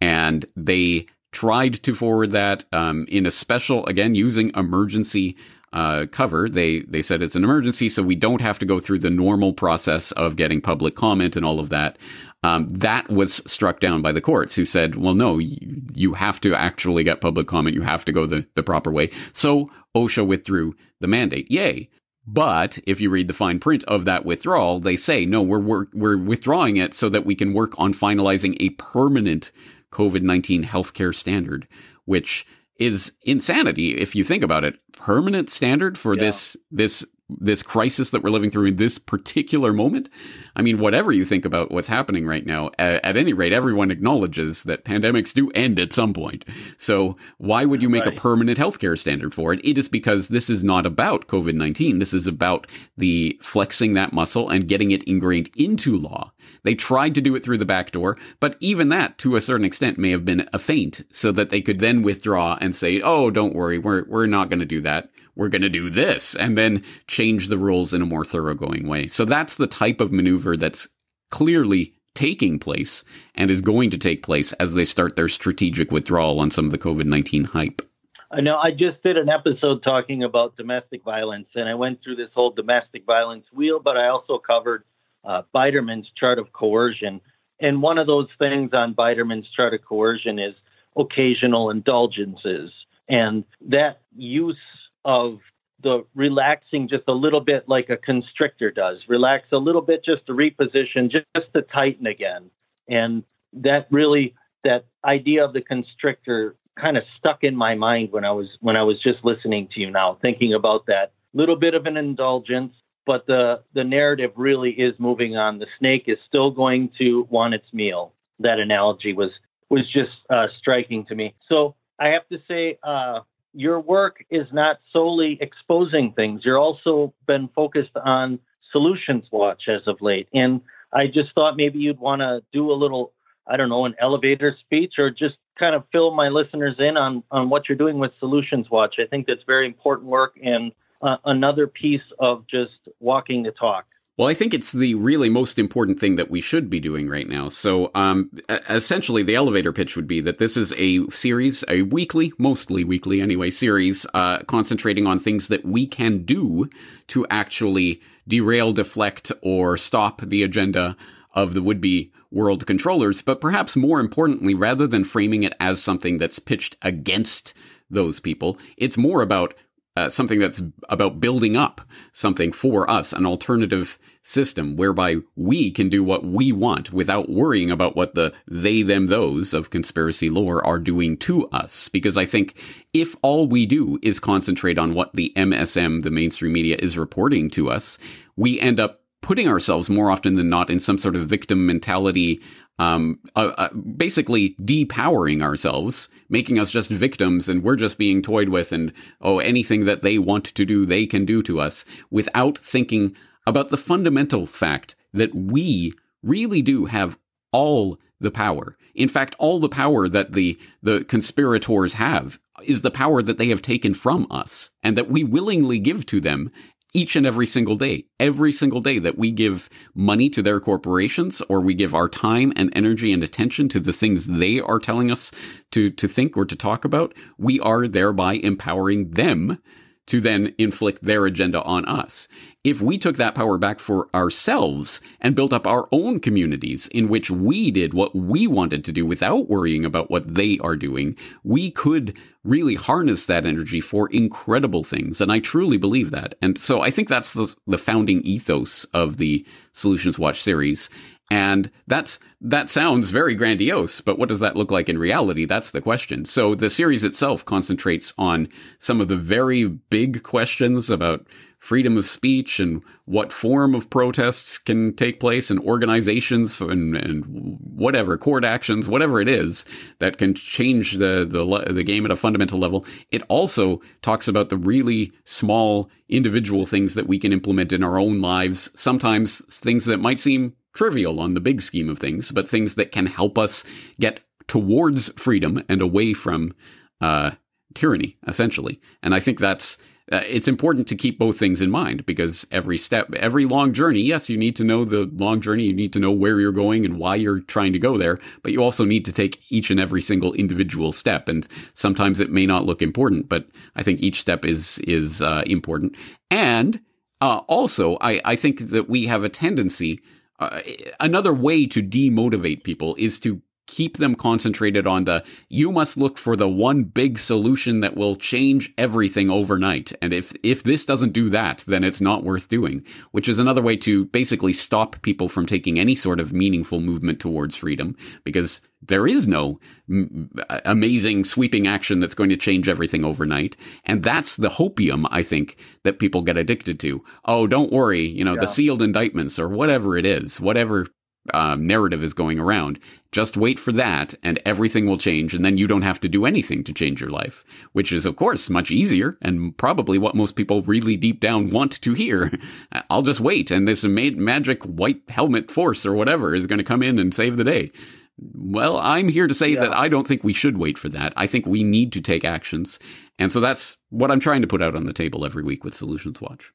And 0.00 0.44
they 0.56 1.06
tried 1.32 1.82
to 1.82 1.94
forward 1.94 2.30
that 2.30 2.64
um, 2.72 3.06
in 3.08 3.26
a 3.26 3.30
special, 3.30 3.84
again, 3.86 4.14
using 4.14 4.52
emergency 4.54 5.36
uh, 5.72 6.06
cover. 6.10 6.48
They 6.48 6.80
they 6.80 7.02
said 7.02 7.22
it's 7.22 7.36
an 7.36 7.44
emergency, 7.44 7.88
so 7.88 8.02
we 8.02 8.14
don't 8.14 8.42
have 8.42 8.58
to 8.58 8.66
go 8.66 8.78
through 8.78 8.98
the 8.98 9.10
normal 9.10 9.52
process 9.52 10.12
of 10.12 10.36
getting 10.36 10.60
public 10.60 10.94
comment 10.94 11.34
and 11.34 11.46
all 11.46 11.58
of 11.58 11.70
that. 11.70 11.98
Um, 12.44 12.68
that 12.68 13.08
was 13.08 13.36
struck 13.50 13.80
down 13.80 14.02
by 14.02 14.12
the 14.12 14.20
courts, 14.20 14.54
who 14.54 14.64
said, 14.64 14.96
"Well, 14.96 15.14
no, 15.14 15.38
you, 15.38 15.82
you 15.94 16.14
have 16.14 16.40
to 16.42 16.54
actually 16.54 17.04
get 17.04 17.20
public 17.20 17.46
comment. 17.46 17.74
You 17.74 17.82
have 17.82 18.04
to 18.04 18.12
go 18.12 18.26
the 18.26 18.46
the 18.54 18.62
proper 18.62 18.90
way." 18.90 19.10
So 19.32 19.70
OSHA 19.96 20.26
withdrew 20.26 20.74
the 21.00 21.06
mandate. 21.06 21.50
Yay! 21.50 21.88
But 22.26 22.78
if 22.86 23.00
you 23.00 23.10
read 23.10 23.26
the 23.26 23.34
fine 23.34 23.58
print 23.58 23.82
of 23.84 24.04
that 24.04 24.24
withdrawal, 24.24 24.78
they 24.78 24.94
say, 24.94 25.26
no, 25.26 25.42
we're, 25.42 25.58
we're, 25.58 25.86
we're 25.92 26.16
withdrawing 26.16 26.76
it 26.76 26.94
so 26.94 27.08
that 27.08 27.26
we 27.26 27.34
can 27.34 27.52
work 27.52 27.74
on 27.78 27.92
finalizing 27.92 28.56
a 28.60 28.70
permanent 28.70 29.50
COVID 29.92 30.22
19 30.22 30.64
healthcare 30.64 31.14
standard, 31.14 31.68
which 32.04 32.46
is 32.78 33.12
insanity 33.22 33.92
if 33.92 34.16
you 34.16 34.24
think 34.24 34.42
about 34.42 34.64
it. 34.64 34.78
Permanent 34.96 35.48
standard 35.48 35.96
for 35.96 36.14
yeah. 36.14 36.24
this, 36.24 36.56
this 36.70 37.06
this 37.40 37.62
crisis 37.62 38.10
that 38.10 38.22
we're 38.22 38.30
living 38.30 38.50
through 38.50 38.66
in 38.66 38.76
this 38.76 38.98
particular 38.98 39.72
moment. 39.72 40.08
I 40.56 40.62
mean, 40.62 40.78
whatever 40.78 41.12
you 41.12 41.24
think 41.24 41.44
about 41.44 41.70
what's 41.70 41.88
happening 41.88 42.26
right 42.26 42.44
now, 42.44 42.70
at, 42.78 43.04
at, 43.04 43.16
any 43.16 43.32
rate, 43.32 43.52
everyone 43.52 43.90
acknowledges 43.90 44.64
that 44.64 44.84
pandemics 44.84 45.34
do 45.34 45.50
end 45.50 45.78
at 45.78 45.92
some 45.92 46.12
point. 46.12 46.44
So 46.76 47.16
why 47.38 47.64
would 47.64 47.82
you 47.82 47.88
make 47.88 48.04
right. 48.04 48.16
a 48.16 48.20
permanent 48.20 48.58
healthcare 48.58 48.98
standard 48.98 49.34
for 49.34 49.52
it? 49.52 49.64
It 49.64 49.78
is 49.78 49.88
because 49.88 50.28
this 50.28 50.50
is 50.50 50.62
not 50.64 50.86
about 50.86 51.26
COVID-19. 51.28 51.98
This 51.98 52.14
is 52.14 52.26
about 52.26 52.66
the 52.96 53.38
flexing 53.40 53.94
that 53.94 54.12
muscle 54.12 54.48
and 54.48 54.68
getting 54.68 54.90
it 54.90 55.02
ingrained 55.04 55.50
into 55.56 55.96
law. 55.96 56.32
They 56.64 56.74
tried 56.74 57.14
to 57.14 57.20
do 57.20 57.34
it 57.34 57.44
through 57.44 57.58
the 57.58 57.64
back 57.64 57.90
door, 57.90 58.16
but 58.40 58.56
even 58.60 58.88
that, 58.90 59.18
to 59.18 59.36
a 59.36 59.40
certain 59.40 59.64
extent, 59.64 59.98
may 59.98 60.10
have 60.10 60.24
been 60.24 60.48
a 60.52 60.58
feint 60.58 61.02
so 61.12 61.32
that 61.32 61.50
they 61.50 61.60
could 61.60 61.80
then 61.80 62.02
withdraw 62.02 62.58
and 62.60 62.74
say, 62.74 63.00
"Oh, 63.00 63.30
don't 63.30 63.54
worry, 63.54 63.78
we're 63.78 64.04
we're 64.04 64.26
not 64.26 64.48
going 64.48 64.60
to 64.60 64.66
do 64.66 64.80
that 64.82 65.10
we're 65.34 65.48
going 65.48 65.62
to 65.62 65.68
do 65.68 65.90
this 65.90 66.34
and 66.34 66.56
then 66.58 66.82
change 67.06 67.48
the 67.48 67.58
rules 67.58 67.94
in 67.94 68.02
a 68.02 68.06
more 68.06 68.24
thoroughgoing 68.24 68.86
way. 68.86 69.08
So 69.08 69.24
that's 69.24 69.56
the 69.56 69.66
type 69.66 70.00
of 70.00 70.12
maneuver 70.12 70.56
that's 70.56 70.88
clearly 71.30 71.94
taking 72.14 72.58
place 72.58 73.04
and 73.34 73.50
is 73.50 73.60
going 73.60 73.90
to 73.90 73.98
take 73.98 74.22
place 74.22 74.52
as 74.54 74.74
they 74.74 74.84
start 74.84 75.16
their 75.16 75.28
strategic 75.28 75.90
withdrawal 75.90 76.40
on 76.40 76.50
some 76.50 76.66
of 76.66 76.70
the 76.70 76.78
COVID 76.78 77.06
19 77.06 77.44
hype. 77.44 77.82
I 78.30 78.40
know 78.40 78.56
I 78.56 78.70
just 78.70 79.02
did 79.02 79.18
an 79.18 79.28
episode 79.28 79.82
talking 79.82 80.22
about 80.22 80.56
domestic 80.56 81.04
violence, 81.04 81.48
and 81.54 81.68
I 81.68 81.74
went 81.74 82.02
through 82.02 82.16
this 82.16 82.30
whole 82.34 82.50
domestic 82.50 83.04
violence 83.04 83.44
wheel, 83.52 83.78
but 83.78 83.98
I 83.98 84.08
also 84.08 84.38
covered 84.38 84.84
uh, 85.24 85.42
Biderman's 85.54 86.10
chart 86.18 86.38
of 86.38 86.52
coercion. 86.52 87.20
And 87.60 87.82
one 87.82 87.98
of 87.98 88.06
those 88.06 88.28
things 88.38 88.70
on 88.72 88.94
Biderman's 88.94 89.48
chart 89.54 89.74
of 89.74 89.84
coercion 89.84 90.38
is 90.38 90.54
occasional 90.96 91.70
indulgences. 91.70 92.72
And 93.08 93.44
that 93.68 94.00
use 94.16 94.56
of 95.04 95.38
the 95.82 96.04
relaxing 96.14 96.88
just 96.88 97.04
a 97.08 97.12
little 97.12 97.40
bit 97.40 97.68
like 97.68 97.90
a 97.90 97.96
constrictor 97.96 98.70
does. 98.70 98.98
Relax 99.08 99.46
a 99.52 99.56
little 99.56 99.80
bit 99.80 100.04
just 100.04 100.24
to 100.26 100.32
reposition, 100.32 101.10
just 101.10 101.52
to 101.54 101.62
tighten 101.62 102.06
again. 102.06 102.50
And 102.88 103.24
that 103.52 103.88
really, 103.90 104.34
that 104.64 104.86
idea 105.04 105.44
of 105.44 105.52
the 105.52 105.60
constrictor 105.60 106.56
kind 106.80 106.96
of 106.96 107.02
stuck 107.18 107.42
in 107.42 107.54
my 107.54 107.74
mind 107.74 108.12
when 108.12 108.24
I 108.24 108.30
was 108.30 108.48
when 108.60 108.76
I 108.76 108.82
was 108.82 109.00
just 109.02 109.24
listening 109.24 109.68
to 109.74 109.80
you 109.80 109.90
now, 109.90 110.18
thinking 110.22 110.54
about 110.54 110.86
that 110.86 111.12
little 111.34 111.56
bit 111.56 111.74
of 111.74 111.86
an 111.86 111.96
indulgence, 111.96 112.74
but 113.06 113.26
the 113.26 113.62
the 113.74 113.84
narrative 113.84 114.32
really 114.36 114.70
is 114.70 114.94
moving 114.98 115.36
on. 115.36 115.58
The 115.58 115.66
snake 115.78 116.04
is 116.06 116.18
still 116.28 116.50
going 116.50 116.90
to 116.98 117.26
want 117.30 117.54
its 117.54 117.66
meal. 117.72 118.14
That 118.38 118.58
analogy 118.58 119.12
was 119.12 119.30
was 119.68 119.90
just 119.92 120.12
uh, 120.30 120.46
striking 120.58 121.04
to 121.06 121.14
me. 121.14 121.34
So 121.48 121.74
I 121.98 122.08
have 122.08 122.28
to 122.28 122.38
say, 122.48 122.78
uh, 122.82 123.20
your 123.54 123.80
work 123.80 124.24
is 124.30 124.46
not 124.52 124.78
solely 124.92 125.38
exposing 125.40 126.12
things. 126.12 126.42
You're 126.44 126.58
also 126.58 127.12
been 127.26 127.48
focused 127.54 127.96
on 128.04 128.38
solutions 128.70 129.24
watch 129.30 129.64
as 129.68 129.82
of 129.86 130.00
late. 130.00 130.28
And 130.32 130.60
I 130.92 131.06
just 131.06 131.34
thought 131.34 131.56
maybe 131.56 131.78
you'd 131.78 131.98
want 131.98 132.20
to 132.20 132.42
do 132.52 132.70
a 132.70 132.74
little, 132.74 133.12
I 133.46 133.56
don't 133.56 133.68
know, 133.68 133.84
an 133.84 133.94
elevator 134.00 134.56
speech 134.60 134.94
or 134.98 135.10
just 135.10 135.36
kind 135.58 135.74
of 135.74 135.84
fill 135.92 136.14
my 136.14 136.28
listeners 136.28 136.76
in 136.78 136.96
on, 136.96 137.22
on 137.30 137.50
what 137.50 137.68
you're 137.68 137.78
doing 137.78 137.98
with 137.98 138.12
Solutions 138.18 138.70
Watch. 138.70 138.96
I 138.98 139.06
think 139.06 139.26
that's 139.26 139.42
very 139.46 139.66
important 139.66 140.08
work 140.08 140.38
and 140.42 140.72
uh, 141.02 141.16
another 141.24 141.66
piece 141.66 142.02
of 142.18 142.46
just 142.48 142.72
walking 143.00 143.42
the 143.42 143.50
talk. 143.50 143.84
Well, 144.22 144.30
I 144.30 144.34
think 144.34 144.54
it's 144.54 144.70
the 144.70 144.94
really 144.94 145.28
most 145.28 145.58
important 145.58 145.98
thing 145.98 146.14
that 146.14 146.30
we 146.30 146.40
should 146.40 146.70
be 146.70 146.78
doing 146.78 147.08
right 147.08 147.28
now. 147.28 147.48
So, 147.48 147.90
um, 147.92 148.30
essentially, 148.70 149.24
the 149.24 149.34
elevator 149.34 149.72
pitch 149.72 149.96
would 149.96 150.06
be 150.06 150.20
that 150.20 150.38
this 150.38 150.56
is 150.56 150.72
a 150.78 151.04
series, 151.08 151.64
a 151.66 151.82
weekly, 151.82 152.32
mostly 152.38 152.84
weekly 152.84 153.20
anyway, 153.20 153.50
series, 153.50 154.06
uh, 154.14 154.44
concentrating 154.44 155.08
on 155.08 155.18
things 155.18 155.48
that 155.48 155.64
we 155.64 155.88
can 155.88 156.18
do 156.18 156.70
to 157.08 157.26
actually 157.30 158.00
derail, 158.28 158.72
deflect, 158.72 159.32
or 159.42 159.76
stop 159.76 160.20
the 160.20 160.44
agenda 160.44 160.96
of 161.34 161.54
the 161.54 161.62
would 161.62 161.80
be 161.80 162.12
world 162.30 162.64
controllers. 162.64 163.22
But 163.22 163.40
perhaps 163.40 163.74
more 163.74 163.98
importantly, 163.98 164.54
rather 164.54 164.86
than 164.86 165.02
framing 165.02 165.42
it 165.42 165.54
as 165.58 165.82
something 165.82 166.18
that's 166.18 166.38
pitched 166.38 166.76
against 166.80 167.54
those 167.90 168.20
people, 168.20 168.56
it's 168.76 168.96
more 168.96 169.20
about 169.20 169.54
uh, 169.96 170.08
something 170.08 170.38
that's 170.38 170.62
about 170.88 171.20
building 171.20 171.56
up 171.56 171.80
something 172.12 172.52
for 172.52 172.88
us, 172.90 173.12
an 173.12 173.26
alternative 173.26 173.98
system 174.22 174.76
whereby 174.76 175.16
we 175.36 175.70
can 175.70 175.88
do 175.88 176.02
what 176.02 176.24
we 176.24 176.52
want 176.52 176.92
without 176.92 177.28
worrying 177.28 177.70
about 177.70 177.96
what 177.96 178.14
the 178.14 178.32
they, 178.46 178.82
them, 178.82 179.08
those 179.08 179.52
of 179.52 179.70
conspiracy 179.70 180.30
lore 180.30 180.64
are 180.64 180.78
doing 180.78 181.16
to 181.16 181.46
us. 181.48 181.88
Because 181.88 182.16
I 182.16 182.24
think 182.24 182.56
if 182.94 183.16
all 183.22 183.46
we 183.46 183.66
do 183.66 183.98
is 184.02 184.20
concentrate 184.20 184.78
on 184.78 184.94
what 184.94 185.12
the 185.12 185.32
MSM, 185.36 186.02
the 186.02 186.10
mainstream 186.10 186.52
media, 186.52 186.76
is 186.78 186.96
reporting 186.96 187.50
to 187.50 187.70
us, 187.70 187.98
we 188.36 188.60
end 188.60 188.80
up 188.80 189.00
putting 189.22 189.48
ourselves 189.48 189.88
more 189.88 190.10
often 190.10 190.34
than 190.34 190.48
not 190.48 190.68
in 190.68 190.80
some 190.80 190.98
sort 190.98 191.16
of 191.16 191.26
victim 191.26 191.64
mentality, 191.64 192.42
um, 192.78 193.20
uh, 193.36 193.52
uh, 193.56 193.72
basically 193.74 194.54
depowering 194.60 195.42
ourselves, 195.42 196.08
making 196.28 196.58
us 196.58 196.70
just 196.70 196.90
victims 196.90 197.48
and 197.48 197.62
we're 197.62 197.76
just 197.76 197.98
being 197.98 198.22
toyed 198.22 198.48
with 198.48 198.72
and, 198.72 198.92
oh, 199.20 199.38
anything 199.38 199.84
that 199.84 200.02
they 200.02 200.18
want 200.18 200.44
to 200.46 200.64
do, 200.64 200.84
they 200.84 201.06
can 201.06 201.24
do 201.24 201.42
to 201.42 201.60
us 201.60 201.84
without 202.10 202.58
thinking 202.58 203.14
about 203.46 203.70
the 203.70 203.76
fundamental 203.76 204.46
fact 204.46 204.96
that 205.12 205.34
we 205.34 205.92
really 206.22 206.62
do 206.62 206.86
have 206.86 207.18
all 207.52 207.98
the 208.20 208.30
power. 208.30 208.76
In 208.94 209.08
fact, 209.08 209.34
all 209.38 209.58
the 209.58 209.68
power 209.68 210.08
that 210.08 210.32
the, 210.32 210.58
the 210.82 211.04
conspirators 211.04 211.94
have 211.94 212.38
is 212.62 212.82
the 212.82 212.90
power 212.90 213.22
that 213.22 213.38
they 213.38 213.48
have 213.48 213.62
taken 213.62 213.94
from 213.94 214.26
us 214.30 214.70
and 214.82 214.96
that 214.96 215.08
we 215.08 215.24
willingly 215.24 215.78
give 215.78 216.06
to 216.06 216.20
them 216.20 216.50
each 216.94 217.16
and 217.16 217.26
every 217.26 217.46
single 217.46 217.76
day. 217.76 218.06
Every 218.20 218.52
single 218.52 218.80
day 218.80 218.98
that 218.98 219.18
we 219.18 219.30
give 219.30 219.68
money 219.94 220.28
to 220.30 220.42
their 220.42 220.60
corporations 220.60 221.40
or 221.48 221.60
we 221.60 221.74
give 221.74 221.94
our 221.94 222.08
time 222.08 222.52
and 222.56 222.70
energy 222.74 223.12
and 223.12 223.22
attention 223.22 223.68
to 223.70 223.80
the 223.80 223.92
things 223.92 224.26
they 224.26 224.60
are 224.60 224.78
telling 224.78 225.10
us 225.10 225.32
to, 225.70 225.90
to 225.90 226.08
think 226.08 226.36
or 226.36 226.44
to 226.44 226.56
talk 226.56 226.84
about, 226.84 227.14
we 227.38 227.58
are 227.60 227.88
thereby 227.88 228.34
empowering 228.34 229.10
them 229.12 229.58
to 230.06 230.20
then 230.20 230.54
inflict 230.58 231.04
their 231.04 231.26
agenda 231.26 231.62
on 231.62 231.84
us. 231.84 232.28
If 232.64 232.80
we 232.80 232.98
took 232.98 233.16
that 233.16 233.34
power 233.34 233.58
back 233.58 233.80
for 233.80 234.08
ourselves 234.14 235.00
and 235.20 235.34
built 235.34 235.52
up 235.52 235.66
our 235.66 235.88
own 235.90 236.20
communities 236.20 236.86
in 236.88 237.08
which 237.08 237.30
we 237.30 237.70
did 237.70 237.94
what 237.94 238.14
we 238.14 238.46
wanted 238.46 238.84
to 238.84 238.92
do 238.92 239.06
without 239.06 239.48
worrying 239.48 239.84
about 239.84 240.10
what 240.10 240.34
they 240.34 240.58
are 240.58 240.76
doing, 240.76 241.16
we 241.42 241.70
could 241.70 242.16
really 242.44 242.74
harness 242.74 243.26
that 243.26 243.46
energy 243.46 243.80
for 243.80 244.08
incredible 244.10 244.82
things. 244.82 245.20
And 245.20 245.30
I 245.30 245.38
truly 245.38 245.76
believe 245.76 246.10
that. 246.10 246.34
And 246.42 246.58
so 246.58 246.80
I 246.80 246.90
think 246.90 247.08
that's 247.08 247.34
the, 247.34 247.54
the 247.66 247.78
founding 247.78 248.20
ethos 248.22 248.84
of 248.86 249.16
the 249.16 249.46
Solutions 249.72 250.18
Watch 250.18 250.42
series. 250.42 250.90
And 251.32 251.70
that's, 251.86 252.20
that 252.42 252.68
sounds 252.68 253.08
very 253.08 253.34
grandiose, 253.34 254.02
but 254.02 254.18
what 254.18 254.28
does 254.28 254.40
that 254.40 254.54
look 254.54 254.70
like 254.70 254.90
in 254.90 254.98
reality? 254.98 255.46
That's 255.46 255.70
the 255.70 255.80
question. 255.80 256.26
So 256.26 256.54
the 256.54 256.68
series 256.68 257.04
itself 257.04 257.42
concentrates 257.42 258.12
on 258.18 258.48
some 258.78 259.00
of 259.00 259.08
the 259.08 259.16
very 259.16 259.64
big 259.64 260.24
questions 260.24 260.90
about 260.90 261.26
freedom 261.56 261.96
of 261.96 262.04
speech 262.04 262.60
and 262.60 262.82
what 263.06 263.32
form 263.32 263.74
of 263.74 263.88
protests 263.88 264.58
can 264.58 264.94
take 264.94 265.20
place 265.20 265.50
and 265.50 265.58
organizations 265.60 266.60
and, 266.60 266.94
and 266.94 267.24
whatever 267.24 268.18
court 268.18 268.44
actions, 268.44 268.86
whatever 268.86 269.18
it 269.18 269.28
is 269.28 269.64
that 270.00 270.18
can 270.18 270.34
change 270.34 270.98
the, 270.98 271.26
the, 271.26 271.72
the 271.72 271.82
game 271.82 272.04
at 272.04 272.10
a 272.10 272.16
fundamental 272.16 272.58
level. 272.58 272.84
It 273.10 273.22
also 273.28 273.80
talks 274.02 274.28
about 274.28 274.50
the 274.50 274.58
really 274.58 275.12
small 275.24 275.88
individual 276.10 276.66
things 276.66 276.94
that 276.94 277.06
we 277.06 277.18
can 277.18 277.32
implement 277.32 277.72
in 277.72 277.82
our 277.82 277.98
own 277.98 278.20
lives. 278.20 278.68
Sometimes 278.74 279.42
things 279.46 279.86
that 279.86 279.98
might 279.98 280.20
seem 280.20 280.54
trivial 280.74 281.20
on 281.20 281.34
the 281.34 281.40
big 281.40 281.62
scheme 281.62 281.88
of 281.88 281.98
things, 281.98 282.32
but 282.32 282.48
things 282.48 282.74
that 282.76 282.92
can 282.92 283.06
help 283.06 283.38
us 283.38 283.64
get 284.00 284.20
towards 284.48 285.08
freedom 285.10 285.62
and 285.68 285.80
away 285.80 286.14
from 286.14 286.54
uh, 287.00 287.32
tyranny, 287.74 288.16
essentially. 288.26 288.80
And 289.02 289.14
I 289.14 289.20
think 289.20 289.38
that's 289.38 289.78
uh, 290.10 290.20
it's 290.26 290.48
important 290.48 290.88
to 290.88 290.96
keep 290.96 291.18
both 291.18 291.38
things 291.38 291.62
in 291.62 291.70
mind 291.70 292.04
because 292.04 292.46
every 292.50 292.76
step, 292.76 293.12
every 293.14 293.46
long 293.46 293.72
journey, 293.72 294.00
yes, 294.00 294.28
you 294.28 294.36
need 294.36 294.56
to 294.56 294.64
know 294.64 294.84
the 294.84 295.08
long 295.16 295.40
journey. 295.40 295.62
You 295.64 295.72
need 295.72 295.92
to 295.92 296.00
know 296.00 296.10
where 296.10 296.40
you're 296.40 296.52
going 296.52 296.84
and 296.84 296.98
why 296.98 297.14
you're 297.14 297.40
trying 297.40 297.72
to 297.72 297.78
go 297.78 297.96
there, 297.96 298.18
but 298.42 298.52
you 298.52 298.62
also 298.62 298.84
need 298.84 299.04
to 299.04 299.12
take 299.12 299.40
each 299.50 299.70
and 299.70 299.78
every 299.78 300.02
single 300.02 300.32
individual 300.34 300.92
step. 300.92 301.28
And 301.28 301.46
sometimes 301.74 302.20
it 302.20 302.30
may 302.30 302.46
not 302.46 302.66
look 302.66 302.82
important, 302.82 303.28
but 303.28 303.46
I 303.76 303.82
think 303.82 304.02
each 304.02 304.20
step 304.20 304.44
is, 304.44 304.78
is, 304.80 305.22
uh, 305.22 305.44
important. 305.46 305.96
And, 306.30 306.80
uh, 307.20 307.40
also, 307.46 307.96
I, 308.00 308.20
I 308.24 308.36
think 308.36 308.58
that 308.70 308.88
we 308.88 309.06
have 309.06 309.22
a 309.22 309.28
tendency 309.28 310.00
uh, 310.42 310.62
another 311.00 311.34
way 311.34 311.66
to 311.66 311.82
demotivate 311.82 312.64
people 312.64 312.94
is 312.96 313.20
to 313.20 313.42
keep 313.72 313.96
them 313.96 314.14
concentrated 314.14 314.86
on 314.86 315.04
the 315.04 315.24
you 315.48 315.72
must 315.72 315.96
look 315.96 316.18
for 316.18 316.36
the 316.36 316.48
one 316.48 316.84
big 316.84 317.18
solution 317.18 317.80
that 317.80 317.96
will 317.96 318.14
change 318.14 318.70
everything 318.76 319.30
overnight. 319.30 319.94
And 320.02 320.12
if 320.12 320.34
if 320.42 320.62
this 320.62 320.84
doesn't 320.84 321.14
do 321.14 321.30
that 321.30 321.64
then 321.66 321.82
it's 321.82 322.02
not 322.02 322.22
worth 322.22 322.48
doing 322.48 322.84
which 323.12 323.30
is 323.30 323.38
another 323.38 323.62
way 323.62 323.76
to 323.76 324.04
basically 324.04 324.52
stop 324.52 325.00
people 325.00 325.26
from 325.26 325.46
taking 325.46 325.78
any 325.78 325.94
sort 325.94 326.20
of 326.20 326.34
meaningful 326.34 326.80
movement 326.80 327.18
towards 327.18 327.56
freedom 327.56 327.96
because 328.24 328.60
there 328.82 329.06
is 329.06 329.26
no 329.26 329.58
m- 329.88 330.30
amazing 330.66 331.24
sweeping 331.24 331.66
action 331.66 331.98
that's 331.98 332.14
going 332.14 332.28
to 332.30 332.36
change 332.36 332.68
everything 332.68 333.06
overnight. 333.06 333.56
And 333.86 334.02
that's 334.02 334.36
the 334.36 334.50
hopium 334.50 335.08
i 335.10 335.22
think 335.22 335.56
that 335.82 335.98
people 335.98 336.20
get 336.20 336.36
addicted 336.36 336.78
to. 336.80 337.02
Oh 337.24 337.46
don't 337.46 337.72
worry 337.72 338.06
you 338.06 338.22
know 338.22 338.34
yeah. 338.34 338.40
the 338.40 338.48
sealed 338.48 338.82
indictments 338.82 339.38
or 339.38 339.48
whatever 339.48 339.96
it 339.96 340.04
is 340.04 340.38
whatever 340.38 340.88
um, 341.32 341.66
narrative 341.66 342.02
is 342.02 342.14
going 342.14 342.38
around. 342.38 342.78
Just 343.12 343.36
wait 343.36 343.58
for 343.58 343.72
that 343.72 344.14
and 344.22 344.40
everything 344.44 344.86
will 344.86 344.98
change 344.98 345.34
and 345.34 345.44
then 345.44 345.58
you 345.58 345.66
don't 345.66 345.82
have 345.82 346.00
to 346.00 346.08
do 346.08 346.24
anything 346.24 346.64
to 346.64 346.72
change 346.72 347.00
your 347.00 347.10
life, 347.10 347.44
which 347.72 347.92
is 347.92 348.06
of 348.06 348.16
course 348.16 348.50
much 348.50 348.70
easier 348.70 349.18
and 349.22 349.56
probably 349.56 349.98
what 349.98 350.14
most 350.14 350.32
people 350.32 350.62
really 350.62 350.96
deep 350.96 351.20
down 351.20 351.50
want 351.50 351.80
to 351.82 351.94
hear. 351.94 352.32
I'll 352.90 353.02
just 353.02 353.20
wait 353.20 353.50
and 353.50 353.68
this 353.68 353.84
magic 353.84 354.64
white 354.64 355.02
helmet 355.08 355.50
force 355.50 355.86
or 355.86 355.92
whatever 355.92 356.34
is 356.34 356.46
going 356.46 356.58
to 356.58 356.64
come 356.64 356.82
in 356.82 356.98
and 356.98 357.14
save 357.14 357.36
the 357.36 357.44
day. 357.44 357.70
Well, 358.18 358.76
I'm 358.78 359.08
here 359.08 359.26
to 359.26 359.34
say 359.34 359.50
yeah. 359.50 359.60
that 359.60 359.76
I 359.76 359.88
don't 359.88 360.06
think 360.06 360.22
we 360.22 360.32
should 360.32 360.58
wait 360.58 360.76
for 360.76 360.88
that. 360.90 361.12
I 361.16 361.26
think 361.26 361.46
we 361.46 361.64
need 361.64 361.92
to 361.92 362.00
take 362.00 362.24
actions. 362.24 362.78
And 363.18 363.32
so 363.32 363.40
that's 363.40 363.78
what 363.90 364.10
I'm 364.10 364.20
trying 364.20 364.42
to 364.42 364.48
put 364.48 364.62
out 364.62 364.76
on 364.76 364.84
the 364.84 364.92
table 364.92 365.24
every 365.24 365.42
week 365.42 365.64
with 365.64 365.74
Solutions 365.74 366.20
Watch. 366.20 366.52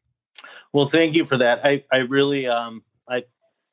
Well, 0.73 0.89
thank 0.91 1.15
you 1.15 1.25
for 1.25 1.37
that. 1.37 1.59
I, 1.63 1.83
I 1.91 1.97
really 1.97 2.45
um, 2.47 2.83
I 3.09 3.23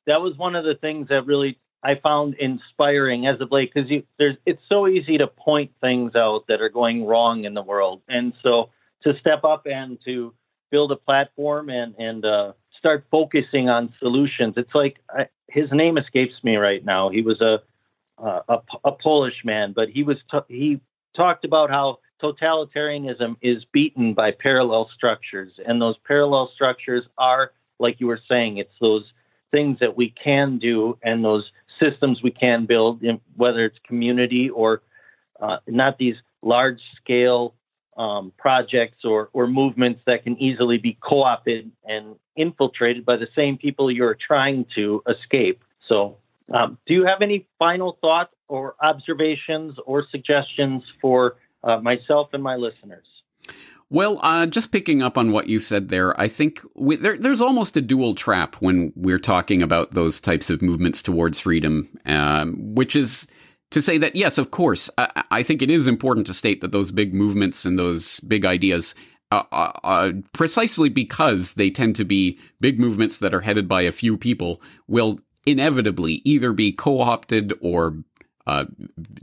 that 0.06 0.20
was 0.20 0.36
one 0.36 0.54
of 0.54 0.64
the 0.64 0.74
things 0.74 1.08
that 1.08 1.26
really 1.26 1.58
I 1.82 1.96
found 2.02 2.34
inspiring 2.34 3.26
as 3.26 3.40
of 3.40 3.52
late 3.52 3.72
because 3.74 3.90
it's 4.18 4.62
so 4.68 4.88
easy 4.88 5.18
to 5.18 5.26
point 5.26 5.72
things 5.80 6.14
out 6.14 6.46
that 6.48 6.62
are 6.62 6.70
going 6.70 7.04
wrong 7.04 7.44
in 7.44 7.54
the 7.54 7.62
world, 7.62 8.00
and 8.08 8.32
so 8.42 8.70
to 9.02 9.18
step 9.20 9.44
up 9.44 9.66
and 9.66 9.98
to 10.06 10.32
build 10.70 10.92
a 10.92 10.96
platform 10.96 11.68
and 11.68 11.94
and 11.98 12.24
uh, 12.24 12.52
start 12.78 13.04
focusing 13.10 13.68
on 13.68 13.92
solutions. 13.98 14.54
It's 14.56 14.74
like 14.74 14.96
I, 15.10 15.28
his 15.48 15.70
name 15.72 15.98
escapes 15.98 16.34
me 16.42 16.56
right 16.56 16.84
now. 16.84 17.10
He 17.10 17.20
was 17.20 17.40
a 17.40 17.58
a, 18.18 18.58
a 18.84 18.92
Polish 18.92 19.44
man, 19.44 19.72
but 19.74 19.88
he 19.88 20.02
was 20.02 20.16
t- 20.30 20.38
he 20.48 20.80
talked 21.14 21.44
about 21.44 21.68
how 21.70 21.98
totalitarianism 22.22 23.36
is 23.42 23.64
beaten 23.72 24.14
by 24.14 24.30
parallel 24.30 24.90
structures, 24.94 25.52
and 25.66 25.82
those 25.82 25.96
parallel 26.06 26.50
structures 26.54 27.04
are 27.18 27.52
like 27.78 28.00
you 28.00 28.06
were 28.06 28.20
saying. 28.28 28.56
It's 28.58 28.74
those 28.80 29.04
things 29.54 29.78
that 29.80 29.96
we 29.96 30.12
can 30.22 30.58
do 30.58 30.98
and 31.02 31.24
those 31.24 31.44
systems 31.80 32.22
we 32.22 32.30
can 32.30 32.66
build, 32.66 33.02
in, 33.02 33.20
whether 33.36 33.64
it's 33.64 33.78
community 33.86 34.50
or 34.50 34.82
uh, 35.40 35.58
not 35.68 35.96
these 35.98 36.16
large 36.42 36.80
scale 36.96 37.54
um, 37.96 38.32
projects 38.36 39.04
or, 39.04 39.30
or 39.32 39.46
movements 39.46 40.00
that 40.06 40.24
can 40.24 40.36
easily 40.42 40.78
be 40.78 40.98
co 41.00 41.22
opted 41.22 41.70
and 41.88 42.16
infiltrated 42.36 43.04
by 43.06 43.16
the 43.16 43.28
same 43.36 43.56
people 43.56 43.90
you're 43.90 44.16
trying 44.26 44.66
to 44.74 45.02
escape. 45.08 45.62
So, 45.88 46.16
um, 46.52 46.76
do 46.86 46.94
you 46.94 47.06
have 47.06 47.22
any 47.22 47.46
final 47.58 47.96
thoughts 48.00 48.34
or 48.48 48.74
observations 48.82 49.76
or 49.86 50.04
suggestions 50.10 50.82
for 51.00 51.36
uh, 51.62 51.78
myself 51.78 52.30
and 52.32 52.42
my 52.42 52.56
listeners? 52.56 53.06
Well, 53.94 54.18
uh, 54.22 54.46
just 54.46 54.72
picking 54.72 55.02
up 55.02 55.16
on 55.16 55.30
what 55.30 55.48
you 55.48 55.60
said 55.60 55.88
there, 55.88 56.20
I 56.20 56.26
think 56.26 56.62
we, 56.74 56.96
there, 56.96 57.16
there's 57.16 57.40
almost 57.40 57.76
a 57.76 57.80
dual 57.80 58.16
trap 58.16 58.56
when 58.56 58.92
we're 58.96 59.20
talking 59.20 59.62
about 59.62 59.92
those 59.92 60.18
types 60.18 60.50
of 60.50 60.60
movements 60.60 61.00
towards 61.00 61.38
freedom, 61.38 61.88
um, 62.04 62.56
which 62.74 62.96
is 62.96 63.28
to 63.70 63.80
say 63.80 63.96
that, 63.98 64.16
yes, 64.16 64.36
of 64.36 64.50
course, 64.50 64.90
I, 64.98 65.22
I, 65.30 65.42
think 65.44 65.62
it 65.62 65.70
is 65.70 65.86
important 65.86 66.26
to 66.26 66.34
state 66.34 66.60
that 66.60 66.72
those 66.72 66.90
big 66.90 67.14
movements 67.14 67.64
and 67.64 67.78
those 67.78 68.18
big 68.18 68.44
ideas, 68.44 68.96
uh, 69.30 69.44
uh, 69.52 69.70
uh, 69.84 70.10
precisely 70.32 70.88
because 70.88 71.54
they 71.54 71.70
tend 71.70 71.94
to 71.94 72.04
be 72.04 72.40
big 72.60 72.80
movements 72.80 73.18
that 73.18 73.32
are 73.32 73.42
headed 73.42 73.68
by 73.68 73.82
a 73.82 73.92
few 73.92 74.16
people, 74.16 74.60
will 74.88 75.20
inevitably 75.46 76.20
either 76.24 76.52
be 76.52 76.72
co-opted 76.72 77.52
or 77.60 78.02
uh, 78.46 78.64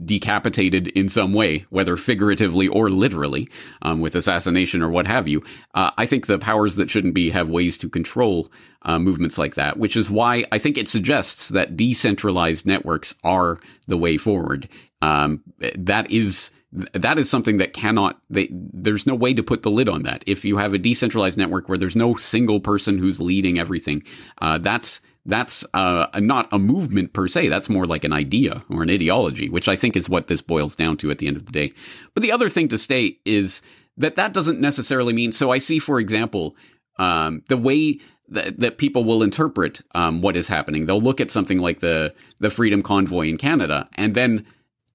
decapitated 0.04 0.88
in 0.88 1.08
some 1.08 1.32
way, 1.32 1.64
whether 1.70 1.96
figuratively 1.96 2.68
or 2.68 2.90
literally, 2.90 3.48
um, 3.82 4.00
with 4.00 4.16
assassination 4.16 4.82
or 4.82 4.88
what 4.88 5.06
have 5.06 5.28
you. 5.28 5.42
Uh, 5.74 5.90
I 5.96 6.06
think 6.06 6.26
the 6.26 6.38
powers 6.38 6.76
that 6.76 6.90
shouldn't 6.90 7.14
be 7.14 7.30
have 7.30 7.48
ways 7.48 7.78
to 7.78 7.88
control 7.88 8.50
uh, 8.82 8.98
movements 8.98 9.38
like 9.38 9.54
that, 9.54 9.78
which 9.78 9.96
is 9.96 10.10
why 10.10 10.44
I 10.50 10.58
think 10.58 10.76
it 10.76 10.88
suggests 10.88 11.50
that 11.50 11.76
decentralized 11.76 12.66
networks 12.66 13.14
are 13.22 13.58
the 13.86 13.96
way 13.96 14.16
forward. 14.16 14.68
Um, 15.00 15.42
that 15.76 16.10
is 16.10 16.50
that 16.72 17.18
is 17.18 17.28
something 17.28 17.58
that 17.58 17.74
cannot 17.74 18.20
they, 18.30 18.48
there's 18.50 19.06
no 19.06 19.14
way 19.14 19.34
to 19.34 19.42
put 19.42 19.62
the 19.62 19.70
lid 19.70 19.88
on 19.88 20.04
that 20.04 20.24
if 20.26 20.42
you 20.44 20.56
have 20.56 20.72
a 20.72 20.78
decentralized 20.78 21.36
network 21.36 21.68
where 21.68 21.76
there's 21.76 21.96
no 21.96 22.14
single 22.14 22.60
person 22.60 22.96
who's 22.98 23.20
leading 23.20 23.58
everything 23.58 24.02
uh, 24.38 24.56
that's 24.56 25.02
that's 25.24 25.64
uh, 25.72 26.06
not 26.16 26.48
a 26.52 26.58
movement 26.58 27.12
per 27.12 27.28
se. 27.28 27.48
That's 27.48 27.68
more 27.68 27.86
like 27.86 28.04
an 28.04 28.12
idea 28.12 28.64
or 28.68 28.82
an 28.82 28.90
ideology, 28.90 29.48
which 29.48 29.68
I 29.68 29.76
think 29.76 29.96
is 29.96 30.08
what 30.08 30.26
this 30.26 30.42
boils 30.42 30.74
down 30.74 30.96
to 30.98 31.10
at 31.10 31.18
the 31.18 31.28
end 31.28 31.36
of 31.36 31.46
the 31.46 31.52
day. 31.52 31.72
But 32.14 32.22
the 32.22 32.32
other 32.32 32.48
thing 32.48 32.68
to 32.68 32.78
state 32.78 33.20
is 33.24 33.62
that 33.96 34.16
that 34.16 34.32
doesn't 34.32 34.60
necessarily 34.60 35.12
mean. 35.12 35.32
So 35.32 35.52
I 35.52 35.58
see, 35.58 35.78
for 35.78 36.00
example, 36.00 36.56
um, 36.98 37.42
the 37.48 37.56
way 37.56 38.00
that, 38.28 38.58
that 38.60 38.78
people 38.78 39.04
will 39.04 39.22
interpret 39.22 39.82
um, 39.94 40.22
what 40.22 40.36
is 40.36 40.48
happening. 40.48 40.86
They'll 40.86 41.00
look 41.00 41.20
at 41.20 41.30
something 41.30 41.58
like 41.58 41.80
the 41.80 42.14
the 42.40 42.50
Freedom 42.50 42.82
Convoy 42.82 43.28
in 43.28 43.38
Canada, 43.38 43.88
and 43.96 44.14
then 44.14 44.46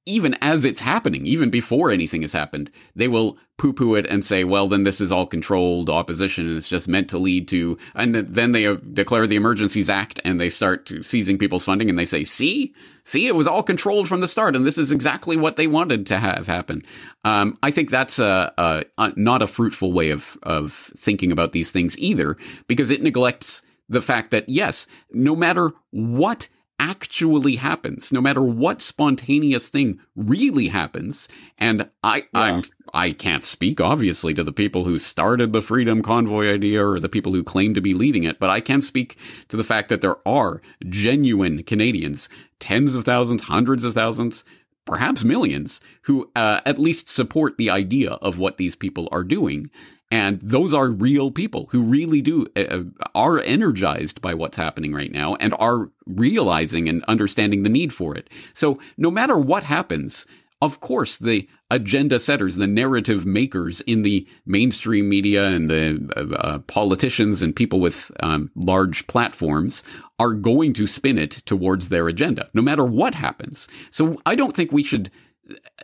even 0.08 0.36
as 0.41 0.66
it's 0.66 0.80
happening, 0.80 1.26
even 1.26 1.49
before 1.49 1.91
anything 1.91 2.22
has 2.22 2.34
happened, 2.34 2.72
they 2.95 3.08
will 3.08 3.38
poo 3.58 3.74
poo 3.74 3.95
it 3.95 4.05
and 4.05 4.24
say, 4.24 4.43
well, 4.43 4.68
then 4.68 4.84
this 4.84 5.01
is 5.01 5.12
all 5.12 5.26
controlled 5.26 5.89
opposition 5.89 6.47
and 6.47 6.58
it's 6.58 6.70
just 6.70 6.88
meant 6.88 7.10
to 7.10 7.18
lead 7.18 7.47
to, 7.47 7.78
and 7.95 8.16
then 8.16 8.51
they 8.51 8.66
uh, 8.66 8.76
declare 8.93 9.28
the 9.28 9.36
Emergencies 9.36 9.89
Act 9.89 10.20
and 10.24 10.39
they 10.39 10.49
start 10.49 10.91
seizing 11.01 11.38
people's 11.38 11.66
funding 11.66 11.89
and 11.89 11.97
they 11.97 12.05
say, 12.05 12.24
see, 12.24 12.74
see, 13.03 13.28
it 13.28 13.36
was 13.36 13.47
all 13.47 13.64
controlled 13.64 14.08
from 14.08 14.22
the 14.22 14.28
start 14.28 14.55
and 14.55 14.66
this 14.66 14.78
is 14.78 14.91
exactly 14.91 15.36
what 15.36 15.55
they 15.55 15.68
wanted 15.68 16.05
to 16.08 16.20
have 16.20 16.47
happen. 16.47 16.84
Um, 17.26 17.58
I 17.62 17.72
think 17.72 17.89
that's 17.89 18.20
a, 18.20 18.53
a, 18.58 18.84
a, 18.97 19.14
not 19.16 19.41
a 19.41 19.47
fruitful 19.47 19.91
way 19.91 20.12
of, 20.12 20.38
of 20.43 20.72
thinking 20.97 21.32
about 21.32 21.51
these 21.51 21.72
things 21.72 21.97
either 21.99 22.38
because 22.68 22.91
it 22.91 23.01
neglects 23.01 23.64
the 23.89 24.01
fact 24.01 24.32
that 24.32 24.47
yes, 24.47 24.86
no 25.12 25.36
matter 25.36 25.72
what 25.91 26.47
actually 26.80 27.56
happens, 27.56 28.12
no 28.12 28.22
matter 28.22 28.44
what 28.44 28.82
spontaneous 28.82 29.70
thing 29.70 30.00
really 30.16 30.68
happens. 30.68 31.28
And 31.58 31.90
I, 32.04 32.18
yeah. 32.18 32.24
I'm, 32.34 32.64
I 32.94 33.12
can't 33.12 33.44
speak 33.44 33.82
obviously 33.82 34.34
to 34.36 34.44
the 34.44 34.52
people 34.52 34.84
who 34.84 35.00
started 35.00 35.54
the 35.54 35.62
freedom 35.62 36.02
convoy 36.02 36.54
idea 36.54 36.86
or 36.86 37.00
the 37.00 37.10
people 37.10 37.34
who 37.34 37.44
claim 37.44 37.74
to 37.74 37.82
be 37.82 37.94
leading 37.94 38.24
it, 38.24 38.40
but 38.40 38.50
I 38.50 38.62
can 38.62 38.82
speak 38.82 39.18
to 39.50 39.58
the 39.58 39.64
fact 39.64 39.90
that 39.90 40.02
there 40.02 40.18
are 40.28 40.62
genuine 40.88 41.64
Canadians, 41.64 42.30
tens 42.60 42.96
of 42.96 43.06
thousands, 43.06 43.44
hundreds 43.44 43.84
of 43.84 43.94
thousands, 43.94 44.46
perhaps 44.88 45.24
millions, 45.24 45.80
who 46.04 46.32
uh, 46.36 46.62
at 46.66 46.80
least 46.80 47.10
support 47.10 47.58
the 47.58 47.70
idea 47.70 48.12
of 48.14 48.40
what 48.40 48.58
these 48.58 48.76
people 48.76 49.08
are 49.12 49.24
doing. 49.24 49.70
And 50.10 50.40
those 50.42 50.74
are 50.74 50.90
real 50.90 51.32
people 51.32 51.68
who 51.72 51.84
really 51.84 52.22
do 52.22 52.48
uh, 52.56 52.62
uh, 52.62 52.84
are 53.14 53.40
energized 53.42 54.22
by 54.22 54.34
what's 54.34 54.58
happening 54.58 54.94
right 54.94 55.12
now 55.12 55.36
and 55.36 55.54
are 55.60 55.92
realizing 56.06 56.88
and 56.88 57.04
understanding 57.10 57.64
the 57.64 57.70
need 57.70 57.94
for 57.94 58.16
it. 58.16 58.30
So 58.54 58.80
no 58.98 59.12
matter 59.12 59.38
what 59.38 59.64
happens, 59.64 60.26
of 60.62 60.80
course, 60.80 61.18
the 61.18 61.48
agenda 61.70 62.20
setters, 62.20 62.55
the 62.55 62.68
narrative 62.68 63.26
makers 63.26 63.82
in 63.82 64.03
the 64.03 64.28
mainstream 64.45 65.09
media 65.09 65.47
and 65.47 65.70
the 65.70 66.09
uh, 66.15 66.36
uh, 66.36 66.59
politicians 66.59 67.41
and 67.41 67.55
people 67.55 67.80
with 67.80 68.11
um, 68.22 68.51
large 68.55 69.07
platforms 69.07 69.84
are 70.20 70.34
going 70.34 70.74
to 70.74 70.88
spin 70.88 71.18
it 71.18 71.32
towards 71.32 71.89
their 71.89 72.07
agenda, 72.07 72.49
no 72.53 72.61
matter 72.61 72.86
what 72.86 73.15
happens. 73.15 73.68
So 73.91 74.18
I 74.26 74.36
don't 74.36 74.55
think 74.55 74.72
we 74.72 74.84
should 74.84 75.11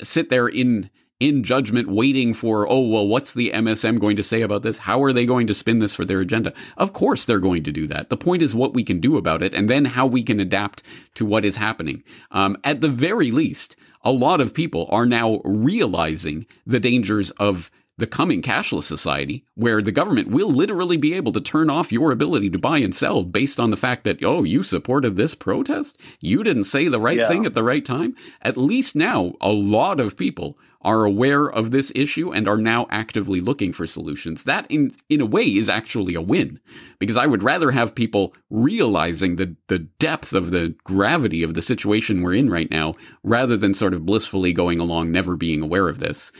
sit 0.01 0.29
there 0.29 0.47
in 0.47 0.89
in 1.19 1.41
judgment 1.41 1.87
waiting 1.87 2.33
for, 2.33 2.69
oh, 2.69 2.85
well, 2.85 3.07
what's 3.07 3.33
the 3.33 3.51
MSM 3.51 3.97
going 3.97 4.17
to 4.17 4.23
say 4.23 4.41
about 4.41 4.61
this? 4.61 4.79
How 4.79 5.01
are 5.03 5.13
they 5.13 5.25
going 5.25 5.47
to 5.47 5.53
spin 5.53 5.79
this 5.79 5.93
for 5.93 6.03
their 6.03 6.19
agenda? 6.19 6.53
Of 6.75 6.91
course 6.91 7.23
they're 7.23 7.39
going 7.39 7.63
to 7.63 7.71
do 7.71 7.87
that. 7.87 8.09
The 8.09 8.17
point 8.17 8.41
is 8.41 8.53
what 8.53 8.73
we 8.73 8.83
can 8.83 8.99
do 8.99 9.15
about 9.15 9.41
it 9.41 9.53
and 9.53 9.69
then 9.69 9.85
how 9.85 10.05
we 10.05 10.21
can 10.21 10.41
adapt 10.41 10.83
to 11.15 11.25
what 11.25 11.45
is 11.45 11.55
happening. 11.55 12.03
Um, 12.31 12.57
at 12.65 12.81
the 12.81 12.89
very 12.89 13.31
least, 13.31 13.77
a 14.03 14.11
lot 14.11 14.41
of 14.41 14.53
people 14.53 14.87
are 14.91 15.05
now 15.05 15.39
realizing 15.43 16.45
the 16.65 16.79
dangers 16.79 17.31
of 17.31 17.71
the 17.97 18.07
coming 18.07 18.41
cashless 18.41 18.83
society 18.83 19.45
where 19.55 19.81
the 19.81 19.91
government 19.91 20.29
will 20.29 20.49
literally 20.49 20.97
be 20.97 21.13
able 21.13 21.31
to 21.31 21.41
turn 21.41 21.69
off 21.69 21.91
your 21.91 22.11
ability 22.11 22.49
to 22.49 22.57
buy 22.57 22.79
and 22.79 22.95
sell 22.95 23.23
based 23.23 23.59
on 23.59 23.69
the 23.69 23.77
fact 23.77 24.03
that, 24.03 24.23
oh, 24.23 24.43
you 24.43 24.63
supported 24.63 25.15
this 25.15 25.35
protest? 25.35 25.99
You 26.19 26.43
didn't 26.43 26.63
say 26.65 26.87
the 26.87 26.99
right 26.99 27.19
yeah. 27.19 27.27
thing 27.27 27.45
at 27.45 27.53
the 27.53 27.63
right 27.63 27.85
time? 27.85 28.15
At 28.41 28.57
least 28.57 28.95
now, 28.95 29.33
a 29.41 29.51
lot 29.51 29.99
of 29.99 30.17
people 30.17 30.57
are 30.83 31.05
aware 31.05 31.49
of 31.49 31.71
this 31.71 31.91
issue 31.95 32.31
and 32.31 32.47
are 32.47 32.57
now 32.57 32.85
actively 32.89 33.39
looking 33.39 33.71
for 33.71 33.87
solutions. 33.87 34.43
That 34.43 34.65
in, 34.69 34.91
in 35.09 35.21
a 35.21 35.25
way 35.25 35.45
is 35.45 35.69
actually 35.69 36.13
a 36.13 36.21
win 36.21 36.59
because 36.99 37.15
I 37.15 37.25
would 37.25 37.43
rather 37.43 37.71
have 37.71 37.95
people 37.95 38.33
realizing 38.49 39.37
the, 39.37 39.55
the 39.67 39.79
depth 39.79 40.33
of 40.33 40.51
the 40.51 40.75
gravity 40.83 41.41
of 41.41 41.53
the 41.53 41.61
situation 41.61 42.21
we're 42.21 42.33
in 42.33 42.49
right 42.49 42.69
now 42.69 42.95
rather 43.23 43.55
than 43.55 43.73
sort 43.73 43.93
of 43.93 44.05
blissfully 44.05 44.51
going 44.51 44.79
along, 44.79 45.11
never 45.11 45.37
being 45.37 45.61
aware 45.61 45.87
of 45.87 45.99
this. 45.99 46.31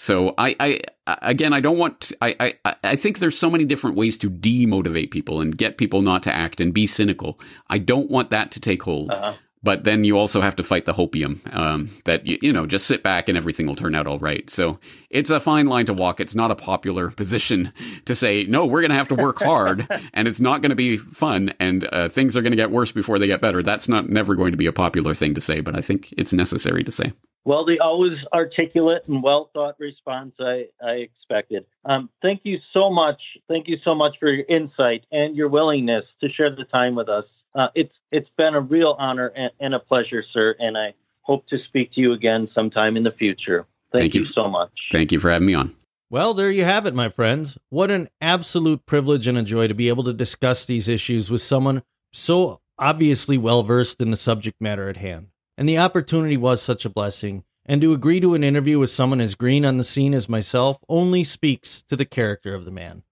So 0.00 0.32
I, 0.38 0.56
I 0.58 0.80
again, 1.20 1.52
I 1.52 1.60
don't 1.60 1.76
want. 1.76 2.00
To, 2.00 2.16
I, 2.22 2.56
I, 2.64 2.74
I 2.82 2.96
think 2.96 3.18
there's 3.18 3.38
so 3.38 3.50
many 3.50 3.66
different 3.66 3.96
ways 3.96 4.16
to 4.18 4.30
demotivate 4.30 5.10
people 5.10 5.42
and 5.42 5.54
get 5.54 5.76
people 5.76 6.00
not 6.00 6.22
to 6.22 6.32
act 6.34 6.58
and 6.58 6.72
be 6.72 6.86
cynical. 6.86 7.38
I 7.68 7.76
don't 7.76 8.10
want 8.10 8.30
that 8.30 8.50
to 8.52 8.60
take 8.60 8.82
hold. 8.82 9.10
Uh-huh. 9.10 9.34
But 9.62 9.84
then 9.84 10.04
you 10.04 10.18
also 10.18 10.40
have 10.40 10.56
to 10.56 10.62
fight 10.62 10.86
the 10.86 10.94
hopium 10.94 11.40
um, 11.54 11.90
that 12.04 12.26
you, 12.26 12.38
you 12.40 12.52
know 12.52 12.66
just 12.66 12.86
sit 12.86 13.02
back 13.02 13.28
and 13.28 13.36
everything 13.36 13.66
will 13.66 13.74
turn 13.74 13.94
out 13.94 14.06
all 14.06 14.18
right. 14.18 14.48
So 14.48 14.78
it's 15.10 15.28
a 15.28 15.38
fine 15.38 15.66
line 15.66 15.86
to 15.86 15.92
walk. 15.92 16.20
It's 16.20 16.34
not 16.34 16.50
a 16.50 16.54
popular 16.54 17.10
position 17.10 17.72
to 18.06 18.14
say 18.14 18.44
no. 18.44 18.64
We're 18.64 18.80
going 18.80 18.90
to 18.90 18.96
have 18.96 19.08
to 19.08 19.14
work 19.14 19.38
hard, 19.38 19.86
and 20.14 20.26
it's 20.26 20.40
not 20.40 20.62
going 20.62 20.70
to 20.70 20.76
be 20.76 20.96
fun, 20.96 21.52
and 21.60 21.86
uh, 21.92 22.08
things 22.08 22.36
are 22.36 22.42
going 22.42 22.52
to 22.52 22.56
get 22.56 22.70
worse 22.70 22.92
before 22.92 23.18
they 23.18 23.26
get 23.26 23.40
better. 23.40 23.62
That's 23.62 23.88
not 23.88 24.08
never 24.08 24.34
going 24.34 24.52
to 24.52 24.58
be 24.58 24.66
a 24.66 24.72
popular 24.72 25.14
thing 25.14 25.34
to 25.34 25.40
say, 25.40 25.60
but 25.60 25.76
I 25.76 25.80
think 25.80 26.12
it's 26.16 26.32
necessary 26.32 26.82
to 26.84 26.92
say. 26.92 27.12
Well, 27.44 27.64
the 27.64 27.80
always 27.80 28.18
articulate 28.34 29.08
and 29.08 29.22
well 29.22 29.50
thought 29.54 29.76
response 29.78 30.34
I, 30.38 30.66
I 30.82 30.92
expected. 30.92 31.64
Um, 31.84 32.10
thank 32.20 32.42
you 32.44 32.58
so 32.72 32.90
much. 32.90 33.20
Thank 33.48 33.66
you 33.66 33.78
so 33.82 33.94
much 33.94 34.16
for 34.20 34.30
your 34.30 34.44
insight 34.46 35.04
and 35.10 35.34
your 35.34 35.48
willingness 35.48 36.04
to 36.22 36.28
share 36.28 36.54
the 36.54 36.64
time 36.64 36.94
with 36.94 37.08
us. 37.08 37.24
Uh, 37.54 37.68
it's 37.74 37.94
it's 38.12 38.28
been 38.36 38.54
a 38.54 38.60
real 38.60 38.96
honor 38.98 39.28
and, 39.28 39.50
and, 39.60 39.74
a 39.74 39.78
pleasure, 39.78 40.24
sir. 40.32 40.54
And 40.58 40.76
I 40.76 40.94
hope 41.22 41.46
to 41.48 41.58
speak 41.68 41.92
to 41.94 42.00
you 42.00 42.12
again 42.12 42.48
sometime 42.54 42.96
in 42.96 43.02
the 43.02 43.12
future. 43.12 43.66
Thank, 43.92 44.02
thank 44.02 44.14
you, 44.14 44.20
you 44.20 44.26
so 44.26 44.48
much. 44.48 44.70
Thank 44.92 45.10
you 45.12 45.18
for 45.18 45.30
having 45.30 45.46
me 45.46 45.54
on. 45.54 45.74
Well, 46.10 46.34
there 46.34 46.50
you 46.50 46.64
have 46.64 46.86
it, 46.86 46.94
my 46.94 47.08
friends. 47.08 47.56
What 47.68 47.90
an 47.90 48.08
absolute 48.20 48.84
privilege 48.84 49.26
and 49.26 49.38
a 49.38 49.42
joy 49.42 49.68
to 49.68 49.74
be 49.74 49.88
able 49.88 50.04
to 50.04 50.12
discuss 50.12 50.64
these 50.64 50.88
issues 50.88 51.30
with 51.30 51.40
someone 51.40 51.82
so 52.12 52.60
obviously 52.78 53.38
well 53.38 53.62
versed 53.62 54.00
in 54.00 54.10
the 54.10 54.16
subject 54.16 54.60
matter 54.60 54.88
at 54.88 54.96
hand. 54.96 55.28
And 55.56 55.68
the 55.68 55.78
opportunity 55.78 56.36
was 56.36 56.62
such 56.62 56.84
a 56.84 56.90
blessing. 56.90 57.44
And 57.66 57.80
to 57.82 57.92
agree 57.92 58.18
to 58.20 58.34
an 58.34 58.42
interview 58.42 58.78
with 58.78 58.90
someone 58.90 59.20
as 59.20 59.34
green 59.36 59.64
on 59.64 59.76
the 59.76 59.84
scene 59.84 60.14
as 60.14 60.28
myself 60.28 60.78
only 60.88 61.22
speaks 61.22 61.82
to 61.82 61.94
the 61.94 62.06
character 62.06 62.54
of 62.54 62.64
the 62.64 62.70
man. 62.72 63.04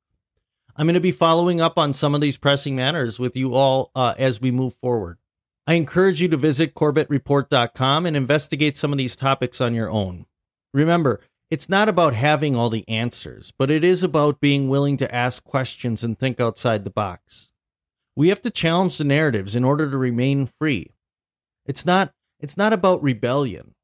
I'm 0.79 0.87
going 0.87 0.95
to 0.95 1.01
be 1.01 1.11
following 1.11 1.61
up 1.61 1.77
on 1.77 1.93
some 1.93 2.15
of 2.15 2.21
these 2.21 2.37
pressing 2.37 2.77
matters 2.77 3.19
with 3.19 3.37
you 3.37 3.53
all 3.53 3.91
uh, 3.97 4.15
as 4.17 4.41
we 4.41 4.53
move 4.53 4.75
forward. 4.75 5.19
I 5.67 5.75
encourage 5.75 6.21
you 6.23 6.29
to 6.29 6.37
visit 6.37 6.77
CorbettReport.com 6.77 8.07
and 8.07 8.17
investigate 8.17 8.77
some 8.77 8.93
of 8.93 8.99
these 8.99 9.17
topics 9.17 9.61
on 9.61 9.75
your 9.75 9.91
own. 9.91 10.27
Remember, 10.73 11.21
it's 11.51 11.69
not 11.69 11.89
about 11.89 12.15
having 12.15 12.55
all 12.55 12.71
the 12.71 12.89
answers, 12.89 13.53
but 13.59 13.73
it 13.73 13.83
is 13.83 14.05
about 14.05 14.41
being 14.41 14.69
willing 14.69 14.97
to 14.99 15.13
ask 15.13 15.43
questions 15.43 16.05
and 16.05 16.17
think 16.17 16.39
outside 16.39 16.85
the 16.85 16.91
box. 16.91 17.51
We 18.15 18.29
have 18.29 18.41
to 18.43 18.51
challenge 18.51 18.99
the 18.99 19.05
narratives 19.05 19.57
in 19.57 19.65
order 19.65 19.91
to 19.91 19.99
remain 19.99 20.47
free. 20.47 20.93
It's 21.67 21.85
not 21.85 22.13
it's 22.39 22.57
not 22.57 22.73
about 22.73 23.03
rebellion. 23.03 23.75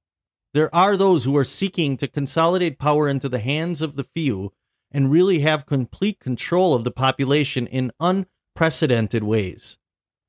There 0.52 0.72
are 0.72 0.96
those 0.96 1.24
who 1.24 1.36
are 1.36 1.44
seeking 1.44 1.96
to 1.96 2.06
consolidate 2.06 2.78
power 2.78 3.08
into 3.08 3.28
the 3.28 3.40
hands 3.40 3.82
of 3.82 3.96
the 3.96 4.04
few 4.04 4.52
and 4.94 5.10
really 5.10 5.40
have 5.40 5.66
complete 5.66 6.20
control 6.20 6.72
of 6.72 6.84
the 6.84 6.90
population 6.92 7.66
in 7.66 7.90
unprecedented 7.98 9.24
ways. 9.24 9.76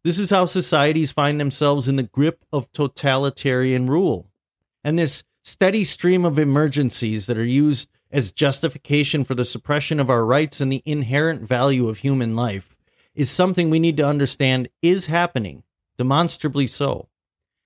This 0.03 0.18
is 0.18 0.32
how 0.32 0.45
societies 0.45 1.11
find 1.11 1.39
themselves 1.39 1.88
in 1.88 1.95
the 1.95 2.03
grip 2.03 2.43
of 2.51 2.72
totalitarian 2.72 3.88
rule. 3.88 4.32
And 4.84 4.97
this 4.97 5.24
steady 5.43 5.84
stream 5.84 6.26
of 6.26 6.39
emergencies 6.39 7.28
that 7.28 7.38
are 7.38 7.45
used 7.45 7.89
as 8.11 8.32
justification 8.32 9.24
for 9.24 9.36
the 9.36 9.45
suppression 9.45 9.99
of 9.99 10.09
our 10.09 10.26
rights 10.26 10.59
and 10.59 10.72
the 10.72 10.82
inherent 10.86 11.43
value 11.43 11.88
of 11.88 11.99
human 11.99 12.36
life 12.36 12.76
is 13.13 13.30
something 13.30 13.70
we 13.70 13.80
need 13.80 13.97
to 13.97 14.05
understand 14.05 14.68
is 14.82 15.05
happening, 15.05 15.63
demonstrably 15.97 16.66
so. 16.66 17.07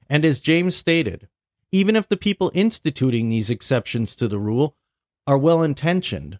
And 0.09 0.25
as 0.25 0.39
James 0.39 0.75
stated, 0.75 1.29
even 1.71 1.95
if 1.95 2.09
the 2.09 2.17
people 2.17 2.51
instituting 2.53 3.29
these 3.29 3.49
exceptions 3.49 4.15
to 4.15 4.27
the 4.27 4.39
rule 4.39 4.75
are 5.25 5.37
well 5.37 5.63
intentioned, 5.63 6.39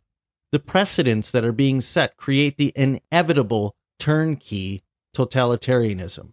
the 0.52 0.60
precedents 0.60 1.32
that 1.32 1.46
are 1.46 1.52
being 1.52 1.82
set 1.82 2.18
create 2.18 2.58
the 2.58 2.74
inevitable 2.76 3.76
turnkey 3.98 4.84
totalitarianism. 5.16 6.32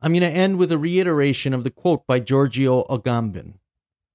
I'm 0.00 0.12
going 0.12 0.20
to 0.20 0.28
end 0.28 0.58
with 0.58 0.70
a 0.70 0.78
reiteration 0.78 1.54
of 1.54 1.64
the 1.64 1.70
quote 1.70 2.06
by 2.06 2.20
Giorgio 2.20 2.84
Agamben. 2.84 3.54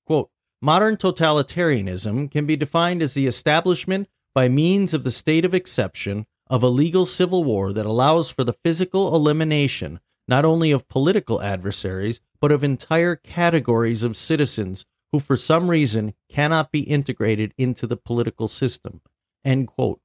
Quote, 0.06 0.30
Modern 0.62 0.98
totalitarianism 0.98 2.30
can 2.30 2.46
be 2.46 2.56
defined 2.56 3.02
as 3.02 3.14
the 3.14 3.28
establishment 3.28 4.08
by 4.36 4.50
means 4.50 4.94
of 4.94 5.04
the 5.04 5.12
state 5.12 5.46
of 5.46 5.54
exception 5.54 6.26
of 6.48 6.62
a 6.62 6.68
legal 6.68 7.06
civil 7.06 7.44
war 7.44 7.72
that 7.72 7.86
allows 7.86 8.30
for 8.30 8.44
the 8.44 8.58
physical 8.64 9.16
elimination 9.16 10.00
not 10.30 10.46
only 10.46 10.72
of 10.72 10.88
political 10.88 11.42
adversaries, 11.42 12.22
but 12.40 12.52
of 12.52 12.64
entire 12.64 13.16
categories 13.16 14.04
of 14.04 14.16
citizens 14.16 14.86
who, 15.12 15.20
for 15.20 15.36
some 15.36 15.70
reason, 15.70 16.14
cannot 16.30 16.72
be 16.72 16.82
integrated 16.82 17.52
into 17.58 17.88
the 17.88 17.98
political 17.98 18.48
system. 18.48 19.02
End 19.44 19.68
quote. 19.68 20.02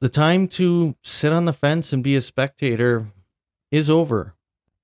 The 0.00 0.08
time 0.08 0.48
to 0.48 0.96
sit 1.02 1.32
on 1.32 1.44
the 1.44 1.52
fence 1.52 1.92
and 1.92 2.02
be 2.02 2.16
a 2.16 2.20
spectator 2.20 3.06
is 3.70 3.88
over. 3.88 4.34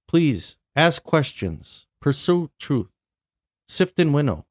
Please 0.06 0.56
ask 0.76 1.02
questions, 1.02 1.86
pursue 2.00 2.50
truth, 2.58 2.90
sift 3.66 3.98
and 3.98 4.14
winnow, 4.14 4.46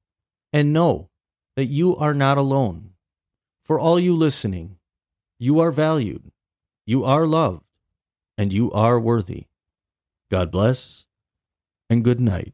and 0.51 0.73
know 0.73 1.09
that 1.55 1.65
you 1.65 1.95
are 1.95 2.13
not 2.13 2.37
alone. 2.37 2.91
For 3.63 3.79
all 3.79 3.99
you 3.99 4.15
listening, 4.15 4.77
you 5.39 5.59
are 5.59 5.71
valued, 5.71 6.31
you 6.85 7.03
are 7.03 7.25
loved, 7.25 7.63
and 8.37 8.53
you 8.53 8.71
are 8.71 8.99
worthy. 8.99 9.45
God 10.29 10.51
bless 10.51 11.05
and 11.89 12.03
good 12.03 12.19
night. 12.19 12.53